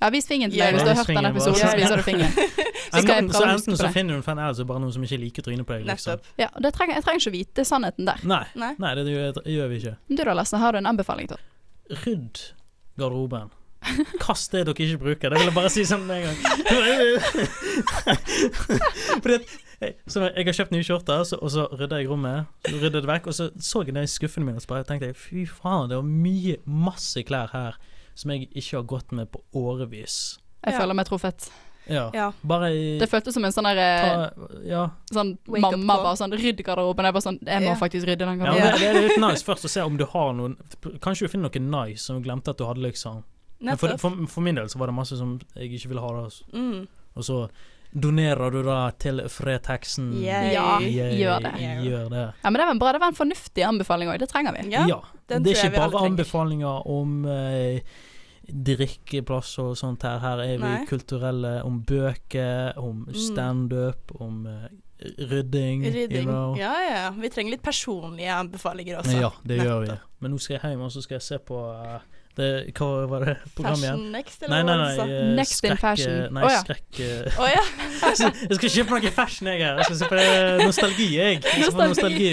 Ja, 0.00 0.08
vis 0.12 0.26
fingeren 0.28 0.50
til 0.52 0.60
deg. 0.60 0.74
hvis 0.74 0.84
du 0.84 0.90
har 0.90 0.98
hørt 1.02 1.10
denne 1.12 1.30
episoden. 1.32 1.60
Så 1.60 1.76
viser 1.76 2.00
du 2.00 2.04
fingeren. 2.06 2.32
Så 2.90 2.98
Enten, 3.04 3.28
så 3.30 3.44
enten 3.46 3.76
så 3.78 3.88
finner 3.94 4.16
du 4.16 4.18
en 4.18 4.22
fan, 4.26 4.38
eller 4.42 4.56
så 4.58 4.64
bare 4.66 4.80
noen 4.82 4.90
som 4.90 5.02
ikke 5.06 5.18
liker 5.22 5.44
trynet 5.46 5.62
på 5.68 5.76
deg. 5.76 5.84
Liksom. 5.86 6.18
Ja, 6.40 6.48
det 6.58 6.72
trenger, 6.74 6.96
Jeg 6.98 7.04
trenger 7.06 7.20
ikke 7.22 7.30
å 7.30 7.34
vite 7.36 7.64
sannheten 7.68 8.08
der. 8.08 8.24
Nei, 8.26 8.40
Nei. 8.58 8.70
nei, 8.82 8.90
det 8.98 9.04
gjør, 9.12 9.38
gjør 9.46 9.68
vi 9.70 9.76
ikke. 9.78 9.92
Du 10.10 10.22
da, 10.24 10.34
Lasse, 10.34 10.58
har 10.58 10.74
du 10.74 10.80
en 10.80 10.88
anbefaling 10.90 11.30
til? 11.30 11.38
Rydd 12.02 12.40
garderoben. 12.98 13.52
Kast 14.24 14.56
det 14.56 14.64
dere 14.66 14.74
ikke 14.88 14.98
bruker. 15.04 15.30
Det 15.30 15.38
vil 15.38 15.48
jeg 15.52 15.56
bare 15.60 15.70
si 15.70 15.84
sånn 15.86 16.02
med 16.08 16.16
en 16.18 16.26
gang. 16.26 16.38
Fordi 19.22 19.38
jeg, 19.80 19.94
så 20.12 20.26
jeg 20.28 20.44
har 20.46 20.56
kjøpt 20.58 20.74
nye 20.74 20.84
skjorter, 20.84 21.22
så, 21.24 21.38
og 21.40 21.50
så 21.54 21.64
rydda 21.72 22.00
jeg 22.02 22.10
rommet. 22.10 22.50
Så 22.68 22.74
ryddet 22.76 23.00
det 23.02 23.08
vekk, 23.08 23.26
og 23.32 23.36
så 23.36 23.48
så 23.60 23.82
jeg 23.86 23.94
det 23.96 24.04
i 24.04 24.12
skuffen 24.12 24.44
min, 24.44 24.58
og 24.58 24.62
så 24.64 24.68
bare 24.74 24.84
tenkte 24.88 25.08
jeg 25.08 25.16
fy 25.16 25.46
faen, 25.48 25.88
det 25.88 25.96
var 25.96 26.04
mye, 26.06 26.58
masse 26.66 27.22
klær 27.24 27.50
her 27.54 27.80
som 28.14 28.30
jeg 28.34 28.50
ikke 28.52 28.76
har 28.76 28.86
gått 28.90 29.12
med 29.16 29.30
på 29.32 29.40
årevis. 29.56 30.38
Jeg 30.64 30.74
Ja. 30.74 30.80
føler 30.82 30.94
meg 30.94 31.06
truffet. 31.08 31.50
Ja. 31.88 32.10
Ja. 32.14 32.32
Bare 32.46 32.68
i- 32.76 32.98
Det 33.00 33.08
føltes 33.08 33.32
som 33.34 33.44
en 33.44 33.50
sånn 33.52 33.64
der 33.64 33.78
eh, 33.78 34.68
Ja. 34.68 34.90
Sånn 35.10 35.38
mamma 35.48 35.96
bare 36.02 36.16
sånn 36.16 36.32
Rydd 36.36 36.62
garderoben. 36.62 37.04
Jeg 37.04 37.12
bare 37.14 37.22
sånn 37.22 37.38
Jeg 37.40 37.62
må 37.62 37.72
yeah. 37.72 37.78
faktisk 37.78 38.06
rydde 38.06 38.18
den 38.18 38.38
ja 38.38 38.52
det, 38.52 38.78
det 38.78 38.88
er 38.88 39.08
litt 39.08 39.18
nice 39.18 39.42
først 39.42 39.64
å 39.64 39.68
se 39.68 39.80
om 39.80 39.96
du 39.96 40.04
har 40.04 40.32
noen 40.34 40.56
Kanskje 41.00 41.26
du 41.26 41.28
finner 41.28 41.48
noe 41.50 41.88
nice 41.88 42.04
som 42.04 42.20
du 42.20 42.28
glemte 42.28 42.50
at 42.50 42.58
du 42.58 42.64
hadde, 42.64 42.82
liksom. 42.84 43.24
For, 43.76 43.96
for, 43.98 44.26
for 44.28 44.40
min 44.40 44.54
del 44.54 44.68
så 44.68 44.78
var 44.78 44.86
det 44.86 44.94
masse 44.94 45.16
som 45.16 45.40
jeg 45.56 45.72
ikke 45.72 45.88
ville 45.88 46.00
ha. 46.00 46.08
Da. 46.08 46.58
Mm. 46.58 46.86
Og 47.16 47.22
så 47.24 47.48
donerer 47.92 48.50
du 48.54 48.62
da 48.62 48.90
til 48.98 49.22
Freteksen? 49.28 50.12
Ja, 50.22 50.42
gjør 50.80 51.40
det. 51.42 51.54
Gjør 51.84 52.10
det. 52.12 52.24
Ja, 52.42 52.50
men 52.50 52.58
det 52.60 52.66
var 52.66 52.70
en 52.76 52.78
bra, 52.82 52.92
det 52.92 53.00
var 53.02 53.08
en 53.12 53.18
fornuftig 53.18 53.64
anbefaling 53.66 54.08
òg. 54.12 54.18
Det 54.22 54.28
trenger 54.30 54.54
vi. 54.58 54.68
Ja, 54.70 55.00
den 55.28 55.42
Det 55.42 55.52
er 55.52 55.56
jeg 55.56 55.70
ikke 55.72 55.74
vi 55.74 55.82
bare 55.82 56.04
anbefalinger 56.10 56.86
om 56.90 57.24
eh, 57.26 57.80
drikkeplass 58.50 59.56
og 59.62 59.74
sånt 59.78 60.02
her. 60.06 60.18
Her 60.22 60.42
er 60.44 60.54
vi 60.58 60.62
Nei. 60.64 60.84
kulturelle 60.90 61.56
om 61.66 61.80
bøker, 61.86 62.78
om 62.78 63.06
Mm. 63.08 63.14
standup, 63.14 64.14
om 64.20 64.46
eh, 64.46 64.68
rydding. 65.30 65.84
You 65.84 66.24
know. 66.24 66.56
Ja, 66.58 66.74
ja. 66.90 67.10
Vi 67.10 67.28
trenger 67.28 67.50
litt 67.56 67.62
personlige 67.62 68.32
anbefalinger 68.34 68.98
også. 69.02 69.20
Ja, 69.20 69.30
det 69.44 69.60
gjør 69.62 69.86
vi. 69.86 69.98
Men 70.20 70.30
nå 70.32 70.38
skal 70.40 70.58
jeg 70.58 70.70
hjem 70.74 70.82
og 70.84 70.90
så 70.92 71.02
skal 71.02 71.14
jeg 71.16 71.22
se 71.22 71.38
på 71.38 71.60
eh, 71.72 72.00
det, 72.36 72.72
Hva 72.78 72.86
var 73.10 73.24
det 73.26 73.34
programmet 73.56 73.82
igjen? 73.82 73.96
Fashion 73.98 74.12
Next, 74.14 74.42
Nei, 74.46 74.60
eller 74.60 74.64
nei, 74.64 74.76
nei. 74.78 74.90
du 74.90 74.96
sa? 75.00 75.06
eh, 75.06 75.32
Next 75.36 75.64
in 75.64 75.76
fashion. 75.76 76.12
eh, 76.12 76.28
Nei, 76.36 76.44
oh, 76.46 76.50
ja. 76.52 76.60
skrekk 76.62 77.00
oh, 77.42 77.48
ja. 77.50 77.64
Jeg 78.50 78.56
skal 78.60 78.70
kjøpe 78.76 78.94
noe 79.00 79.10
fashion, 79.16 79.48
jeg 79.50 79.60
her. 79.64 79.80
Jeg 79.80 79.88
skal 79.90 79.98
se 80.00 80.08
på 80.12 80.20
nostalgi, 80.64 81.08
jeg. 81.16 81.40
Jeg 81.42 81.64
Nostalgi. 81.66 82.30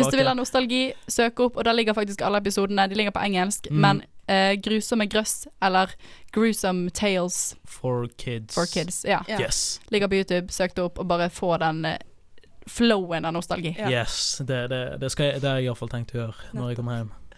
Hvis 0.00 0.10
du 0.12 0.16
vil 0.18 0.26
ha 0.30 0.34
nostalgi, 0.34 0.82
søk 1.08 1.40
opp, 1.46 1.56
og 1.60 1.64
der 1.68 1.76
ligger 1.76 1.94
faktisk 1.96 2.24
alle 2.26 2.40
episodene. 2.42 2.88
De 2.90 2.94
ligger 2.98 3.12
på 3.14 3.22
engelsk, 3.26 3.68
Mm. 3.70 3.80
men 3.84 4.02
uh, 4.30 4.54
Grusomme 4.64 5.06
grøss, 5.12 5.46
eller 5.62 5.92
Gruesome 6.32 6.90
Tales 6.90 7.54
For 7.64 8.06
kids. 8.18 8.54
for 8.54 8.66
kids, 8.66 9.04
ja. 9.08 9.20
Yes. 9.28 9.80
Ligger 9.90 10.08
på 10.08 10.14
YouTube, 10.22 10.52
søk 10.52 10.74
det 10.76 10.84
opp, 10.84 10.98
og 10.98 11.08
bare 11.08 11.30
få 11.30 11.56
den 11.60 11.84
flowen 12.66 13.24
av 13.24 13.32
nostalgi. 13.36 13.74
Yeah. 13.78 13.90
Yes. 13.92 14.38
Det, 14.40 14.68
det, 14.72 14.96
det, 15.00 15.10
skal 15.12 15.24
jeg, 15.34 15.40
det 15.42 15.48
har 15.50 15.58
jeg 15.60 15.68
iallfall 15.68 15.90
tenkt 15.92 16.14
å 16.14 16.22
gjøre 16.22 16.34
når 16.56 16.70
jeg 16.72 16.78
kommer 16.80 16.96
hjem. 17.02 17.10